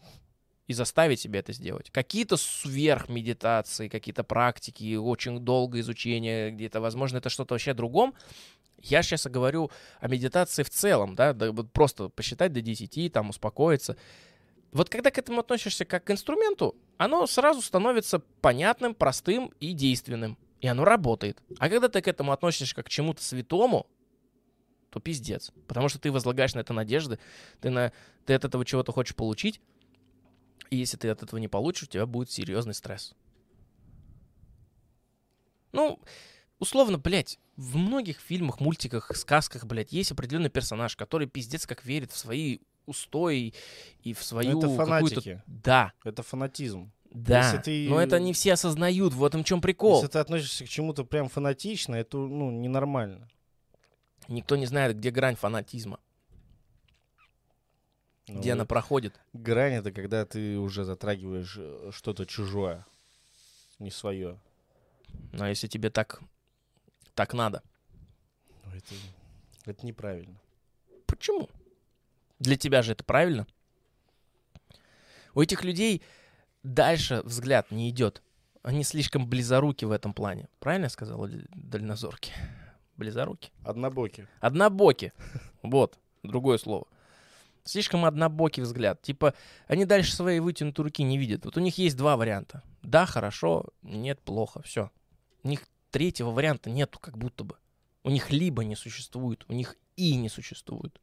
[0.68, 1.90] и заставить себя это сделать.
[1.90, 8.14] Какие-то сверхмедитации, какие-то практики, очень долгое изучение где-то, возможно, это что-то вообще другом.
[8.78, 9.70] Я сейчас говорю
[10.00, 13.96] о медитации в целом, да, вот просто посчитать до 10, там, успокоиться.
[14.72, 20.38] Вот когда к этому относишься как к инструменту, оно сразу становится понятным, простым и действенным.
[20.60, 21.42] И оно работает.
[21.58, 23.86] А когда ты к этому относишься как к чему-то святому,
[24.90, 25.52] то пиздец.
[25.66, 27.18] Потому что ты возлагаешь на это надежды,
[27.60, 27.92] ты, на,
[28.26, 29.60] ты от этого чего-то хочешь получить,
[30.70, 33.14] и если ты от этого не получишь, у тебя будет серьезный стресс.
[35.72, 35.98] Ну,
[36.62, 42.12] условно, блядь, в многих фильмах, мультиках, сказках, блядь, есть определенный персонаж, который пиздец как верит
[42.12, 43.52] в свои устои
[44.04, 44.84] и в свою это какую-то...
[44.84, 45.42] фанатики.
[45.46, 46.92] Да, Это фанатизм.
[47.10, 47.44] да.
[47.44, 49.96] Если ты- Но это не все осознают, в этом чем прикол.
[49.96, 53.28] Если ты относишься к чему-то прям фанатично, это ну, ненормально.
[54.28, 55.98] Никто не знает, где грань фанатизма,
[58.28, 59.20] Ну, где она проходит.
[59.32, 62.86] Грань это когда ты уже затрагиваешь э, что-то чужое,
[63.80, 64.38] не свое.
[65.32, 66.20] Но если тебе так,
[67.14, 67.62] так надо.
[68.64, 68.94] Ну, это,
[69.66, 70.38] это неправильно.
[71.06, 71.48] Почему?
[72.38, 73.46] Для тебя же это правильно.
[75.34, 76.02] У этих людей
[76.62, 78.22] дальше взгляд не идет.
[78.62, 80.48] Они слишком близоруки в этом плане.
[80.58, 81.26] Правильно я сказал?
[81.54, 82.32] Дальнозорки?
[82.96, 83.50] Близоруки.
[83.64, 84.28] Однобоки.
[84.40, 85.12] Однобоки.
[85.62, 86.86] Вот, другое слово.
[87.64, 89.00] Слишком однобокий взгляд.
[89.02, 89.34] Типа,
[89.66, 91.44] они дальше своей вытянутой руки не видят.
[91.44, 92.62] Вот у них есть два варианта.
[92.82, 94.90] Да, хорошо, нет, плохо, все.
[95.44, 97.56] У них третьего варианта нету, как будто бы.
[98.02, 101.00] У них либо не существует, у них и не существует.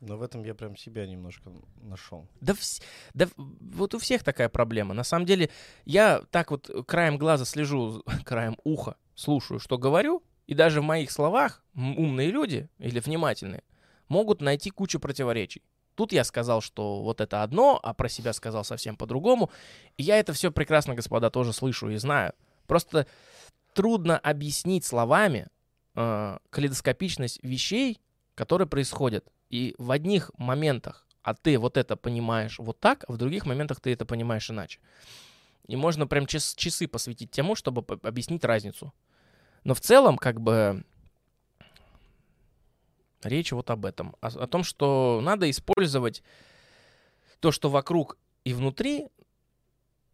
[0.00, 2.26] Но в этом я прям себя немножко нашел.
[2.40, 2.82] Да, вс-
[3.12, 4.94] да вот у всех такая проблема.
[4.94, 5.50] На самом деле,
[5.84, 11.10] я так вот краем глаза слежу, краем уха слушаю, что говорю, и даже в моих
[11.10, 13.62] словах умные люди или внимательные
[14.08, 15.62] могут найти кучу противоречий.
[15.94, 19.50] Тут я сказал, что вот это одно, а про себя сказал совсем по-другому.
[19.98, 22.32] И я это все прекрасно, господа, тоже слышу и знаю.
[22.66, 23.06] Просто
[23.74, 25.48] трудно объяснить словами
[25.94, 28.00] э, калейдоскопичность вещей,
[28.34, 33.16] которые происходят И в одних моментах, а ты вот это понимаешь вот так, а в
[33.16, 34.80] других моментах ты это понимаешь иначе.
[35.66, 38.92] И можно прям час, часы посвятить тому, чтобы объяснить разницу.
[39.64, 40.84] Но в целом, как бы,
[43.22, 44.16] речь вот об этом.
[44.20, 46.22] О, о том, что надо использовать
[47.40, 49.08] то, что вокруг и внутри,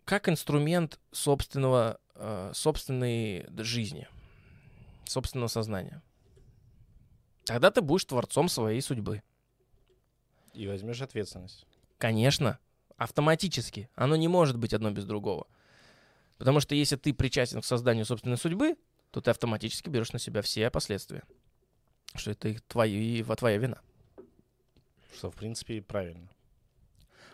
[0.04, 1.98] как инструмент собственного,
[2.52, 4.09] собственной жизни,
[5.05, 6.02] собственного сознания.
[7.44, 9.22] Тогда ты будешь творцом своей судьбы.
[10.52, 11.66] И возьмешь ответственность.
[11.98, 12.59] Конечно,
[12.97, 13.88] автоматически.
[13.94, 15.47] Оно не может быть одно без другого.
[16.38, 18.76] Потому что если ты причастен к созданию собственной судьбы,
[19.10, 21.22] то ты автоматически берешь на себя все последствия.
[22.14, 23.80] Что это твои, во- твоя вина.
[25.14, 26.28] Что, в принципе, правильно.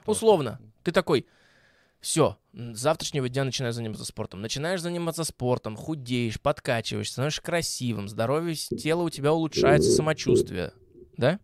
[0.04, 0.60] Условно.
[0.82, 1.26] Ты такой,
[2.02, 4.42] все, с завтрашнего дня начинаешь заниматься спортом.
[4.42, 10.72] Начинаешь заниматься спортом, худеешь, подкачиваешь, становишься красивым, здоровье тела у тебя улучшается, самочувствие.
[11.16, 11.38] Да?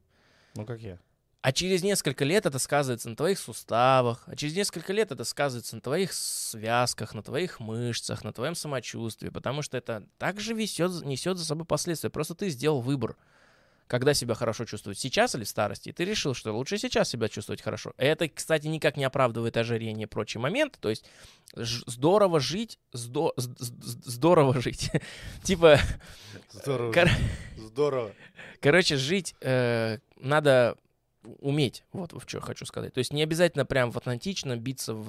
[0.56, 0.98] Ну, как я.
[1.42, 5.76] А через несколько лет это сказывается на твоих суставах, а через несколько лет это сказывается
[5.76, 11.38] на твоих связках, на твоих мышцах, на твоем самочувствии, потому что это также весет, несет
[11.38, 12.10] за собой последствия.
[12.10, 13.16] Просто ты сделал выбор,
[13.88, 15.88] когда себя хорошо чувствовать, сейчас или в старости.
[15.88, 17.94] И ты решил, что лучше сейчас себя чувствовать хорошо.
[17.96, 20.78] Это, кстати, никак не оправдывает ожирение и прочие моменты.
[20.80, 21.04] То есть
[21.54, 24.90] здорово жить, здо- здорово жить.
[25.42, 25.80] Типа,
[26.52, 26.92] Здорово.
[26.92, 27.10] Кор-
[27.56, 28.12] Здорово.
[28.60, 30.76] Короче, жить э, надо
[31.40, 32.94] уметь, вот в что хочу сказать.
[32.94, 35.06] То есть не обязательно прям в атлантично биться в,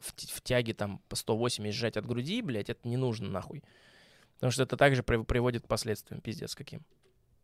[0.00, 0.02] в,
[0.34, 3.62] в тяге там по 180 сжать от груди, блядь, это не нужно нахуй.
[4.34, 6.82] Потому что это также при- приводит к последствиям, пиздец каким.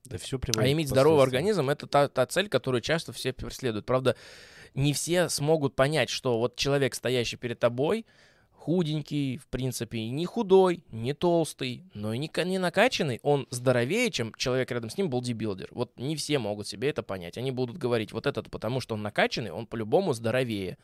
[0.05, 3.87] Да все А иметь здоровый организм— это та, та цель, которую часто все преследуют.
[3.87, 4.17] Правда,
[4.75, 8.05] не все смогут понять, что вот человек, стоящий перед тобой,
[8.65, 14.11] худенький, в принципе, и не худой, не толстый, но и не, не накачанный, он здоровее,
[14.11, 15.69] чем человек рядом с ним бодибилдер.
[15.71, 17.37] Вот не все могут себе это понять.
[17.37, 20.79] Они будут говорить, вот этот, потому что он накачанный, он по-любому здоровее.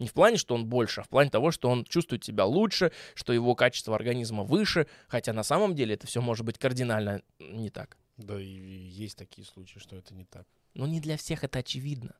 [0.00, 2.90] Не в плане, что он больше, а в плане того, что он чувствует себя лучше,
[3.14, 7.70] что его качество организма выше, хотя на самом деле это все может быть кардинально не
[7.70, 7.96] так.
[8.20, 10.46] Да, и есть такие случаи, что это не так.
[10.74, 12.14] Но не для всех это очевидно.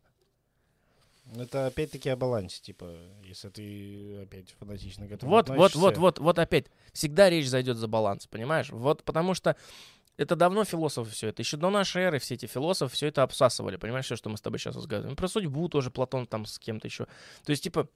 [1.36, 6.18] Это опять-таки о балансе, типа, если ты опять фанатично к этому Вот, вот, вот, вот,
[6.18, 6.66] вот опять.
[6.93, 8.70] Всегда речь зайдет за баланс, понимаешь?
[8.70, 9.56] Вот потому что
[10.16, 11.43] это давно философы все это.
[11.43, 13.77] Еще до нашей эры все эти философы все это обсасывали.
[13.77, 15.16] Понимаешь, все, что мы с тобой сейчас разговариваем.
[15.16, 17.06] Про судьбу тоже Платон там с кем-то еще.
[17.44, 17.89] То есть, типа,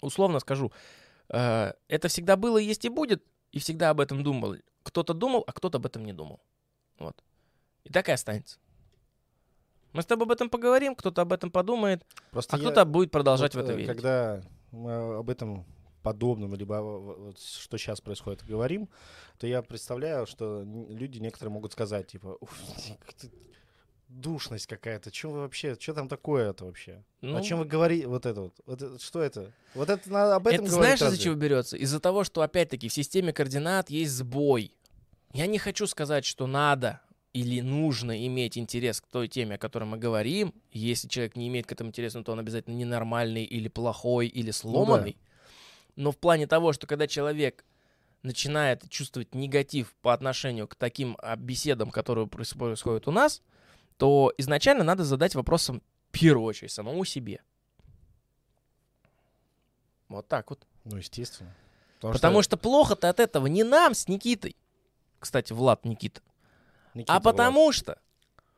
[0.00, 0.72] условно скажу,
[1.28, 4.56] э, это всегда было, есть и будет, и всегда об этом думал.
[4.82, 6.40] Кто-то думал, а кто-то об этом не думал.
[6.98, 7.22] Вот.
[7.84, 8.58] И так и останется.
[9.92, 13.10] Мы с тобой об этом поговорим, кто-то об этом подумает, Просто а я- кто-то будет
[13.10, 13.88] продолжать вот, в это э, верить.
[13.88, 15.66] Когда мы об этом
[16.02, 18.88] подобном, либо вот, что сейчас происходит, говорим,
[19.38, 22.58] то я представляю, что люди некоторые могут сказать, типа, «Уф,
[23.06, 23.28] как-то
[24.08, 27.04] душность какая-то, что вы вообще, что там такое-то вообще?
[27.20, 29.52] Ну, О чем вы говорите, вот это вот, вот это- что это?
[29.74, 31.76] Вот это надо об этом Это говорить знаешь, из-за чего берется?
[31.76, 34.72] Из-за того, что, опять-таки, в системе координат есть сбой.
[35.32, 37.00] Я не хочу сказать, что надо
[37.32, 40.54] или нужно иметь интерес к той теме, о которой мы говорим.
[40.70, 45.16] Если человек не имеет к этому интереса, то он обязательно ненормальный или плохой или сломанный.
[45.96, 47.64] Но в плане того, что когда человек
[48.22, 53.42] начинает чувствовать негатив по отношению к таким а, беседам, которые проис- происходят у нас,
[53.96, 57.42] то изначально надо задать вопросом в первую очередь самому себе.
[60.08, 60.66] Вот так вот.
[60.84, 61.54] Ну, естественно.
[62.00, 64.56] Потому что, плохо-то от этого не нам с Никитой.
[65.18, 66.20] Кстати, Влад Никита.
[66.94, 67.98] Никита, а потому что...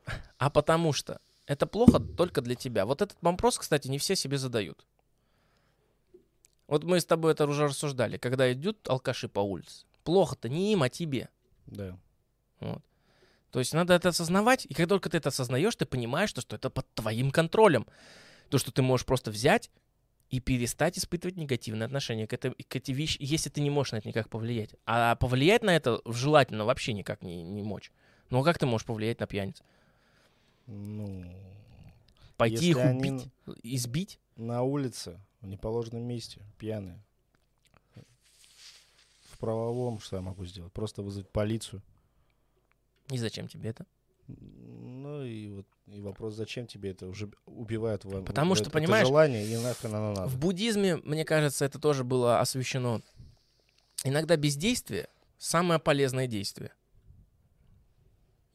[0.37, 2.85] А потому что это плохо только для тебя.
[2.85, 4.85] Вот этот вопрос, кстати, не все себе задают.
[6.67, 8.17] Вот мы с тобой это уже рассуждали.
[8.17, 9.85] Когда идут алкаши по улице.
[10.03, 11.29] Плохо-то не им, а тебе.
[11.67, 11.97] Да.
[12.59, 12.83] Вот.
[13.51, 16.57] То есть надо это осознавать, и как только ты это осознаешь, ты понимаешь, что, что
[16.57, 17.87] это под твоим контролем.
[18.49, 19.71] То, что ты можешь просто взять
[20.29, 23.97] и перестать испытывать негативное отношение к, этой, к этой вещи, если ты не можешь на
[23.97, 24.75] это никак повлиять.
[24.85, 27.91] А повлиять на это желательно вообще никак не, не мочь.
[28.29, 29.61] Ну а как ты можешь повлиять на пьяниц?
[30.67, 31.23] Ну,
[32.37, 33.29] Пойти их убить,
[33.63, 34.19] избить?
[34.35, 37.01] на улице, в неположенном месте, пьяные.
[39.31, 40.73] В правовом что я могу сделать?
[40.73, 41.81] Просто вызвать полицию.
[43.09, 43.85] И зачем тебе это?
[44.27, 47.07] Ну и вот и вопрос, зачем тебе это?
[47.07, 48.25] Уже убивают вам.
[48.25, 50.27] Потому вот что, это понимаешь, желание, и нахрен оно надо.
[50.27, 53.01] В буддизме, мне кажется, это тоже было освещено.
[54.03, 56.71] Иногда бездействие— самое полезное действие.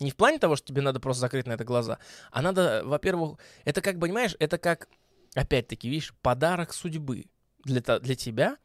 [0.01, 1.99] Не в плане того, что тебе надо просто закрыть на это глаза,
[2.33, 4.89] а надо, во-первых, это как, понимаешь, это как,
[5.35, 7.27] опять-таки, видишь, подарок судьбы
[7.65, 8.57] для, для тебя.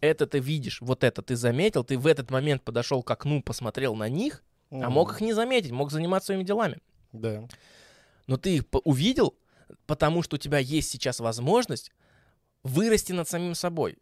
[0.00, 3.94] Это ты видишь, вот это ты заметил, ты в этот момент подошел к окну, посмотрел
[3.94, 6.82] на них, а мог их не заметить, мог заниматься своими делами.
[7.12, 7.48] Да.
[8.26, 9.38] Но ты их увидел,
[9.86, 11.90] потому что у тебя есть сейчас возможность
[12.62, 13.98] вырасти над самим собой.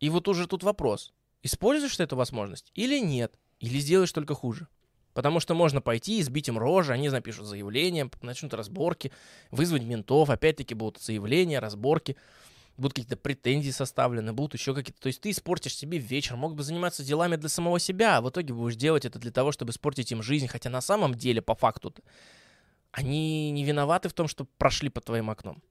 [0.00, 1.12] И вот уже тут вопрос.
[1.42, 3.38] Используешь ты эту возможность или нет?
[3.60, 4.66] Или сделаешь только хуже?
[5.14, 9.12] Потому что можно пойти, избить им рожи, они напишут заявление, начнут разборки,
[9.52, 12.16] вызвать ментов, опять-таки будут заявления, разборки,
[12.76, 15.00] будут какие-то претензии составлены, будут еще какие-то...
[15.00, 18.28] То есть ты испортишь себе вечер, мог бы заниматься делами для самого себя, а в
[18.28, 21.54] итоге будешь делать это для того, чтобы испортить им жизнь, хотя на самом деле, по
[21.54, 21.94] факту,
[22.90, 25.62] они не виноваты в том, что прошли под твоим окном.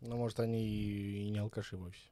[0.00, 2.11] Ну, может, они и не алкаши вовсе.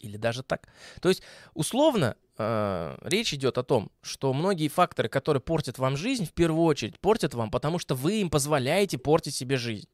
[0.00, 0.68] Или даже так.
[1.00, 1.22] То есть,
[1.54, 6.64] условно, э, речь идет о том, что многие факторы, которые портят вам жизнь, в первую
[6.64, 9.88] очередь портят вам, потому что вы им позволяете портить себе жизнь.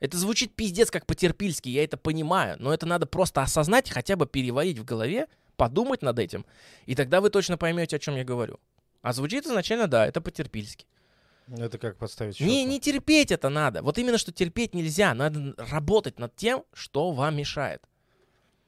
[0.00, 4.26] Это звучит пиздец как по-терпильски, я это понимаю, но это надо просто осознать, хотя бы
[4.26, 6.44] переварить в голове, подумать над этим,
[6.86, 8.58] и тогда вы точно поймете, о чем я говорю.
[9.02, 10.86] А звучит изначально, да, это по-терпильски.
[11.48, 12.48] Это как подставить щеку.
[12.48, 13.82] Не, не терпеть это надо.
[13.82, 15.12] Вот именно, что терпеть нельзя.
[15.12, 17.82] Надо работать над тем, что вам мешает.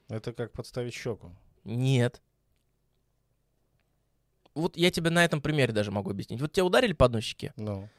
[0.09, 1.31] Это как подставить щеку.
[1.63, 2.21] Нет.
[4.53, 6.39] Вот я тебе на этом примере даже могу объяснить.
[6.39, 7.89] Вот тебя ударили по одной щеке, Ну,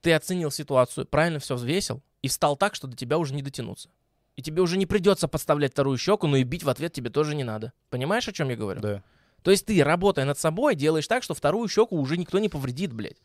[0.00, 3.90] ты оценил ситуацию, правильно все взвесил и встал так, что до тебя уже не дотянуться.
[4.36, 7.34] И тебе уже не придется подставлять вторую щеку, но и бить в ответ тебе тоже
[7.34, 7.72] не надо.
[7.90, 8.80] Понимаешь, о чем я говорю?
[8.80, 9.02] да.
[9.42, 12.92] То есть ты, работая над собой, делаешь так, что вторую щеку уже никто не повредит,
[12.92, 13.22] блядь.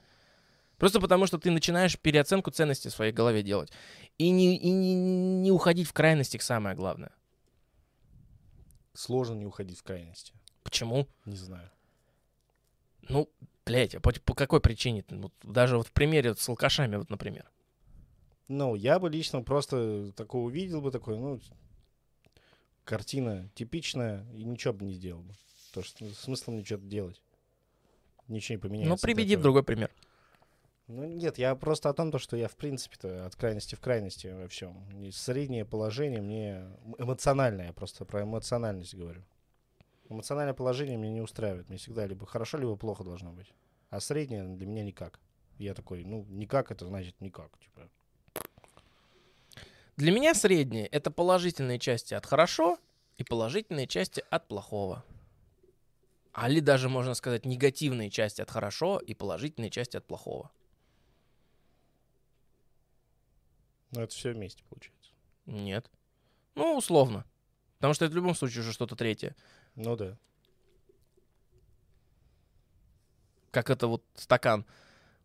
[0.77, 3.72] Просто потому, что ты начинаешь переоценку ценностей в своей голове делать.
[4.18, 7.11] И не, и не, не уходить в крайности, самое главное.
[8.94, 10.34] Сложно не уходить в крайности.
[10.64, 11.07] Почему?
[11.26, 11.70] Не знаю.
[13.10, 13.30] Ну,
[13.65, 15.03] блядь, а по, по какой причине?
[15.10, 17.49] Вот даже вот в примере вот с алкашами, вот, например.
[18.48, 21.40] Ну, я бы лично просто такое увидел бы, такой, ну,
[22.84, 25.34] картина типичная, и ничего бы не сделал бы.
[25.70, 27.22] Потому что смысл мне что-то делать.
[28.28, 28.90] Ничего не поменяется.
[28.90, 29.90] ну, приведи другой пример.
[30.95, 34.28] Ну, нет, я просто о том, то, что я, в принципе-то, от крайности в крайности
[34.28, 34.88] во всем.
[35.02, 36.68] И среднее положение мне
[36.99, 39.24] эмоциональное, я просто про эмоциональность говорю.
[40.07, 41.68] Эмоциональное положение меня не устраивает.
[41.68, 43.52] Мне всегда либо хорошо, либо плохо должно быть.
[43.90, 45.20] А среднее для меня никак.
[45.57, 47.49] Я такой, ну, никак, это значит никак.
[47.57, 47.90] Типа.
[49.98, 52.78] Для меня среднее— это положительные части от хорошо
[53.18, 55.03] и положительные части от плохого.
[56.34, 60.52] Али даже, можно сказать, негативные части от хорошо и положительные части от плохого.
[63.94, 65.11] Ну, это все вместе получается.
[65.45, 65.90] Нет.
[66.56, 67.26] Ну, условно.
[67.78, 69.36] Потому что это в любом случае уже что-то третье.
[69.76, 70.18] Ну да.
[73.52, 74.65] Как это вот стакан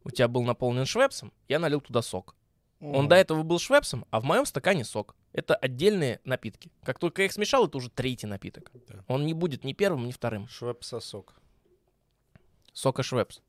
[0.05, 2.35] у тебя был наполнен швепсом, я налил туда сок.
[2.81, 3.09] Он Мгм.
[3.09, 5.17] до этого был швепсом, а в моем стакане сок.
[5.33, 6.71] Это отдельные напитки.
[6.85, 8.71] Как только я их смешал, это уже третий напиток.
[8.87, 9.05] Да.
[9.09, 10.47] Он не будет ни первым, ни вторым.
[10.49, 11.35] Швепс-сосок.
[12.73, 13.41] Сока швепс.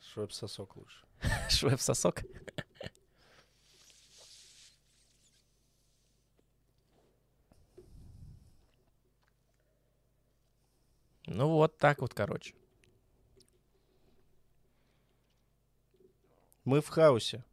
[0.00, 1.04] Швепс-сосок лучше.
[1.50, 2.22] Швепс-сок.
[11.26, 12.54] Ну вот так вот, короче.
[16.64, 17.44] Мы в хаосе.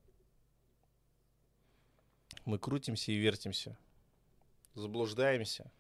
[2.46, 3.78] Мы крутимся и вертимся.
[4.74, 5.72] Заблуждаемся.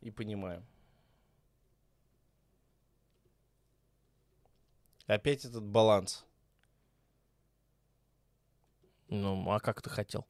[0.00, 0.64] И понимаем.
[5.06, 6.24] Опять этот баланс.
[9.08, 10.26] Ну, а как ты хотел?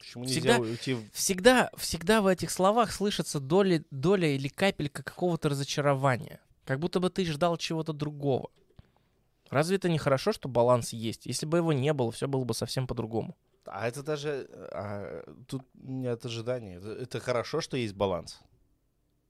[0.00, 1.12] Почему Всегда- нельзя уйти в...
[1.12, 6.40] Всегда, всегда в этих словах слышится доля, доля или капелька какого-то разочарования.
[6.64, 8.50] Как будто бы ты ждал чего-то другого.
[9.50, 11.26] Разве это не хорошо, что баланс есть?
[11.26, 13.36] Если бы его не было, все было бы совсем по-другому.
[13.66, 14.48] А это даже...
[14.72, 16.76] а, тут нет ожидания.
[16.76, 18.40] Это, это хорошо, что есть баланс.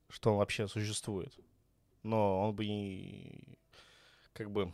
[0.08, 1.36] Что он вообще существует.
[2.04, 3.58] Но он бы не...
[4.34, 4.72] Как бы...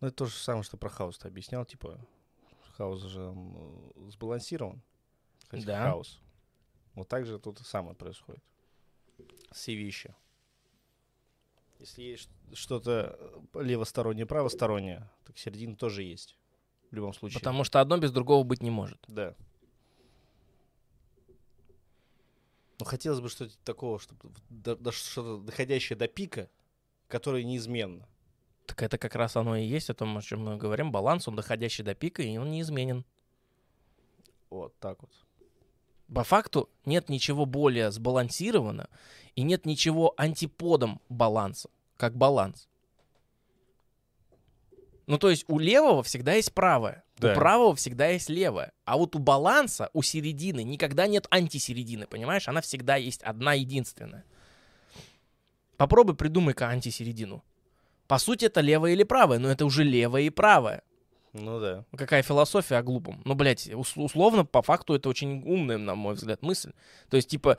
[0.00, 1.66] Ну, это то же самое, что про хаос ты объяснял.
[1.66, 1.98] Типа,
[2.76, 4.82] хаос же э, сбалансирован.
[5.48, 5.90] Хотя Да.
[5.90, 6.20] хаос.
[6.94, 8.42] Вот так же тут и самое происходит.
[9.52, 10.14] Все вещи.
[11.78, 13.16] Если есть что-то
[13.54, 16.36] э, левостороннее, правостороннее, так середина тоже есть.
[16.90, 17.38] В любом случае.
[17.40, 18.98] Потому что одно без другого быть не может.
[19.08, 19.34] Да.
[22.78, 26.50] Но хотелось бы что-то такого, чтобы до- до- что-то доходящее до пика,
[27.08, 28.06] которое неизменно.
[28.66, 30.90] Так это как раз оно и есть, о том, о чем мы говорим.
[30.90, 33.04] Баланс, он доходящий до пика, и он неизменен.
[34.50, 35.10] Вот так вот.
[36.12, 38.88] По факту нет ничего более сбалансированного,
[39.34, 42.68] и нет ничего антиподом баланса, как баланс.
[45.06, 47.32] Ну, то есть у левого всегда есть правое, Да.
[47.32, 48.72] у правого всегда есть левое.
[48.84, 52.48] А вот у баланса, у середины никогда нет антисередины, понимаешь?
[52.48, 54.24] Она всегда есть одна единственная.
[55.76, 57.44] Попробуй придумай-ка антисередину.
[58.06, 60.82] По сути, это левое или правое, но это уже левое и правое.
[61.32, 61.84] Ну да.
[61.96, 63.20] Какая философия о глупом?
[63.24, 66.72] Ну, блядь, ус- условно, по факту, это очень умная, на мой взгляд, мысль.
[67.10, 67.58] То есть, типа,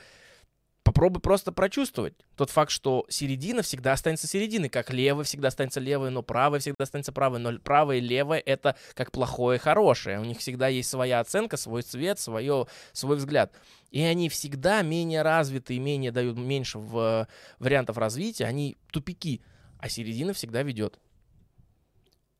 [0.84, 6.10] попробуй просто прочувствовать тот факт, что середина всегда останется серединой, как левое всегда останется левое,
[6.10, 10.20] но правое всегда останется правое, но правое и левое— это как плохое и хорошее.
[10.20, 13.52] У них всегда есть своя оценка, свой цвет, свое, свой взгляд.
[13.92, 17.28] И они всегда менее развиты и менее дают меньше в,
[17.60, 19.42] вариантов развития, они тупики,
[19.80, 21.00] а середина всегда ведет.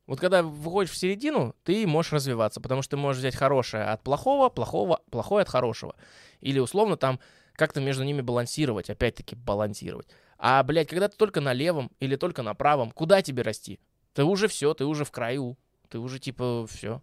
[0.08, 4.04] Вот когда выходишь в середину, ты можешь развиваться, потому что ты можешь взять хорошее от
[4.04, 5.96] плохого, плохого, плохое от хорошего.
[6.40, 7.20] Или условно там
[7.54, 10.08] как-то между ними балансировать, опять-таки балансировать.
[10.38, 13.80] А, блядь, когда ты только на левом или только на правом, куда тебе расти?
[14.14, 15.58] Ты уже все, ты уже в краю,
[15.90, 17.02] ты уже типа все.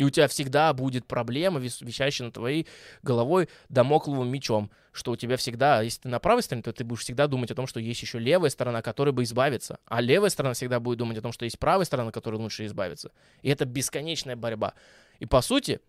[0.00, 2.66] И у тебя всегда будет проблема, висящая над твоей
[3.02, 7.02] головой домокловым мечом, что у тебя всегда, если ты на правой стороне, то ты будешь
[7.02, 9.78] всегда думать о том, что есть еще левая сторона, которой бы избавиться.
[9.84, 13.12] А левая сторона всегда будет думать о том, что есть правая сторона, которой лучше избавиться.
[13.42, 14.72] И это бесконечная борьба.
[15.18, 15.80] И по сути,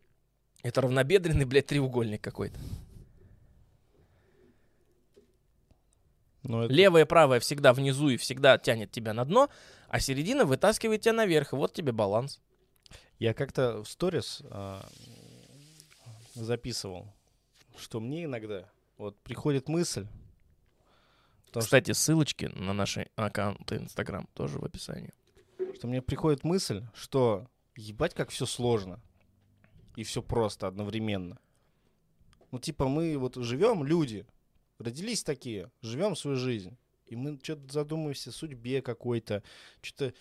[0.62, 2.60] это равнобедренный, блядь, треугольник какой-то.
[6.44, 9.48] Ну, это- Левое и правое всегда внизу и всегда тянет тебя на дно,
[9.88, 12.42] а середина вытаскивает тебя наверх, и вот тебе баланс.
[13.20, 14.88] Я как-то в сторис а,
[16.34, 17.08] записывал,
[17.78, 20.08] что мне иногда вот приходит мысль,
[21.48, 25.14] Потому что- Кстати, ссылочки на наши аккаунты Инстаграм тоже в описании.
[25.76, 29.00] что мне приходит мысль, что ебать как все сложно
[29.96, 31.38] и все просто одновременно.
[32.52, 34.26] Ну типа мы вот живем люди,
[34.80, 36.78] родились такие, живем свою жизнь,
[37.08, 39.44] и мы что-то задумываемся о судьбе какой-то,
[39.82, 40.14] что-то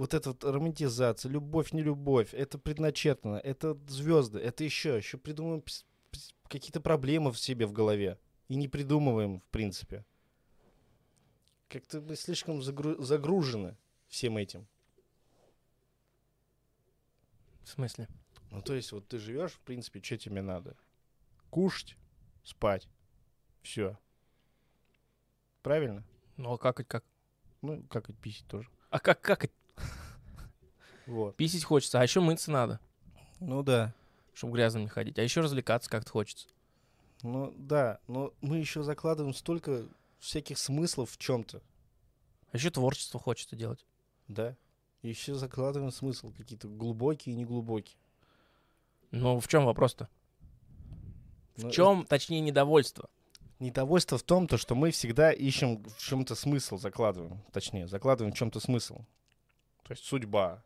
[0.00, 5.62] вот эта вот романтизация, любовь, не любовь, это предначертано, это звезды, это еще, еще придумываем
[6.48, 8.18] какие-то проблемы в себе в голове
[8.48, 10.06] и не придумываем в принципе.
[11.68, 13.76] Как-то мы слишком загру- загружены
[14.08, 14.66] всем этим.
[17.64, 18.08] В смысле?
[18.50, 20.78] Ну, то есть, вот ты живешь, в принципе, что тебе надо?
[21.50, 21.98] Кушать,
[22.42, 22.88] спать.
[23.60, 23.98] Все.
[25.60, 26.02] Правильно?
[26.38, 27.04] Ну, а как, как?
[27.60, 28.70] Ну, как и писать тоже.
[28.88, 29.50] А как, как?
[31.06, 31.36] Вот.
[31.36, 32.78] Писить хочется, а еще мыться надо,
[33.40, 33.92] Ну да.
[34.32, 35.18] чтобы грязным не ходить.
[35.18, 36.48] А еще развлекаться как-то хочется.
[37.22, 37.98] Ну да.
[38.06, 39.84] Но мы еще закладываем столько
[40.18, 41.62] всяких смыслов в чем-то.
[42.52, 43.84] А еще творчество хочется делать.
[44.28, 44.56] Да.
[45.02, 47.96] Еще закладываем смысл какие-то глубокие и неглубокие.
[49.10, 50.08] Ну, в чем вопрос-то?
[51.56, 53.08] Ну, В чем, точнее, недовольство?
[53.58, 57.42] Недовольство в том, то, что мы всегда ищем в чем-то смысл, закладываем.
[57.52, 59.00] Точнее, закладываем в чем-то смысл.
[59.90, 60.62] То есть судьба.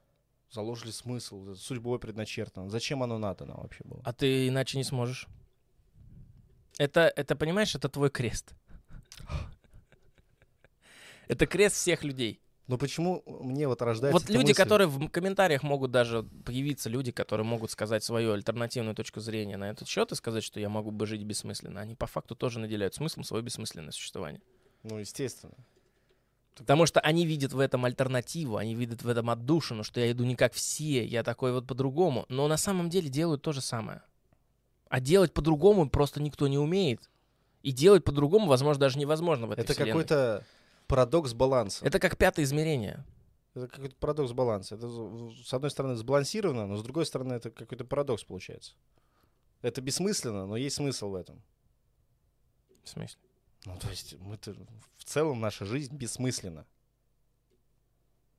[0.51, 2.68] Заложили смысл, судьбой предначертано.
[2.68, 4.02] Зачем оно надо нам вообще было?
[4.05, 5.28] А ты иначе не сможешь.
[6.76, 8.52] Это, это, понимаешь, это твой крест.
[11.26, 12.42] Это крест всех людей.
[12.66, 14.62] Но почему мне вот рождается Вот люди, мысль?
[14.62, 19.70] которые в комментариях могут даже появиться, люди, которые могут сказать свою альтернативную точку зрения на
[19.70, 22.94] этот счет и сказать, что я могу бы жить бессмысленно, они по факту тоже наделяют
[22.94, 24.42] смыслом свое бессмысленное существование.
[24.82, 25.55] Ну, естественно.
[26.56, 30.24] Потому что они видят в этом альтернативу, они видят в этом отдушину, что я иду
[30.24, 32.26] не как все, я такой вот по-другому.
[32.28, 34.02] Но на самом деле делают то же самое.
[34.89, 37.10] А делать по-другому просто никто не умеет.
[37.62, 40.44] И делать по-другому, возможно, даже невозможно в этой Это какой-то
[40.86, 41.85] парадокс баланса.
[41.85, 43.05] Это как пятое измерение.
[43.55, 44.76] Это какой-то парадокс баланса.
[44.76, 48.74] Это, с одной стороны, сбалансировано, но с другой стороны, это какой-то парадокс получается.
[49.62, 51.43] Это бессмысленно, но есть смысл в этом.
[52.85, 53.18] В смысле?
[53.65, 54.55] Ну, то есть, мы-то
[54.99, 56.66] в целом наша жизнь бессмысленна.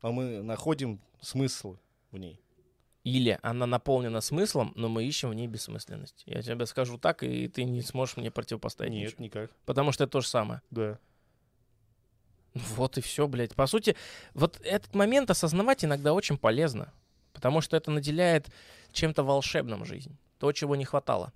[0.01, 1.77] А мы находим смысл
[2.11, 2.39] в ней.
[3.03, 6.23] Или она наполнена смыслом, но мы ищем в ней бессмысленность.
[6.25, 9.23] Я тебе скажу так, и ты не сможешь мне противопоставить Нет, ничего.
[9.23, 9.51] никак.
[9.65, 10.61] Потому что это то же самое.
[10.71, 10.97] Да.
[12.53, 13.53] Вот и все, блядь.
[13.53, 13.95] По сути,
[14.33, 16.91] вот этот момент осознавать иногда очень полезно.
[17.33, 18.47] Потому что это наделяет
[18.91, 20.17] чем-то волшебным жизнь.
[20.39, 21.33] То, чего не хватало.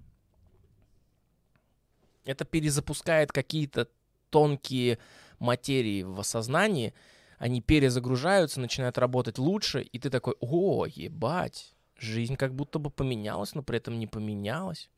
[2.29, 3.87] Это перезапускает какие-то
[4.29, 4.99] тонкие
[5.39, 6.93] материи в осознании.
[7.39, 9.81] Они перезагружаются, начинают работать лучше.
[9.81, 11.73] И ты такой, о, ебать.
[11.97, 14.91] Жизнь как будто бы поменялась, но при этом не поменялась.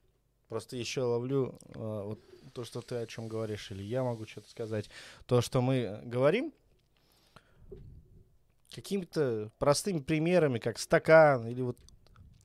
[0.50, 2.20] Просто еще ловлю а, вот
[2.54, 4.90] то, что ты о чем говоришь, или я могу что-то сказать.
[5.26, 6.52] То, что мы говорим,
[8.76, 11.78] какими-то простыми примерами, как стакан или вот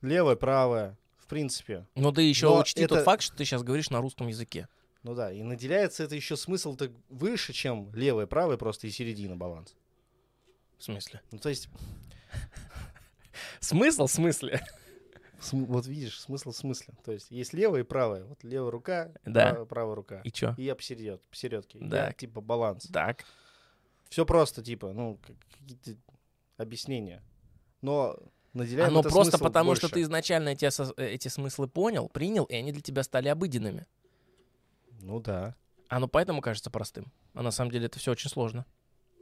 [0.01, 1.85] левое, правое, в принципе.
[1.95, 4.69] Но ты еще Но учти тот это- факт, что ты сейчас говоришь на русском языке.
[5.07, 9.73] Ну да, и наделяется это еще смысл-то выше, чем левое, правое, просто и середина баланс.
[10.77, 11.21] В смысле?
[11.31, 11.69] Ну то есть,
[13.61, 14.61] Смысл в смысле?
[15.39, 16.93] см- вот видишь, смысл в смысле.
[17.05, 18.25] То есть есть левое и правое.
[18.25, 19.53] Вот левая рука, Да.
[19.53, 20.21] прав- правая рука.
[20.25, 20.53] И чё?
[20.57, 21.79] И я посередке, посередке.
[21.81, 22.07] Да.
[22.07, 22.87] Я, типа баланс.
[22.91, 23.23] Так.
[24.09, 25.95] Все просто, типа, ну, как- какие-то
[26.57, 27.23] объяснения.
[27.81, 28.17] Но
[28.53, 29.93] наделяем Оно просто потому, что больше.
[29.95, 30.65] ты изначально эти,
[30.99, 33.85] эти смыслы понял, принял, и они для тебя стали обыденными.
[35.01, 35.55] Ну да.
[35.89, 37.11] Оно поэтому кажется простым.
[37.33, 38.65] А на самом деле это все очень сложно.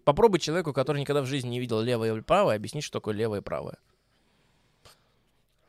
[0.03, 3.39] Попробуй человеку, который никогда в жизни не видел левое и правое, объяснить, что такое левое
[3.39, 3.77] и правое.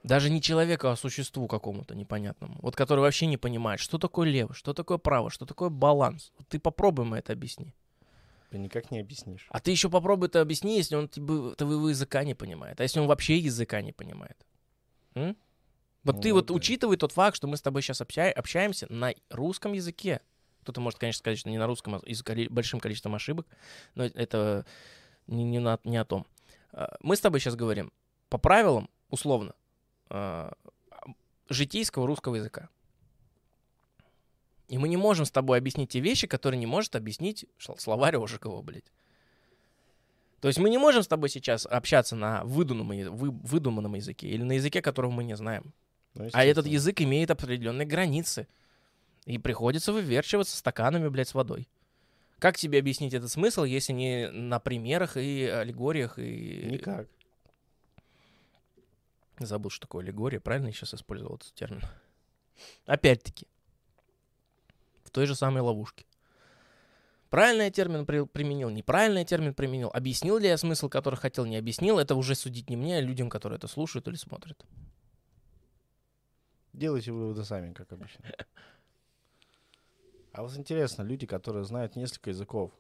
[0.03, 2.57] Даже не человеку, а существу какому-то непонятному.
[2.61, 6.33] Вот который вообще не понимает, что такое лево, что такое право, что такое баланс.
[6.39, 7.75] Вот ты попробуй ему это объясни.
[8.51, 9.47] Ты никак не объяснишь.
[9.51, 12.79] А ты еще попробуй это объясни, если он твоего языка не понимает.
[12.81, 14.37] А если он вообще языка не понимает?
[15.15, 15.37] М?
[16.07, 16.55] Вот Ну, ты вот да.
[16.55, 20.21] учитывай тот факт, что мы с тобой сейчас общаемся на русском языке.
[20.63, 23.49] Кто-то может, конечно, сказать, что не на русском, а с коли- большим количеством ошибок,
[23.97, 24.65] но это
[25.27, 26.25] не, не, на- не о том.
[26.73, 27.93] А, Мы с тобой сейчас говорим
[28.29, 29.57] по правилам, условно,
[30.09, 30.53] а,
[31.49, 32.69] житейского русского языка.
[34.69, 37.47] И мы не можем с тобой объяснить те вещи, которые не может объяснить
[37.79, 38.93] словарь Ожегова, блядь.
[40.41, 44.53] То есть мы не можем с тобой сейчас общаться на выдуманном, выдуманном языке или на
[44.53, 45.73] языке, которого мы не знаем.
[46.17, 48.49] Ну, А этот язык имеет определенные границы.
[49.25, 51.69] И приходится выверчиваться стаканами, блядь, с водой.
[52.39, 56.67] Как тебе объяснить этот смысл, если не на примерах и аллегориях и...
[56.71, 57.09] Никак.
[59.39, 60.41] Забыл, что такое аллегория.
[60.41, 61.83] Правильно я сейчас использовал этот термин?
[62.87, 63.47] Опять-таки.
[65.05, 66.05] В той же самой ловушке.
[67.31, 69.91] Правильно я термин при- применил, неправильно я термин применил.
[69.93, 71.99] Объяснил ли я смысл, который хотел, не объяснил.
[71.99, 74.65] Это уже судить не мне, а людям, которые это слушают или смотрят.
[76.77, 78.23] Делайте выводы сами, как обычно.
[80.33, 82.71] А вот интересно, люди, которые знают несколько языков,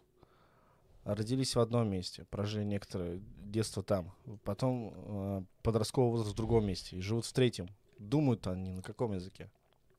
[1.05, 4.15] родились в одном месте, прожили некоторое детство там,
[4.45, 7.71] потом э, подростковый возраст в другом месте и живут в третьем.
[7.99, 9.51] Думают они на каком языке?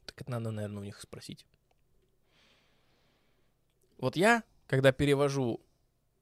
[0.05, 1.47] Так это надо, наверное, у них спросить.
[3.97, 5.59] Вот я, когда перевожу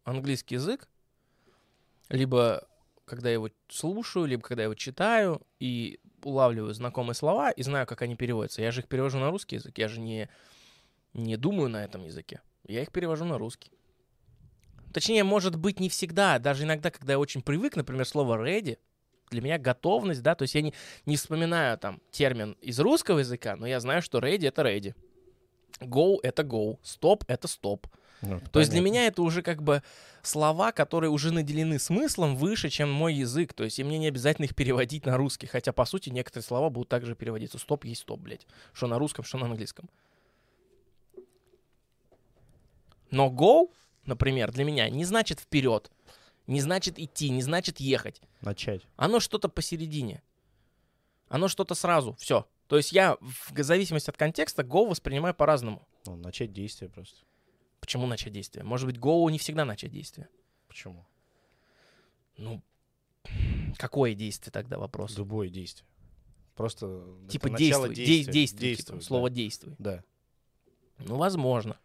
[0.05, 0.87] английский язык,
[2.07, 2.65] либо
[3.05, 7.85] когда я его слушаю, либо когда я его читаю и улавливаю знакомые слова и знаю,
[7.85, 8.61] как они переводятся.
[8.61, 10.29] Я же их перевожу на русский язык, я же не,
[11.13, 12.41] не думаю на этом языке.
[12.67, 13.71] Я их перевожу на русский.
[14.91, 16.39] Точнее, может быть, не всегда.
[16.39, 18.77] Даже иногда, когда я очень привык, например, слово ready,
[19.29, 20.73] для меня готовность, да, то есть я не,
[21.05, 24.95] не вспоминаю там термин из русского языка, но я знаю, что ready— это ready.
[25.81, 26.79] Go— это go.
[26.81, 27.87] Stop— это stop.
[28.25, 29.83] Ну, То есть для меня это уже как бы
[30.21, 33.53] слова, которые уже наделены смыслом выше, чем мой язык.
[33.53, 35.47] То есть и мне не обязательно их переводить на русский.
[35.47, 37.57] Хотя, по сути, некоторые слова будут также переводиться.
[37.57, 38.47] Стоп есть стоп, блядь.
[38.73, 39.89] Что на русском, что на английском.
[43.11, 43.71] Но go,
[44.05, 45.91] например, для меня не значит вперед,
[46.47, 48.21] не значит идти, не значит ехать.
[48.41, 48.81] Начать.
[48.97, 50.21] Оно что-то посередине.
[51.29, 52.15] Оно что-то сразу.
[52.19, 52.45] Все.
[52.67, 55.87] То есть я в зависимости от контекста go воспринимаю по-разному.
[56.05, 57.17] Ну, начать действие просто.
[57.85, 58.65] Почему начать действие?
[58.65, 60.27] Может быть, go не всегда начать действие.
[60.67, 61.05] Почему?
[62.35, 62.63] Ну,
[63.77, 65.15] какое действие тогда вопрос?
[65.19, 65.87] Любое действие.
[66.55, 68.33] Просто типа начало действуй, действия.
[68.33, 69.35] действуй, типа, Действуй, слово да.
[69.35, 69.75] действуй.
[69.77, 70.03] Да.
[70.97, 71.77] Ну, возможно.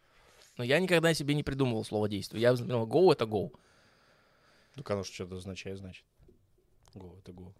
[0.56, 2.40] Но я никогда себе не придумывал слово действуй.
[2.40, 3.54] Я знал, go это go.
[4.76, 6.06] Ну, же что-то означает, значит.
[6.94, 7.52] Го, это го.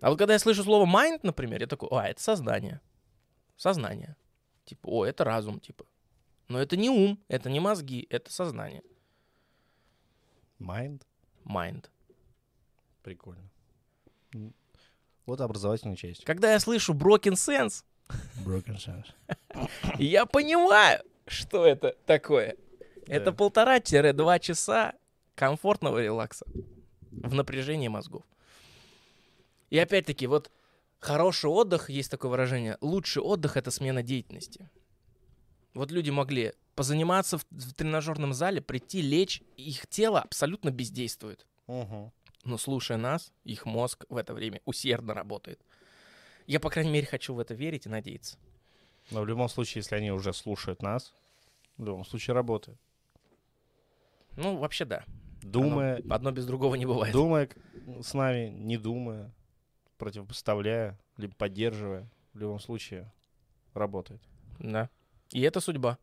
[0.00, 2.80] А вот когда я слышу слово mind, например, я такой, а, это сознание.
[3.58, 4.16] Сознание.
[4.64, 5.84] Типа, о, это разум, типа.
[6.50, 8.82] Но это не ум, это не мозги, это сознание.
[10.58, 11.02] Mind?
[11.44, 11.84] Mind.
[13.04, 13.48] Прикольно.
[15.26, 16.24] Вот образовательная часть.
[16.24, 17.84] Когда я слышу broken sense,
[18.44, 19.06] Broken sense.
[20.00, 22.56] я понимаю, что это такое.
[23.06, 23.32] Это Да.
[23.32, 24.94] полтора-два часа
[25.36, 26.46] комфортного релакса
[27.12, 28.24] в напряжении мозгов.
[29.70, 30.50] И опять-таки, вот
[30.98, 34.68] хороший отдых, есть такое выражение, лучший отдых— это смена деятельности.
[35.74, 41.46] Вот люди могли позаниматься в, в тренажерном зале, прийти, лечь, их тело абсолютно бездействует.
[41.66, 42.12] Мгм.
[42.44, 45.60] Но слушая нас, их мозг в это время усердно работает.
[46.46, 48.38] Я, по крайней мере, хочу в это верить и надеяться.
[49.10, 51.12] Но в любом случае, если они уже слушают нас,
[51.76, 52.78] в любом случае работает.
[54.36, 55.04] Ну, вообще да.
[55.42, 57.12] Думая, Одно, одно без другого не бывает.
[57.12, 57.48] думая
[58.02, 59.32] с нами, не думая,
[59.98, 63.12] противопоставляя, либо поддерживая, в любом случае
[63.74, 64.20] работает.
[64.58, 64.88] Да.
[65.32, 65.98] И это судьба.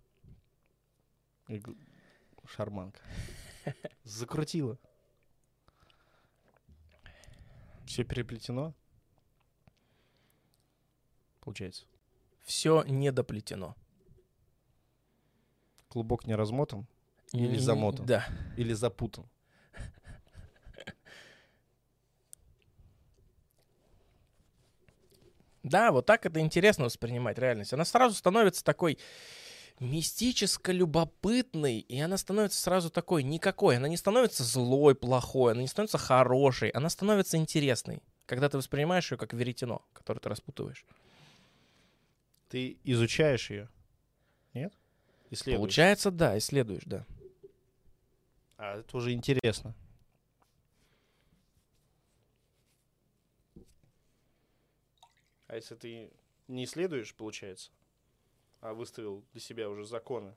[2.45, 3.01] Шарманка.
[4.03, 4.77] Закрутила.
[7.85, 8.73] Все переплетено?
[11.41, 11.85] Получается.
[12.43, 13.75] Все недоплетено.
[15.89, 16.85] Клубок не размотан
[17.33, 18.05] Или замотан.
[18.05, 18.25] Да.
[18.57, 19.25] или запутан?
[25.69, 27.73] Да, вот так это интересно воспринимать реальность.
[27.73, 28.98] Она сразу становится такой
[29.80, 33.77] мистическо-любопытной, и она становится сразу такой никакой.
[33.77, 39.11] Она не становится злой, плохой, она не становится хорошей, она становится интересной, когда ты воспринимаешь
[39.11, 40.85] ее как веретено, которое ты распутываешь.
[42.49, 43.69] Ты изучаешь ее?
[44.53, 44.73] Нет?
[45.30, 45.60] Исследуешь?
[45.60, 47.06] Получается, да, исследуешь, да.
[48.57, 49.76] А это уже интересно.
[55.47, 56.11] А если ты
[56.47, 57.71] не исследуешь, получается,
[58.61, 60.35] а выставил для себя уже законы,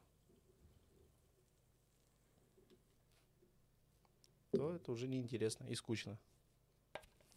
[4.53, 6.19] то это уже неинтересно и скучно.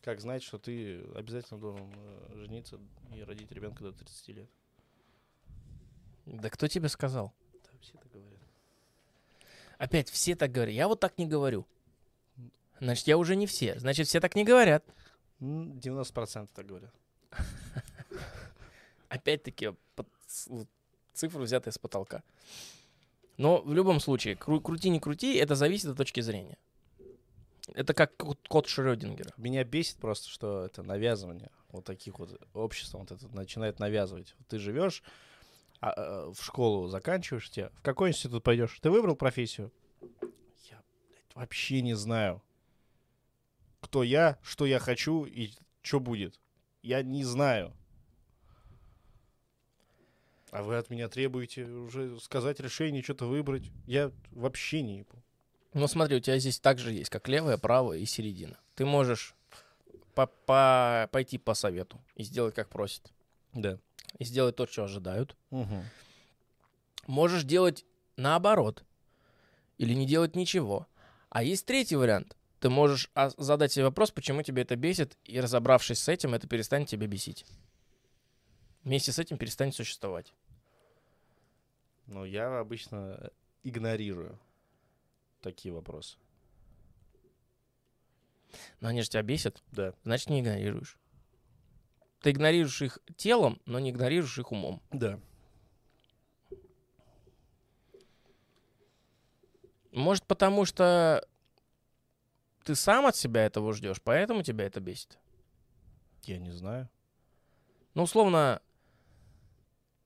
[0.02, 2.78] Как знать, что ты обязательно должен э, жениться
[3.16, 4.50] и родить ребенка до 30 лет?
[6.26, 7.34] Да кто тебе сказал?
[7.54, 8.42] Да, все так говорят.
[9.78, 10.76] Опять все так говорят.
[10.76, 11.66] Я вот так не говорю.
[12.80, 13.80] Значит, я уже не все.
[13.80, 14.84] Значит, все так не говорят.
[15.40, 16.94] М, 90% так говорят.
[19.14, 19.74] Опять-таки,
[21.14, 22.24] цифры взятые с потолка.
[23.38, 26.58] Но в любом случае, кру- крути не крути, это зависит от точки зрения.
[27.76, 29.32] Это как код, Шрёдингера.
[29.38, 34.36] Меня бесит просто, что это навязывание вот таких вот обществом вот это начинает навязывать.
[34.48, 35.04] Ты живешь,
[35.80, 38.80] а, э, в школу заканчиваешь, тебе в какой институт пойдешь?
[38.82, 39.72] Ты выбрал профессию?
[40.72, 42.42] Я блядь, вообще не знаю,
[43.80, 45.52] кто я, что я хочу и
[45.84, 46.40] что будет.
[46.82, 47.74] Я не знаю.
[50.54, 53.72] А вы от меня требуете уже сказать решение, что-то выбрать.
[53.88, 55.24] Я вообще не ебу.
[55.74, 58.60] Ну смотри, у тебя здесь также есть, как левое, правое и середина.
[58.76, 59.34] Ты можешь
[60.14, 63.12] по- по- пойти по совету и сделать, как просят.
[63.52, 63.80] Да.
[64.20, 65.36] И сделать то, что ожидают.
[65.50, 65.84] Угу.
[67.08, 67.84] Можешь делать
[68.16, 68.84] наоборот.
[69.80, 70.86] Или не делать ничего.
[71.30, 72.38] А есть третий вариант.
[72.60, 76.48] Ты можешь а, задать себе вопрос, почему тебе это бесит, и разобравшись с этим, это
[76.48, 77.44] перестанет тебя бесить.
[78.84, 80.32] Вместе с этим перестанет существовать.
[82.14, 83.32] Но я обычно
[83.64, 84.40] игнорирую
[85.42, 86.20] такие вопросы.
[88.82, 89.96] Но они же тебя бесят, Да.
[90.04, 91.00] значит, не игнорируешь.
[92.22, 94.80] Ты игнорируешь их телом, но не игнорируешь их умом.
[94.92, 95.20] Да.
[99.92, 101.28] Может, потому что
[102.64, 105.18] ты сам от себя этого ждешь, поэтому тебя это бесит.
[106.26, 106.90] Я не знаю.
[107.96, 108.62] Ну, условно,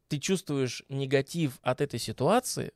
[0.07, 2.73] ты чувствуешь негатив от этой ситуации,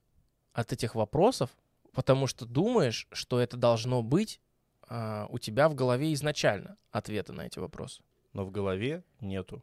[0.54, 1.50] от этих вопросов,
[1.94, 4.40] потому что думаешь, что это должно быть
[4.88, 8.04] а, у тебя в голове изначально ответы на эти вопросы.
[8.34, 9.62] Но в голове нету.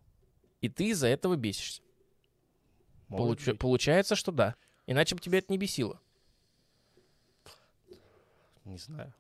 [0.61, 1.83] И ты из-за этого бесишься.
[3.09, 3.59] Может быть.
[3.59, 4.57] Получается, что да.
[4.87, 6.01] Иначе бы тебя это не бесило.
[8.65, 9.15] Не знаю.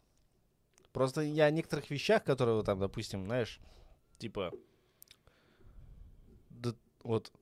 [0.92, 3.60] Просто я о некоторых вещах, которые там, допустим, знаешь,
[4.18, 4.52] типа,
[6.50, 7.32] да, вот,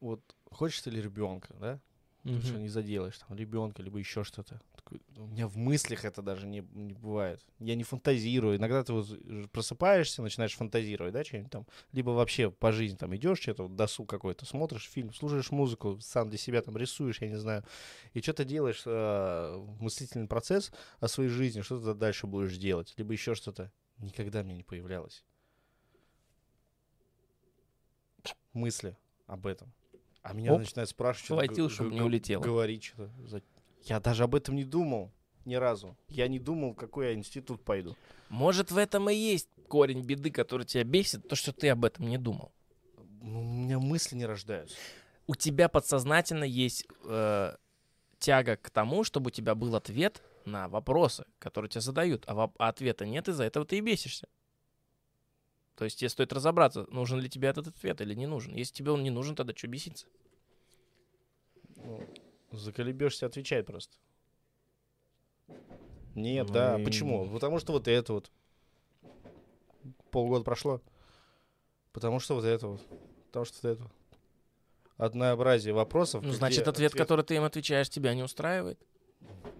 [0.00, 0.20] вот
[0.50, 1.80] хочешь ты ли ребенка, да?
[2.24, 4.60] Ты что не заделаешь, там, ребенка, либо еще что-то.
[4.76, 7.40] Такой, У меня в мыслях это даже не, не бывает.
[7.58, 8.56] Я не фантазирую.
[8.56, 9.08] Иногда ты вот
[9.50, 11.66] просыпаешься, начинаешь фантазировать, да, что-нибудь там.
[11.92, 16.28] Либо вообще по жизни там идешь, что-то, вот досуг какой-то, смотришь фильм, слушаешь музыку, сам
[16.28, 17.64] для себя там рисуешь, я не знаю.
[18.12, 23.12] И что-то делаешь, э, мыслительный процесс о своей жизни, что ты дальше будешь делать, либо
[23.12, 23.72] еще что-то.
[23.98, 25.24] Никогда мне не появлялось.
[28.52, 28.96] Мысли
[29.26, 29.72] об этом.
[30.28, 32.42] А меня Оп, начинают спрашивать, что схватил, чтоб не улетело.
[32.42, 33.42] Говорить что-то.
[33.84, 35.10] Я даже об этом не думал
[35.46, 35.96] ни разу.
[36.08, 37.96] Я не думал, в какой я институт пойду.
[38.28, 42.06] Может, в этом и есть корень беды, который тебя бесит, то, что ты об этом
[42.06, 42.52] не думал.
[43.22, 44.76] Ну, У меня мысли не рождаются.
[45.26, 47.56] у тебя подсознательно есть э,
[48.18, 52.68] тяга к тому, чтобы у тебя был ответ на вопросы, которые тебе задают, а, а
[52.68, 54.28] ответа нет, из-за этого ты и бесишься.
[55.78, 58.52] То есть тебе стоит разобраться, нужен ли тебе этот ответ или не нужен.
[58.52, 60.08] Если тебе он не нужен, тогда что беситься?
[61.76, 62.04] Ну,
[62.50, 63.96] заколебешься отвечать просто.
[66.16, 66.80] Нет, Ну да.
[66.80, 67.30] и- Почему?
[67.30, 68.28] Потому что вот это вот.
[70.10, 70.82] Полгода прошло.
[71.92, 72.80] Потому что вот это вот.
[73.28, 73.92] Потому что вот это вот.
[74.96, 76.24] Однообразие вопросов.
[76.24, 78.80] Ну, значит, ответ, который ты им отвечаешь, тебя не устраивает.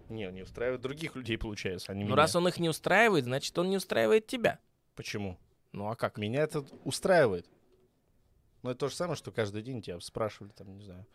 [0.08, 2.16] Не, не устраивает других людей, получается, а не Ну, меня.
[2.16, 4.58] раз он их не устраивает, значит, он не устраивает тебя.
[4.96, 5.38] Почему?
[5.72, 6.18] Ну, а как?
[6.18, 7.48] Меня это устраивает.
[8.62, 11.06] Ну, это то же самое, что каждый день тебя спрашивали, там, не знаю.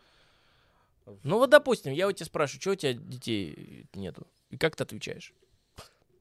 [1.22, 4.26] Ну, вот, допустим, я у тебя спрашиваю, что у тебя детей нету?
[4.48, 5.34] И как ты отвечаешь?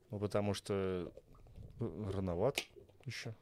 [0.10, 1.12] Ну, потому что
[1.80, 2.62] э, рановато
[3.06, 3.34] еще.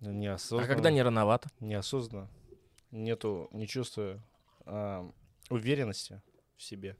[0.00, 0.64] Неосознанно.
[0.64, 1.48] А когда не рановато?
[1.60, 2.28] неосознанно,
[2.90, 4.22] нету, не чувствую
[4.64, 5.10] а,
[5.50, 6.20] уверенности
[6.56, 6.96] в себе.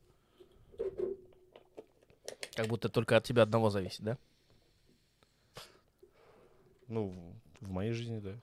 [2.55, 4.19] Как будто только от тебя одного зависит, да?
[6.89, 7.15] Ну,
[7.61, 8.35] в- моей жизни, да.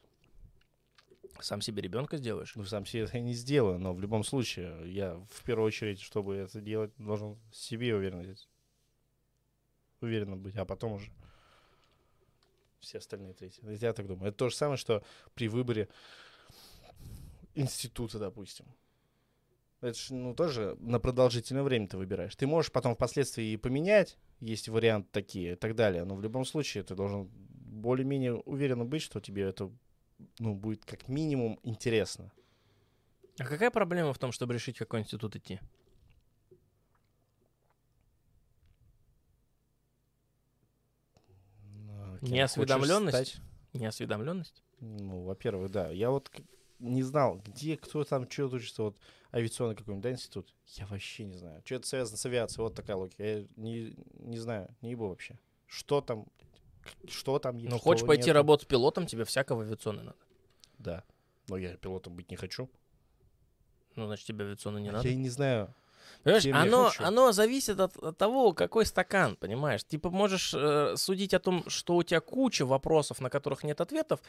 [1.41, 2.55] Сам себе ребенка сделаешь?
[2.55, 5.99] Ну, сам себе это я не сделаю, но в любом случае, я в первую очередь,
[5.99, 8.47] чтобы это делать, должен себе уверенность.
[10.01, 11.11] Уверенно быть, а потом уже
[12.79, 13.63] все остальные третьи.
[13.81, 14.29] Я так думаю.
[14.29, 15.03] Это то же самое, что
[15.33, 15.89] при выборе
[17.55, 18.65] института, допустим.
[19.81, 22.35] Это же, ну, тоже на продолжительное время ты выбираешь.
[22.35, 26.45] Ты можешь потом впоследствии и поменять, есть варианты такие и так далее, но в любом
[26.45, 27.29] случае ты должен
[27.75, 29.71] более-менее уверенно быть, что тебе это
[30.39, 32.31] ну, будет как минимум интересно.
[33.37, 35.59] А какая проблема в том, чтобы решить, в какой институт идти?
[41.63, 43.41] Ну, кем Неосведомленность?
[43.73, 44.63] Неосведомленность?
[44.79, 45.89] Ну, во-первых, да.
[45.89, 46.31] Я вот
[46.79, 48.97] не знал, где, кто там, что учится, вот
[49.33, 50.53] авиационный какой-нибудь, да, институт?
[50.67, 51.61] Я вообще не знаю.
[51.65, 53.23] Что это связано с авиацией, вот такая логика.
[53.23, 55.37] Я не, не знаю, не ебу вообще.
[55.67, 56.27] Что там,
[57.07, 58.33] что там есть, Ну, хочешь пойти нету.
[58.33, 60.17] работать пилотом, тебе всякого авиационной надо.
[60.77, 61.03] Да.
[61.47, 62.69] Но я пилотом быть не хочу.
[63.95, 65.07] Ну, значит, тебе авиационной не А надо.
[65.07, 65.73] Я и не знаю.
[66.23, 69.83] Понимаешь, оно, оно зависит от, от того, какой стакан, понимаешь?
[69.83, 74.21] Типа можешь э, судить о том, что у тебя куча вопросов, на которых нет ответов,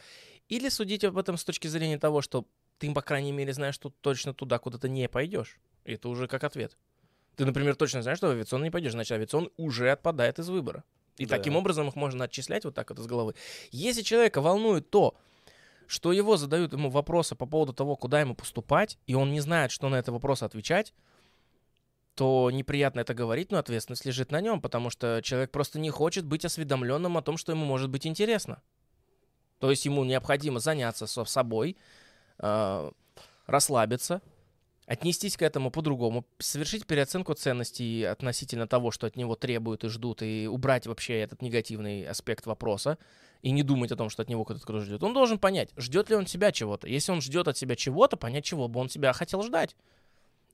[0.49, 2.47] или судить об этом с точки зрения того, что
[2.79, 5.59] ты, по крайней мере, знаешь, что точно туда, куда ты не пойдешь.
[5.85, 6.77] И это уже как ответ.
[7.37, 10.85] Ты, например, точно знаешь, что в авиационный не пойдешь, значит, авиационный уже отпадает из выбора.
[11.19, 11.37] И Да.
[11.37, 13.35] таким образом их можно отчислять вот так вот из головы.
[13.71, 15.15] Если человека волнует то,
[15.87, 19.71] что его задают ему вопросы по поводу того, куда ему поступать, и он не знает,
[19.71, 20.93] что на это вопросы отвечать,
[22.15, 26.25] то неприятно это говорить, но ответственность лежит на нем, потому что человек просто не хочет
[26.25, 28.63] быть осведомленным о том, что ему может быть интересно.
[29.59, 31.77] То есть ему необходимо заняться со собой,
[32.39, 32.91] э,
[33.47, 34.23] расслабиться,
[34.87, 40.23] отнестись к этому по-другому, совершить переоценку ценностей относительно того, что от него требуют и ждут,
[40.23, 42.99] и убрать вообще этот негативный аспект вопроса,
[43.43, 45.03] и не думать о том, что от него кто-то кто ждет.
[45.03, 46.89] Он должен понять, ждет ли он себя чего-то.
[46.89, 49.77] Если он ждет от себя чего-то, понять, чего бы он себя хотел ждать.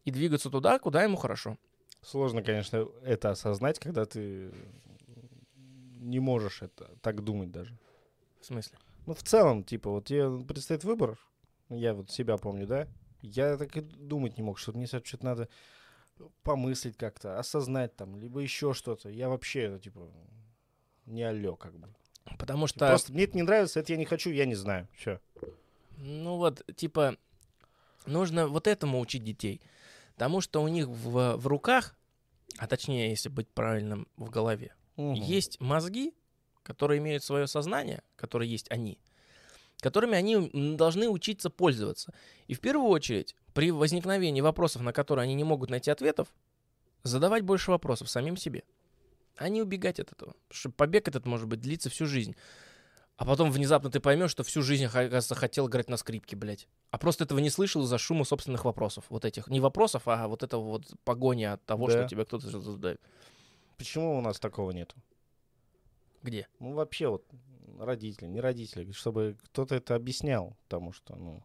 [0.04, 1.58] И двигаться туда, куда ему хорошо.
[2.02, 4.50] Сложно, конечно, это осознать, когда ты
[6.00, 7.78] не можешь это так думать даже.
[8.40, 8.76] В смысле?
[9.06, 11.18] Ну, в целом, типа, вот тебе предстоит выбор.
[11.68, 12.88] Я вот себя помню, да?
[13.22, 15.48] Я так и думать не мог, что мне что-то надо
[16.42, 19.08] помыслить как-то, осознать там, либо еще что-то.
[19.08, 20.10] Я вообще, ну, типа,
[21.06, 21.88] не алло, как бы.
[22.38, 22.86] Потому что...
[22.88, 24.88] Просто мне это не нравится, это я не хочу, я не знаю.
[24.94, 25.20] Все.
[25.96, 27.16] Ну вот, типа,
[28.06, 29.60] нужно вот этому учить детей.
[30.14, 31.96] Потому что у них в, в руках,
[32.58, 36.14] а точнее, если быть правильным, в голове, есть мозги,
[36.62, 38.98] которые имеют свое сознание, которые есть они,
[39.82, 42.14] которыми они должны учиться пользоваться.
[42.46, 46.28] И в первую очередь, при возникновении вопросов, на которые они не могут найти ответов,
[47.02, 48.62] задавать больше вопросов самим себе,
[49.36, 50.34] а не убегать от этого.
[50.48, 52.36] Потому что побег этот может быть длиться всю жизнь.
[53.16, 56.68] А потом внезапно ты поймешь, что всю жизнь, оказывается, хотел играть на скрипке, блядь.
[56.90, 59.04] А просто этого не слышал из-за шума собственных вопросов.
[59.10, 59.48] Вот этих.
[59.48, 61.92] Не вопросов, а вот этого вот погони от того, Да.
[61.92, 63.00] что тебе кто-то задает.
[63.76, 64.94] Почему у нас такого нету?
[66.22, 66.46] Где?
[66.60, 67.24] Ну, вообще, вот,
[67.78, 71.42] родители, не родители, чтобы кто-то это объяснял, потому что, ну...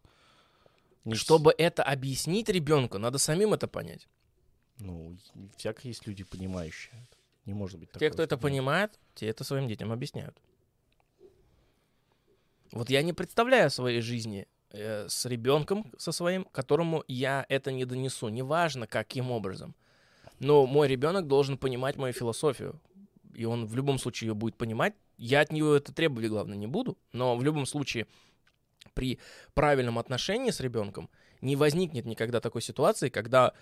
[1.05, 4.07] не Чтобы это объяснить ребенку, надо самим это понять.
[4.79, 5.17] Ну,
[5.57, 7.07] всяко есть люди, понимающие.
[7.45, 10.37] Не может быть Те, такого, кто это понимает, те это своим детям объясняют.
[12.71, 17.85] Вот я не представляю своей жизни э, с ребенком со своим, которому я это не
[17.85, 19.75] донесу, неважно каким образом.
[20.39, 22.79] Но мой ребенок должен понимать мою философию,
[23.33, 24.93] и он в любом случае ее будет понимать.
[25.17, 28.07] Я от него это требовать, главное, не буду, но в любом случае
[28.93, 29.19] при
[29.53, 31.09] правильном отношении с ребенком
[31.41, 33.53] не возникнет никогда такой ситуации, когда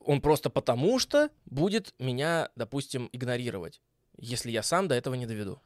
[0.00, 3.80] он просто потому что будет меня, допустим, игнорировать,
[4.18, 5.60] если я сам до этого не доведу.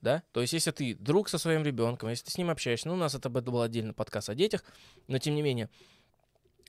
[0.00, 0.22] Да?
[0.32, 2.98] То есть, если ты друг со своим ребенком, если ты с ним общаешься, ну, у
[2.98, 4.62] нас это был отдельно подкаст о детях,
[5.08, 5.70] но тем не менее,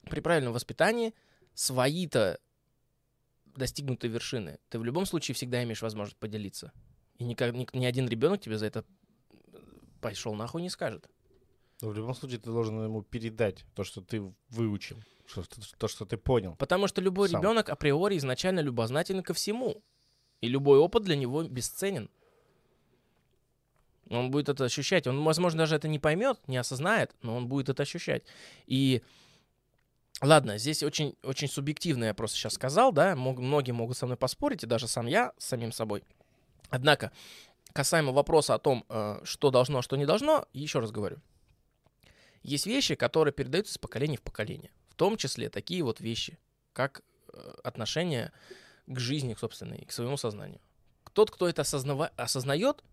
[0.10, 1.14] при правильном воспитании
[1.54, 2.40] свои-то
[3.56, 6.72] достигнутые вершины ты в любом случае всегда имеешь возможность поделиться.
[7.18, 8.86] И никак, ни, ни один ребенок тебе за это
[10.02, 11.10] пошел нахуй не скажет.
[11.82, 15.44] Но в любом случае ты должен ему передать то, что ты выучил, что,
[15.78, 16.56] то, что ты понял.
[16.56, 17.42] Потому что любой Сам.
[17.42, 19.84] ребенок априори изначально любознателен ко всему.
[20.42, 22.10] И любой опыт для него бесценен.
[24.10, 25.08] Он будет это ощущать.
[25.08, 28.24] Он, возможно, даже это не поймет, не осознает, но он будет это ощущать.
[28.68, 29.02] И
[30.22, 34.18] ладно, здесь очень, очень субъективно я просто сейчас сказал, да, мог- многие могут со мной
[34.18, 36.04] поспорить, и даже сам я с самим собой.
[36.70, 37.12] Однако,
[37.74, 41.18] касаемо вопроса о том, э, что должно, а что не должно, еще раз говорю.
[42.44, 44.72] Есть вещи, которые передаются из поколения в поколение.
[44.90, 46.38] В том числе такие вот вещи,
[46.74, 47.02] как
[47.34, 48.32] э, отношение
[48.88, 50.62] к жизни, к собственной, и к своему сознанию.
[51.14, 52.84] Тот, кто это осознава- осознает,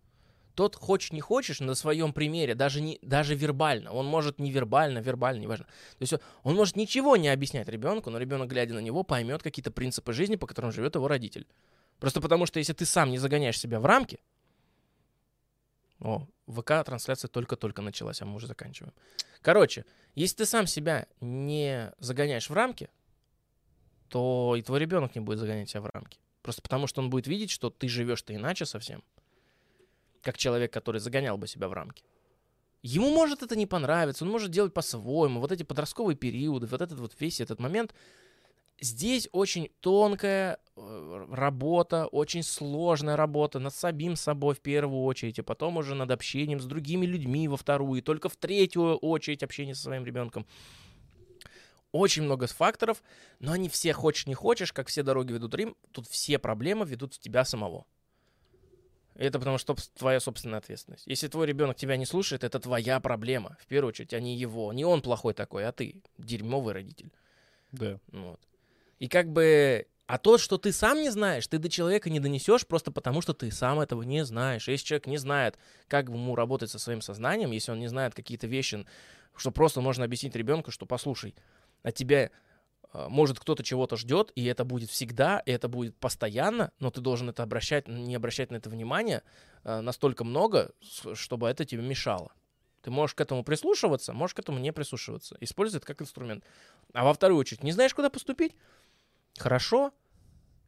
[0.55, 4.99] тот хочешь не хочешь на своем примере, даже, не, даже вербально, он может не вербально,
[4.99, 5.65] неважно.
[5.65, 6.13] То есть
[6.43, 10.35] он может ничего не объяснять ребенку, но ребенок, глядя на него, поймет какие-то принципы жизни,
[10.35, 11.47] по которым живет его родитель.
[11.99, 14.19] Просто потому что если ты сам не загоняешь себя в рамки,
[15.99, 18.93] о, ВК-трансляция только-только началась, а мы уже заканчиваем.
[19.41, 19.85] Короче,
[20.15, 22.89] если ты сам себя не загоняешь в рамки,
[24.09, 26.19] то и твой ребенок не будет загонять себя в рамки.
[26.41, 29.01] Просто потому что он будет видеть, что ты живешь-то иначе совсем
[30.23, 32.03] как человек, который загонял бы себя в рамки.
[32.81, 35.39] Ему может это не понравиться, он может делать по-своему.
[35.39, 37.93] Вот эти подростковые периоды, вот этот вот весь этот момент.
[38.81, 45.41] Здесь очень тонкая э, работа, очень сложная работа над самим собой в первую очередь, и
[45.41, 49.75] потом уже над общением с другими людьми во вторую, и только в третью очередь общение
[49.75, 50.45] со своим ребенком.
[51.93, 53.01] Очень много факторов,
[53.39, 57.13] но они все хочешь не хочешь, как все дороги ведут Рим, тут все проблемы ведут
[57.13, 57.85] в тебя самого.
[59.15, 61.03] Это потому что твоя собственная ответственность.
[61.05, 63.57] Если твой ребенок тебя не слушает, это твоя проблема.
[63.59, 64.73] В первую очередь, а не его.
[64.73, 67.11] Не он плохой такой, а ты дерьмовый родитель.
[67.71, 67.99] Да.
[68.11, 68.39] Вот.
[68.99, 69.87] И как бы...
[70.05, 73.33] А то, что ты сам не знаешь, ты до человека не донесешь просто потому, что
[73.33, 74.67] ты сам этого не знаешь.
[74.67, 75.57] Если человек не знает,
[75.87, 78.85] как ему работать со своим сознанием, если он не знает какие-то вещи,
[79.35, 81.33] что просто можно объяснить ребенку, что послушай,
[81.83, 82.31] от тебя а,
[82.93, 87.29] может, кто-то чего-то ждет, и это будет всегда, и это будет постоянно, но ты должен
[87.29, 89.23] это обращать, не обращать на это внимание
[89.63, 90.71] а, настолько много,
[91.13, 92.31] чтобы это тебе мешало.
[92.83, 95.37] Ты можешь к этому прислушиваться, можешь к этому не прислушиваться.
[95.39, 96.43] Используй это как инструмент.
[96.93, 98.55] А во вторую очередь, не знаешь, куда поступить?
[99.37, 99.91] Хорошо.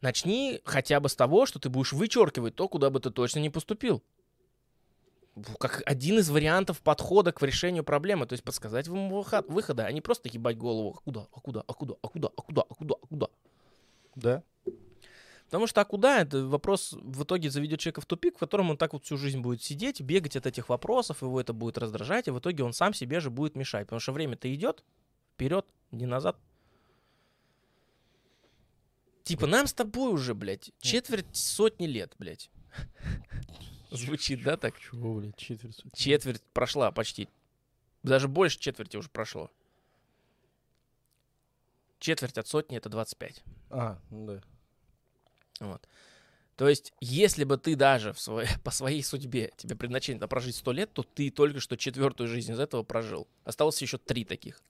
[0.01, 3.49] Начни хотя бы с того, что ты будешь вычеркивать то, куда бы ты точно не
[3.49, 4.03] поступил
[5.59, 9.91] как один из вариантов подхода к решению проблемы, то есть подсказать вам выход, выхода, а
[9.91, 12.73] не просто ебать голову, а куда, а куда, а куда, а куда, а куда, а
[12.73, 13.27] куда, а куда.
[14.15, 14.43] Да.
[15.45, 18.77] Потому что а куда, это вопрос в итоге заведет человека в тупик, в котором он
[18.77, 22.31] так вот всю жизнь будет сидеть, бегать от этих вопросов, его это будет раздражать, и
[22.31, 24.83] в итоге он сам себе же будет мешать, потому что время-то идет
[25.33, 26.37] вперед, не назад.
[29.23, 32.49] Типа, нам с тобой уже, блядь, четверть сотни лет, блядь.
[33.95, 34.79] Звучит, да, так?
[34.79, 35.83] Чего, блядь, четверть?
[35.93, 37.29] Четверть прошла почти.
[38.03, 39.49] Даже больше четверти уже прошло.
[41.99, 43.43] Четверть от сотни— это 25.
[43.71, 44.41] А, ну да.
[45.59, 45.87] Вот.
[46.55, 50.71] То есть, если бы ты даже в своей, по своей судьбе, тебе предназначено прожить сто
[50.71, 53.27] лет, то ты только что четвертую жизнь из этого прожил.
[53.43, 54.61] Осталось еще три таких.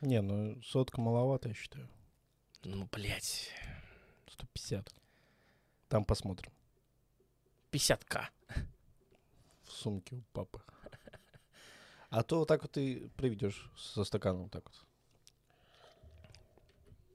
[0.00, 1.88] Не, ну сотка маловато, я считаю.
[2.64, 3.48] Ну, блядь.
[4.30, 4.92] 150.
[5.88, 6.50] Там посмотрим.
[7.72, 8.26] 50к.
[9.64, 10.60] В сумке у папы.
[12.10, 14.74] А то вот так вот ты приведешь со стаканом вот так вот.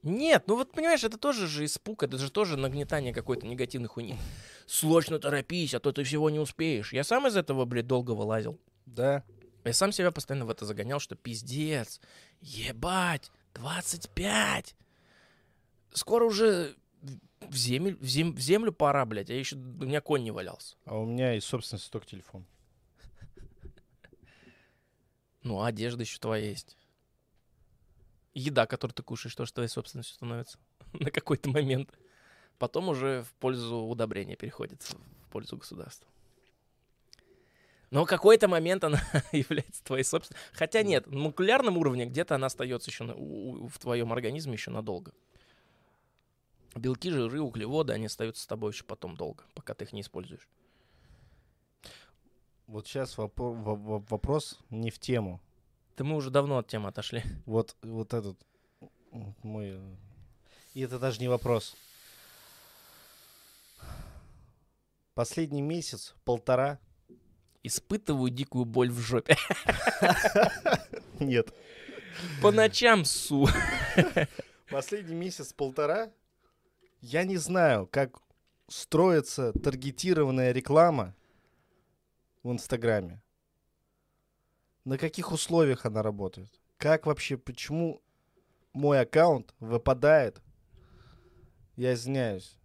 [0.04, 4.16] Нет, ну вот понимаешь, это тоже же испуг, это же тоже нагнетание какой-то негативной хуйни.
[4.66, 6.94] Срочно торопись, а то ты всего не успеешь.
[6.94, 8.60] Я сам из этого, блядь, долго вылазил.
[8.86, 9.24] Да.
[9.66, 12.00] Я сам себя постоянно в это загонял, что пиздец,
[12.40, 14.76] ебать, 25.
[15.94, 16.76] Скоро уже
[17.42, 20.76] в землю, в, зем, в землю пора, блядь, а еще у меня конь не валялся.
[20.86, 22.46] А у меня из собственности только телефон.
[25.44, 26.76] Ну, а одежда еще твоя есть.
[28.34, 30.60] Еда, которую ты кушаешь, тоже твоей собственностью становится
[30.94, 31.90] на какой-то момент.
[32.58, 36.08] Потом уже в пользу удобрения переходит, в пользу государства.
[37.90, 39.02] Но какой-то момент она
[39.32, 40.40] является твоей собственной.
[40.52, 44.72] Хотя нет, на молекулярном уровне где-то она остается еще на, у, в твоем организме еще
[44.72, 45.14] надолго.
[46.78, 50.48] Белки, жиры, углеводы, они остаются с тобой еще потом долго, пока ты их не используешь.
[52.68, 55.42] Вот сейчас воп- вопрос не в тему.
[55.96, 57.24] Да мы уже давно от темы отошли.
[57.46, 58.38] Вот, вот этот
[59.42, 59.80] мой...
[60.74, 61.76] И это даже не вопрос.
[65.14, 66.80] Последний месяц, полтора.
[67.64, 69.36] Испытываю дикую боль в жопе.
[71.20, 71.54] Нет.
[72.42, 73.48] По ночам су.
[74.70, 76.12] Последний месяц, полтора
[77.02, 78.20] я не знаю, как
[78.68, 81.16] строится таргетированная реклама
[82.44, 83.22] в Инстаграме.
[84.84, 86.50] На каких условиях она работает?
[86.78, 88.02] Как вообще, почему
[88.74, 90.42] мой аккаунт выпадает,
[91.76, 92.58] я извиняюсь,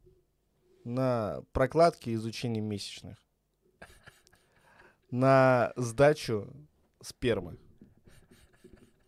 [0.85, 3.19] на прокладки и изучение месячных,
[5.11, 6.53] на сдачу
[7.01, 7.59] спермы.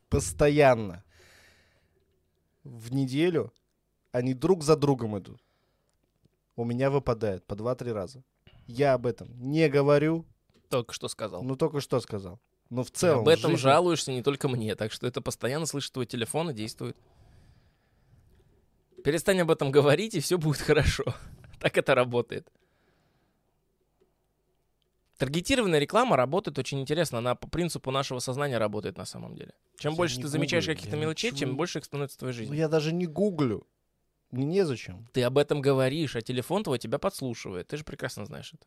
[0.08, 1.04] Постоянно.
[2.62, 3.52] В неделю
[4.14, 5.42] они друг за другом идут.
[6.54, 8.22] У меня выпадает по 2-3 раза.
[8.68, 10.24] Я об этом не говорю.
[10.70, 11.42] Только что сказал.
[11.42, 12.38] Ну, только что сказал.
[12.70, 13.20] Но в целом...
[13.22, 13.62] Об этом жизни...
[13.62, 16.96] жалуешься не только мне, так что это постоянно слышит твой телефон и действует.
[19.02, 21.02] Перестань об этом говорить, и все будет хорошо.
[21.58, 22.48] так это работает.
[25.18, 27.18] Таргетированная реклама работает очень интересно.
[27.18, 29.54] Она по принципу нашего сознания работает на самом деле.
[29.76, 32.16] Чем Я больше ты замечаешь гуглю, каких-то я мелочей, ничего тем не- больше их становится
[32.16, 32.56] в твоей Ну, жизни.
[32.56, 33.66] я даже не гуглю.
[34.34, 35.06] Мне незачем.
[35.12, 37.68] Ты об этом говоришь, а телефон твой тебя подслушивает.
[37.68, 38.66] Ты же прекрасно знаешь это.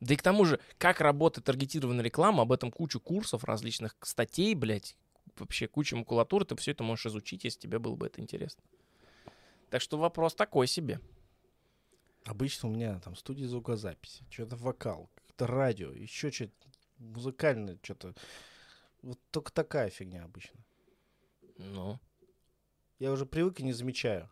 [0.00, 4.56] Да и к тому же, как работает таргетированная реклама, об этом кучу курсов, различных статей,
[4.56, 4.96] блядь,
[5.38, 8.64] вообще куча макулатуры, ты все это можешь изучить, если тебе было бы это интересно.
[9.70, 11.00] Так что вопрос такой себе.
[12.24, 16.52] Обычно у меня там студия звукозаписи, что-то вокал, как-то радио, еще что-то
[16.98, 18.16] музыкальное, что-то.
[19.02, 20.58] Вот только такая фигня обычно.
[21.58, 22.00] Ну.
[22.98, 24.30] Я уже привык и не замечаю.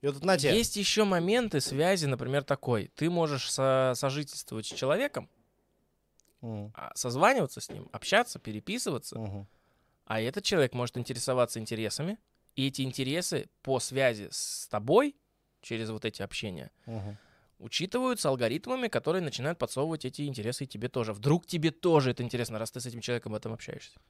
[0.00, 2.90] И вот, знаете, Есть еще моменты связи, например, такой.
[2.96, 5.28] Ты можешь со- сожительствовать с человеком,
[6.74, 9.16] а, созваниваться с ним, общаться, переписываться,
[10.04, 12.18] а этот человек может интересоваться интересами,
[12.56, 15.14] и эти интересы по связи с тобой
[15.60, 16.70] через вот эти общения
[17.60, 21.12] учитываются алгоритмами, которые начинают подсовывать эти интересы тебе тоже.
[21.12, 24.00] Вдруг тебе тоже это интересно, раз ты с этим человеком об этом общаешься.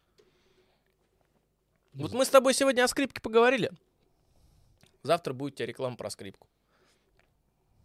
[1.92, 3.70] Вот мы с тобой сегодня о скрипке поговорили.
[5.02, 6.48] Завтра будет у тебя реклама про скрипку.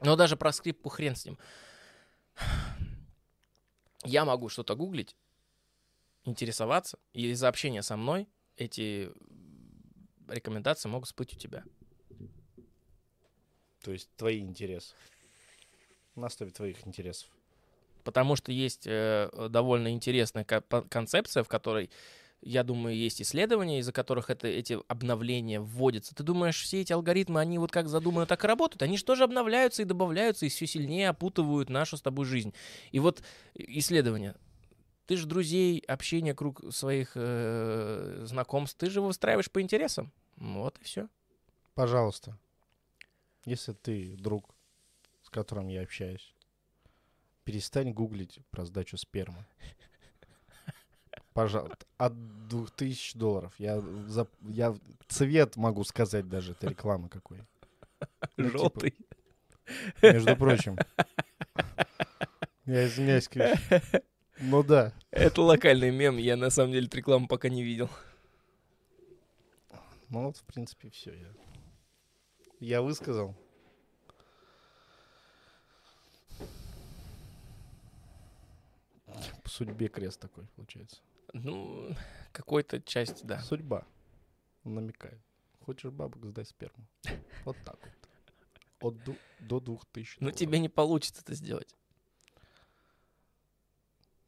[0.02, 1.38] Но даже про скрипку хрен с ним.
[4.04, 5.16] Я могу что-то гуглить,
[6.24, 9.12] интересоваться, и из-за общения со мной эти
[10.28, 11.64] рекомендации могут всплыть у тебя.
[13.82, 14.94] То есть твои интересы.
[16.16, 17.30] На основе твоих интересов.
[18.04, 21.90] Потому что есть э, довольно интересная ко- концепция, в которой,
[22.42, 26.16] я думаю, есть исследования, из-за которых это, эти обновления вводятся.
[26.16, 28.82] Ты думаешь, все эти алгоритмы, они вот как задуманы, так и работают?
[28.84, 32.54] Они же тоже обновляются и добавляются, и все сильнее опутывают нашу с тобой жизнь.
[32.92, 33.24] И вот
[33.56, 34.36] исследования.
[35.08, 40.12] Ты же друзей, общение, круг своих э, знакомств, ты же выстраиваешь по интересам.
[40.36, 41.08] Вот и все.
[41.76, 42.38] Пожалуйста.
[43.46, 44.54] Если ты друг,
[45.24, 46.36] с которым я общаюсь,
[47.46, 49.46] перестань гуглить про сдачу спермы.
[51.38, 51.86] Пожалуйста.
[52.00, 53.54] От 2000 долларов.
[53.60, 54.76] Я, за, я
[55.08, 57.44] цвет могу сказать даже, это реклама какой.
[58.38, 58.96] Ну, типа, Желтый.
[60.02, 60.80] Между прочим.
[62.66, 63.82] Я извиняюсь, конечно.
[64.40, 64.94] Ну да.
[65.12, 67.90] Это локальный мем, я на самом деле рекламу пока не видел.
[70.10, 71.14] Ну вот, в принципе, все.
[71.14, 71.28] Я,
[72.60, 73.36] я высказал.
[79.44, 81.00] По судьбе крест такой, получается.
[81.34, 81.96] Ну,
[82.32, 83.40] какой-то часть, да.
[83.42, 83.86] Судьба.
[84.64, 85.20] Намекает.
[85.66, 86.86] Хочешь бабок, сдай сперму.
[87.46, 87.94] Вот так вот.
[88.94, 90.16] От ду- до двух тысяч.
[90.20, 90.40] Но долларов.
[90.40, 91.76] тебе не получится это сделать.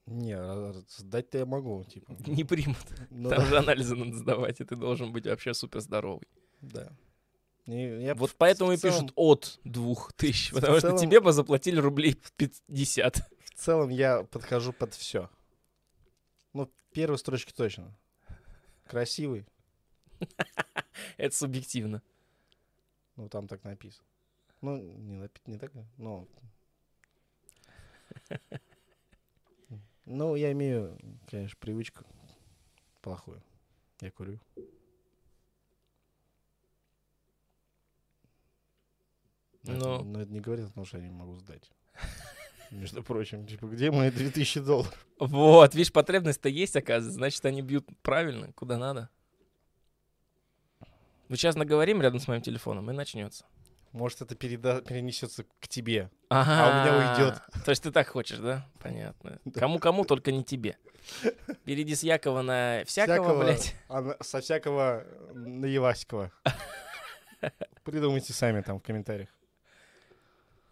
[0.06, 2.16] Не, а- а сдать-то я могу, типа.
[2.28, 2.78] Не примут.
[3.12, 3.46] Ну Там да.
[3.46, 6.28] же анализы надо сдавать, и ты должен быть вообще супер здоровый.
[6.62, 6.92] Да.
[7.68, 11.32] И я Вот поэтому и целом- пишут от двух тысяч, потому что целом- тебе бы
[11.32, 13.18] заплатили рублей 50.
[13.46, 15.30] В целом я подхожу под все.
[16.92, 17.96] Первой строчки точно.
[18.86, 19.46] Красивый.
[21.18, 22.02] Это субъективно.
[23.16, 24.06] Ну, там так написано.
[24.62, 26.28] Ну, не, напи- не так, но...
[30.06, 30.98] Ну, я имею,
[31.28, 32.04] конечно, привычку
[33.02, 33.42] плохую.
[34.02, 34.40] Я курю.
[39.64, 41.72] Но, это, но это не говорит о том, что я не могу сдать.
[42.72, 45.08] Между прочим, типа, где мои 2000 долларов?
[45.20, 47.18] Вот, видишь, потребность-то есть, оказывается.
[47.18, 49.10] Значит, они бьют правильно, куда надо.
[51.28, 53.46] Мы сейчас наговорим рядом с моим телефоном, и начнется.
[53.92, 56.10] Может, это переда- перенесется к тебе.
[56.30, 56.52] Ага.
[56.52, 57.42] А у меня уйдет.
[57.66, 58.68] То есть ты так хочешь, да?
[58.80, 59.40] Понятно.
[59.54, 60.78] Кому-кому, только не тебе.
[61.66, 63.76] Перейди с Якова на всякого, блядь.
[63.88, 66.32] а со всякого на Евасикова.
[67.84, 69.30] Придумайте сами там в комментариях.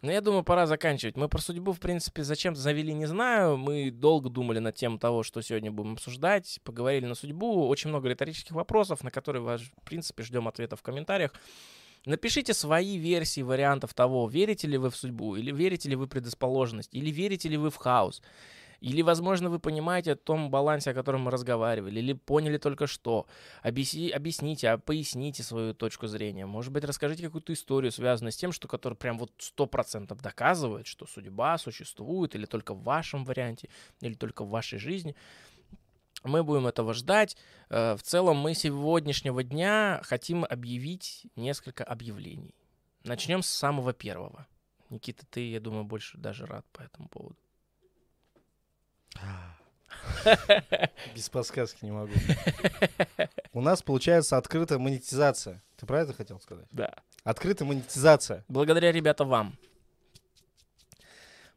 [0.00, 1.16] Ну, я думаю, пора заканчивать.
[1.16, 3.56] Мы про судьбу, в принципе, зачем завели, не знаю.
[3.56, 6.60] Мы долго думали над тем того, что сегодня будем обсуждать.
[6.62, 7.66] Поговорили на судьбу.
[7.66, 11.34] Очень много риторических вопросов, на которые, в принципе, ждем ответов в комментариях.
[12.06, 16.08] Напишите свои версии вариантов того, верите ли вы в судьбу, или верите ли вы в
[16.08, 18.22] предрасположенность, или верите ли вы в хаос.
[18.80, 23.26] Или, возможно, вы понимаете о том балансе, о котором мы разговаривали, или поняли только что.
[23.62, 26.46] Объясни- объясните, а поясните свою точку зрения.
[26.46, 30.86] Может быть, расскажите какую-то историю, связанную с тем, что которая прям вот сто процентов доказывает,
[30.86, 33.68] что судьба существует, или только в вашем варианте,
[34.00, 35.16] или только в вашей жизни.
[36.24, 37.36] Мы будем этого ждать.
[37.70, 42.54] Э, В целом мы сегодняшнего дня хотим объявить несколько объявлений.
[43.04, 44.46] Начнем с самого первого.
[44.90, 47.36] Никита, ты, я думаю, больше даже рад по этому поводу.
[51.14, 52.12] Без подсказки не могу.
[53.52, 55.62] У нас получается открытая монетизация.
[55.76, 56.66] Ты про это хотел сказать?
[56.70, 56.94] Да.
[57.24, 58.44] Открытая монетизация.
[58.48, 59.56] Благодаря, ребята, вам.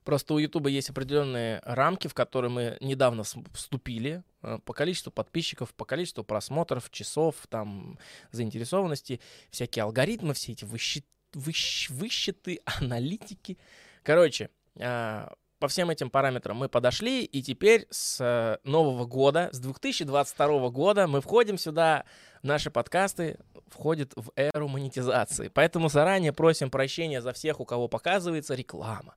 [0.03, 3.23] Просто у Ютуба есть определенные рамки, в которые мы недавно
[3.53, 7.99] вступили э, по количеству подписчиков, по количеству просмотров, часов, там,
[8.31, 9.19] заинтересованности,
[9.51, 13.59] всякие алгоритмы, все эти выщи- выщ- высчеты, аналитики.
[14.01, 19.59] Короче, а, по всем этим параметрам мы подошли, и теперь с э, нового года, с
[19.59, 22.03] 2022 года мы входим сюда,
[22.41, 25.51] наши подкасты входят в эру монетизации.
[25.53, 29.13] Поэтому заранее просим прощения за всех, у кого показывается реклама,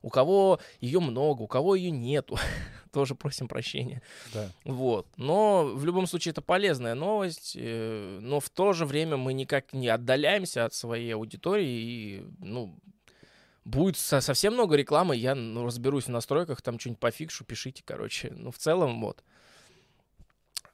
[0.00, 2.38] у кого ее много, у кого ее нету.
[2.90, 4.00] Тоже просим прощения.
[4.32, 4.48] Да.
[4.64, 5.06] Вот.
[5.18, 9.74] Но в любом случае это полезная новость, э, но в то же время мы никак
[9.74, 12.74] не отдаляемся от своей аудитории и, ну,
[13.64, 18.32] будет со- совсем много рекламы, я ну, разберусь в настройках, там что-нибудь пофикшу, пишите, короче.
[18.34, 19.22] Ну, в целом, вот.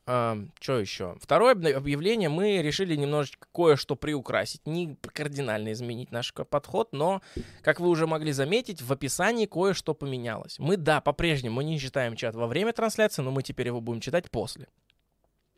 [0.04, 1.16] что еще?
[1.20, 2.30] Второе объявление.
[2.30, 4.66] Мы решили немножечко кое-что приукрасить.
[4.66, 7.20] Не кардинально изменить наш подход, но,
[7.62, 10.58] как вы уже могли заметить, в описании кое-что поменялось.
[10.58, 14.30] Мы, да, по-прежнему не читаем чат во время трансляции, но мы теперь его будем читать
[14.30, 14.68] после.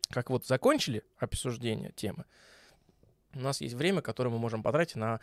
[0.09, 2.25] Как вот закончили обсуждение темы,
[3.33, 5.21] у нас есть время, которое мы можем потратить на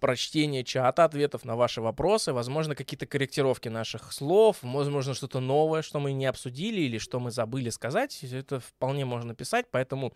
[0.00, 6.00] прочтение чата, ответов на ваши вопросы, возможно, какие-то корректировки наших слов, возможно, что-то новое, что
[6.00, 8.22] мы не обсудили или что мы забыли сказать.
[8.24, 10.12] Это вполне можно писать, поэтому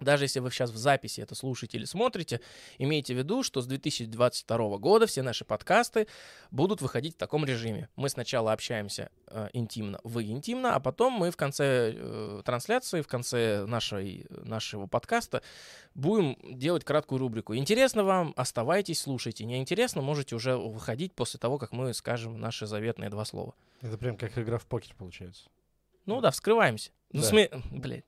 [0.00, 2.40] даже если вы сейчас в записи это слушаете или смотрите,
[2.78, 6.06] имейте в виду, что с 2022 года все наши подкасты
[6.50, 7.88] будут выходить в таком режиме.
[7.96, 13.08] Мы сначала общаемся э, интимно, вы интимно, а потом мы в конце э, трансляции, в
[13.08, 15.42] конце нашей, нашего подкаста
[15.94, 17.54] будем делать краткую рубрику.
[17.54, 18.32] Интересно вам?
[18.36, 19.44] Оставайтесь, слушайте.
[19.44, 20.02] Не интересно?
[20.02, 23.54] Можете уже выходить после того, как мы скажем наши заветные два слова.
[23.80, 25.48] Это прям как игра в покер получается.
[26.06, 26.90] Ну да, вскрываемся.
[27.12, 27.26] Ну, Да.
[27.26, 27.50] сме...
[27.70, 28.04] Блядь.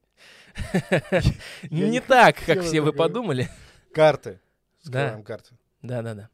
[1.70, 3.48] Не так, как все вы подумали.
[3.92, 4.40] Карты.
[4.84, 5.20] Да.
[5.22, 5.54] Карты.
[5.82, 6.28] Да-да-да.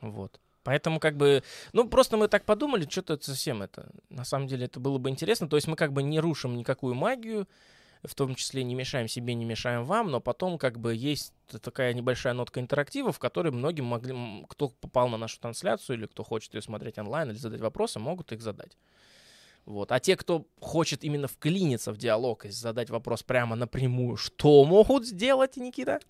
[0.00, 0.40] Вот.
[0.62, 1.42] Поэтому как бы,
[1.72, 5.46] ну просто мы так подумали, что-то совсем это, на самом деле это было бы интересно.
[5.46, 7.46] То есть мы как бы не рушим никакую магию,
[8.02, 11.92] в том числе не мешаем себе, не мешаем вам, но потом как бы есть такая
[11.94, 16.54] небольшая нотка интерактива, в которой многим могли, кто попал на нашу трансляцию или кто хочет
[16.54, 18.76] ее смотреть онлайн или задать вопросы, могут их задать.
[19.66, 19.92] Вот.
[19.92, 25.06] А те, кто хочет именно вклиниться в диалог и задать вопрос прямо напрямую, что могут
[25.06, 26.00] сделать, Никита?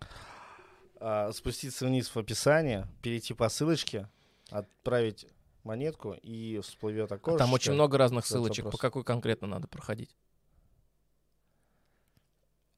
[0.97, 4.09] А, спуститься вниз в описание, перейти по ссылочке,
[4.51, 5.27] отправить
[5.63, 7.45] монетку и всплывет А окошечко.
[7.45, 8.81] Там очень много разных ссылочек, по вопрос.
[8.81, 10.17] какой конкретно надо проходить.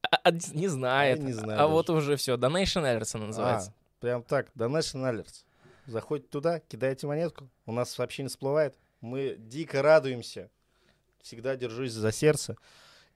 [0.02, 1.18] А, а, не знает.
[1.18, 1.72] Я не знаю а даже.
[1.72, 2.36] вот уже все.
[2.36, 3.70] Donation Alerts она называется.
[3.70, 5.44] А, прям так, Donation Alerts.
[5.86, 8.76] Заходите туда, кидаете монетку, у нас сообщение всплывает.
[9.00, 10.50] Мы дико радуемся.
[11.26, 12.56] Всегда держусь за сердце.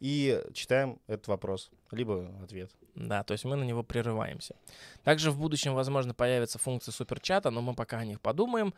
[0.00, 2.72] И читаем этот вопрос, либо ответ.
[2.96, 4.56] Да, то есть мы на него прерываемся.
[5.04, 8.74] Также в будущем, возможно, появится функция суперчата, но мы пока о них подумаем,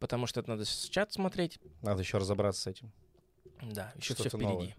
[0.00, 1.60] потому что это надо с чат смотреть.
[1.82, 2.90] Надо еще разобраться с этим.
[3.62, 4.44] Да, еще все впереди.
[4.44, 4.76] новое.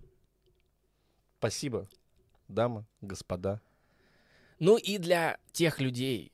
[1.38, 1.88] Спасибо,
[2.50, 3.62] дамы, господа.
[4.60, 6.34] Ну и для тех людей,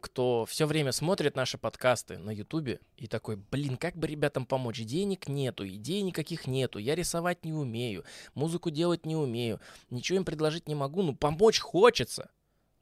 [0.00, 4.80] кто все время смотрит наши подкасты на Ютубе и такой, блин, как бы ребятам помочь?
[4.80, 8.04] Денег нету, идей никаких нету, я рисовать не умею,
[8.34, 12.30] музыку делать не умею, ничего им предложить не могу, ну помочь хочется.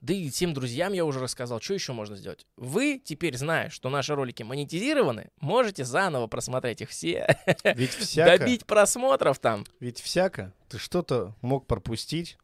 [0.00, 2.46] Да и всем друзьям я уже рассказал, что еще можно сделать.
[2.56, 8.66] Вы теперь, зная, что наши ролики монетизированы, можете заново просмотреть их все, Ведь всяко, добить
[8.66, 9.64] просмотров там.
[9.80, 12.38] ведь всяко ты что-то мог пропустить,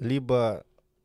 [0.00, 0.64] либо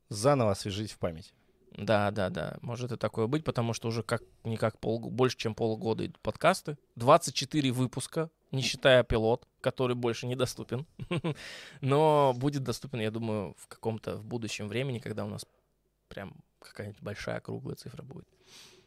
[0.09, 1.33] заново освежить в памяти.
[1.71, 5.55] Да, да, да, может и такое быть, потому что уже как никак пол, больше, чем
[5.55, 6.77] полгода идут подкасты.
[6.95, 10.85] 24 выпуска, не считая пилот, который больше недоступен.
[11.81, 15.45] Но будет доступен, я думаю, в каком-то в будущем времени, когда у нас
[16.07, 18.27] прям какая-нибудь большая круглая цифра будет.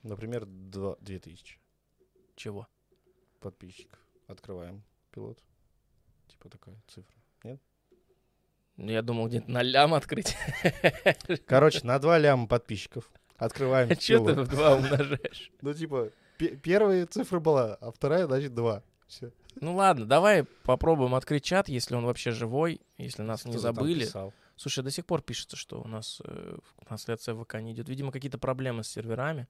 [0.03, 1.59] Например, два- 2000
[2.37, 2.67] Чего?
[3.41, 3.99] подписчиков.
[4.27, 5.39] Открываем пилот.
[6.29, 7.17] Типа такая цифра.
[8.77, 10.37] Я думал, где-то на лям открыть.
[11.47, 13.11] Короче, на 2 ляма подписчиков.
[13.37, 14.49] Открываем Че ты пилот.
[14.49, 15.51] в два умножаешь?
[15.61, 18.83] Ну, типа, пе- первая цифра была, а вторая, значит, 2.
[19.09, 19.31] Все.
[19.57, 24.09] Ну ладно, давай попробуем открыть чат, если он вообще живой, если нас не забыли.
[24.57, 27.89] Слушай, до сих пор пишется, что у нас э, трансляция в ВК не идет.
[27.89, 29.49] Видимо, какие-то проблемы с серверами.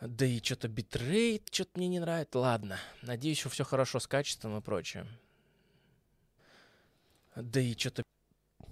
[0.00, 2.38] Да и что-то битрейт, что-то мне не нравится.
[2.38, 5.06] Ладно, надеюсь, что все хорошо с качеством и прочее.
[7.36, 8.02] Да и что-то...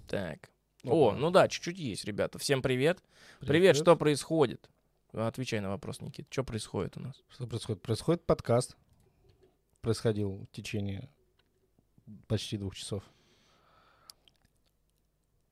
[0.07, 0.51] Так.
[0.83, 2.39] О, ну да, чуть-чуть есть, ребята.
[2.39, 3.03] Всем привет.
[3.39, 4.69] Привет, что происходит?
[5.13, 6.27] Отвечай на вопрос, Никит.
[6.29, 7.21] Что происходит у нас?
[7.29, 7.81] Что происходит?
[7.81, 8.75] Происходит подкаст.
[9.81, 11.09] Происходил в течение
[12.27, 13.03] почти двух часов.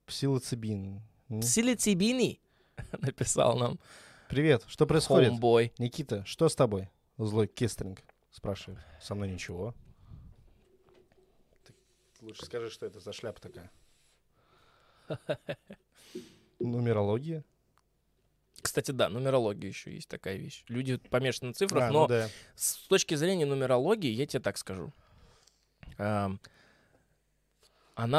[0.06, 1.02] Псилоцибин.
[1.30, 1.41] М?
[1.41, 2.40] Псилицибини,
[2.99, 3.80] написал нам
[4.30, 5.34] Привет, что происходит?
[5.34, 5.72] Homeboy.
[5.80, 6.90] Никита, что с тобой?
[7.18, 8.80] Злой кестринг спрашивает.
[9.02, 9.73] Со мной ничего.
[12.21, 13.71] Лучше скажи, что это за шляпа такая.
[16.59, 17.43] Нумерология?
[18.61, 20.63] Кстати, да, нумерология еще есть такая вещь.
[20.67, 22.29] Люди помешаны на цифрах, А, но ну да.
[22.55, 24.93] с точки зрения нумерологии, я тебе так скажу.
[25.97, 26.39] Она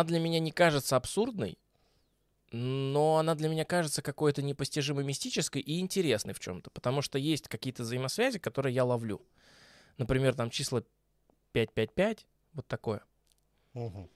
[0.05, 1.59] для меня не кажется абсурдной,
[2.53, 7.49] но она для меня кажется какой-то непостижимо мистической и интересной в чем-то, потому что есть
[7.49, 9.23] какие-то взаимосвязи, которые я ловлю.
[9.99, 10.83] Например, там числа
[11.53, 13.03] 555, вот такое.
[13.75, 14.09] Мгм.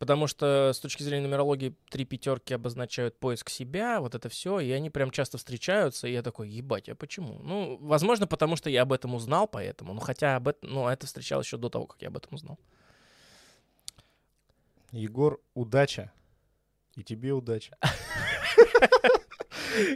[0.00, 4.70] Потому что с точки зрения нумерологии три пятерки обозначают поиск себя, вот это все, и
[4.70, 7.38] они прям часто встречаются, и я такой, ебать, а почему?
[7.42, 11.06] Ну, возможно, потому что я об этом узнал, поэтому, ну, хотя об этом, ну, это
[11.06, 12.58] встречалось еще до того, как я об этом узнал.
[14.90, 16.10] Егор, удача.
[16.96, 17.76] И тебе удача.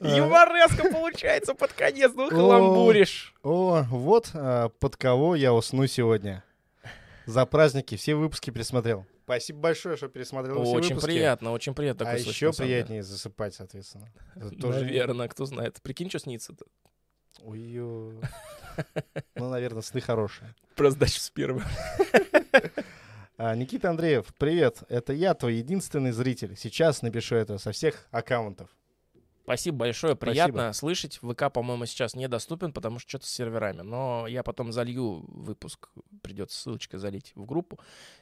[0.03, 3.35] Юмореска получается под конец, ну, каламбуришь.
[3.43, 6.45] О, вот а, под кого я усну сегодня.
[7.27, 9.07] За праздники все выпуски пересмотрел.
[9.25, 11.07] Спасибо большое, что пересмотрел все Очень выпуски.
[11.07, 12.09] приятно, очень приятно.
[12.11, 12.75] А еще самом деле.
[12.85, 14.13] приятнее засыпать, соответственно.
[14.37, 15.81] Это тоже- Наверное, кто знает.
[15.83, 16.67] Прикинь, что снится-то.
[17.41, 18.21] Ой-ё.
[19.37, 20.53] Ну, наверное, сны хорошие.
[20.75, 21.63] Про сдачу с первым.
[23.37, 24.85] А, Никита Андреев, привет.
[24.89, 26.57] Это я, твой единственный зритель.
[26.57, 28.71] Сейчас напишу это со всех аккаунтов.
[29.45, 30.73] Спасибо большое, приятно Спасибо.
[30.73, 31.19] слышать.
[31.19, 33.83] ВК, по-моему, сейчас недоступен, потому что что-то с серверами.
[33.83, 35.91] Но я потом залью выпуск,
[36.23, 37.79] придется ссылочка залить в группу,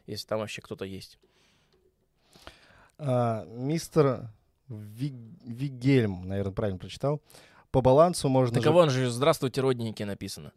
[0.07, 1.21] если там вообще кто-то есть.
[2.99, 4.31] А, мистер
[4.69, 5.15] Виг...
[5.45, 7.23] Вигельм, наверное, правильно прочитал.
[7.71, 8.55] По балансу можно...
[8.55, 8.71] Так же...
[8.73, 10.53] вон же «Здравствуйте, родненькие» написано.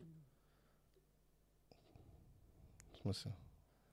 [2.93, 3.35] В смысле?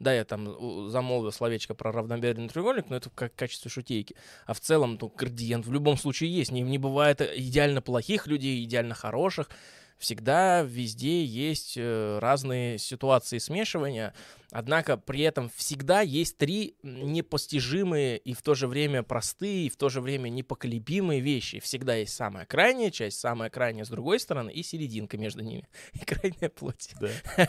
[0.03, 4.15] Да, я там замолвил словечко про равномерный треугольник, но это как качестве шутейки.
[4.45, 6.51] А в целом, ну, градиент в любом случае есть.
[6.51, 9.49] Не, не бывает идеально плохих людей, идеально хороших.
[9.97, 14.13] Всегда везде есть э, разные ситуации смешивания.
[14.53, 19.77] Однако при этом всегда есть три непостижимые и в то же время простые, и в
[19.77, 21.59] то же время непоколебимые вещи.
[21.59, 25.67] Всегда есть самая крайняя часть, самая крайняя с другой стороны и серединка между ними.
[25.93, 26.91] И крайняя плоть.
[26.99, 27.09] Да.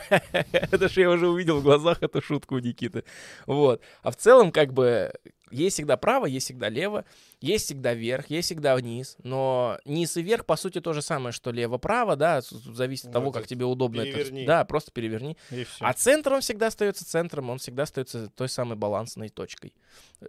[0.51, 3.03] Это же я уже увидел в глазах эту шутку у Никиты.
[3.45, 3.81] Вот.
[4.01, 5.13] А в целом, как бы,
[5.51, 7.05] есть всегда право, есть всегда лево,
[7.41, 9.15] есть всегда вверх, есть всегда вниз.
[9.23, 13.19] Но низ и вверх, по сути, то же самое, что лево-право, да, зависит от Ну,
[13.19, 14.11] того, как тебе удобно это.
[14.11, 14.45] переверни.
[14.45, 15.37] Да, просто переверни.
[15.79, 19.73] А центр, он всегда остается центром, он всегда остается той самой балансной точкой.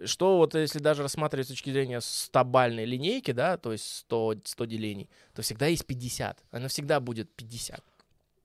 [0.03, 4.65] Что вот если даже рассматривать с точки зрения стабальной линейки, да, то есть 100, 100
[4.65, 6.43] делений, то всегда есть 50.
[6.51, 7.83] Оно всегда будет 50.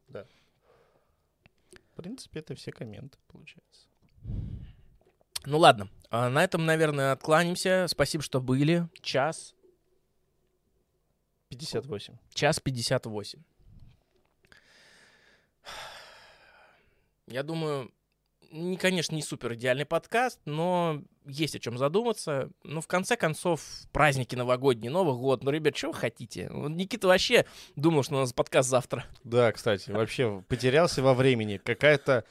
[0.08, 3.86] В принципе, это все комменты, получается.
[5.44, 7.86] Ну ладно, а на этом, наверное, откланимся.
[7.88, 8.88] Спасибо, что были.
[9.02, 9.54] Час,
[11.52, 12.16] 58.
[12.32, 13.42] час 58.
[17.26, 17.92] Я думаю,
[18.52, 22.50] не, конечно, не супер идеальный подкаст, но есть о чем задуматься.
[22.64, 23.62] Ну, в конце концов,
[23.92, 25.42] праздники новогодние, Новый год.
[25.42, 26.48] Ну, ребят, что вы хотите?
[26.52, 27.46] Никита вообще
[27.76, 29.04] думал, что у нас подкаст завтра.
[29.24, 31.56] Да, кстати, вообще потерялся во времени.
[31.56, 32.24] Какая-то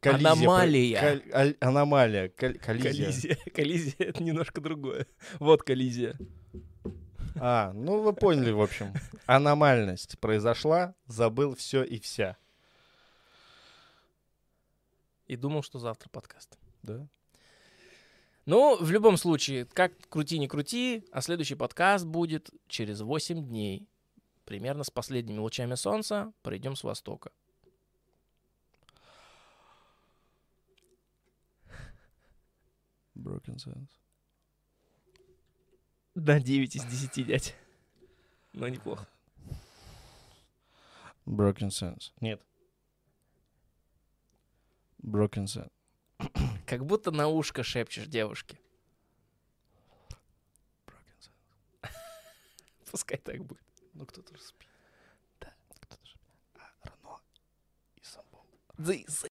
[0.00, 0.30] коллизия.
[0.32, 1.00] Аномалия.
[1.00, 2.28] кол- аль- аномалия.
[2.28, 3.06] кол- коллизия.
[3.06, 3.38] Коллизия.
[3.54, 5.06] Коллизия— это немножко другое.
[5.40, 6.16] Вот коллизия.
[7.38, 8.92] А, ну вы поняли, в общем.
[9.26, 12.36] Аномальность произошла, забыл все и вся.
[15.26, 16.58] И думал, что завтра подкаст.
[16.82, 17.06] Да.
[18.46, 23.88] Ну, в любом случае, как крути не крути, а следующий подкаст будет через 8 дней.
[24.44, 27.32] Примерно с последними лучами солнца придем с востока.
[33.16, 33.88] Broken Sense.
[36.14, 37.56] Да, 9 из 10, дядь.
[38.52, 39.08] Но неплохо.
[41.26, 42.12] Broken Sense.
[42.20, 42.40] Нет.
[45.06, 45.70] Sense.
[46.66, 48.58] Как будто на ушко шепчешь девушке.
[50.86, 51.90] Broken Sense.
[52.90, 53.62] Пускай так будет.
[53.94, 54.68] Ну, кто-то же спит.
[55.40, 55.52] Да.
[55.80, 56.16] Кто-то же...
[56.56, 57.20] А, Рено
[57.96, 58.44] и Самбол.
[58.78, 59.24] This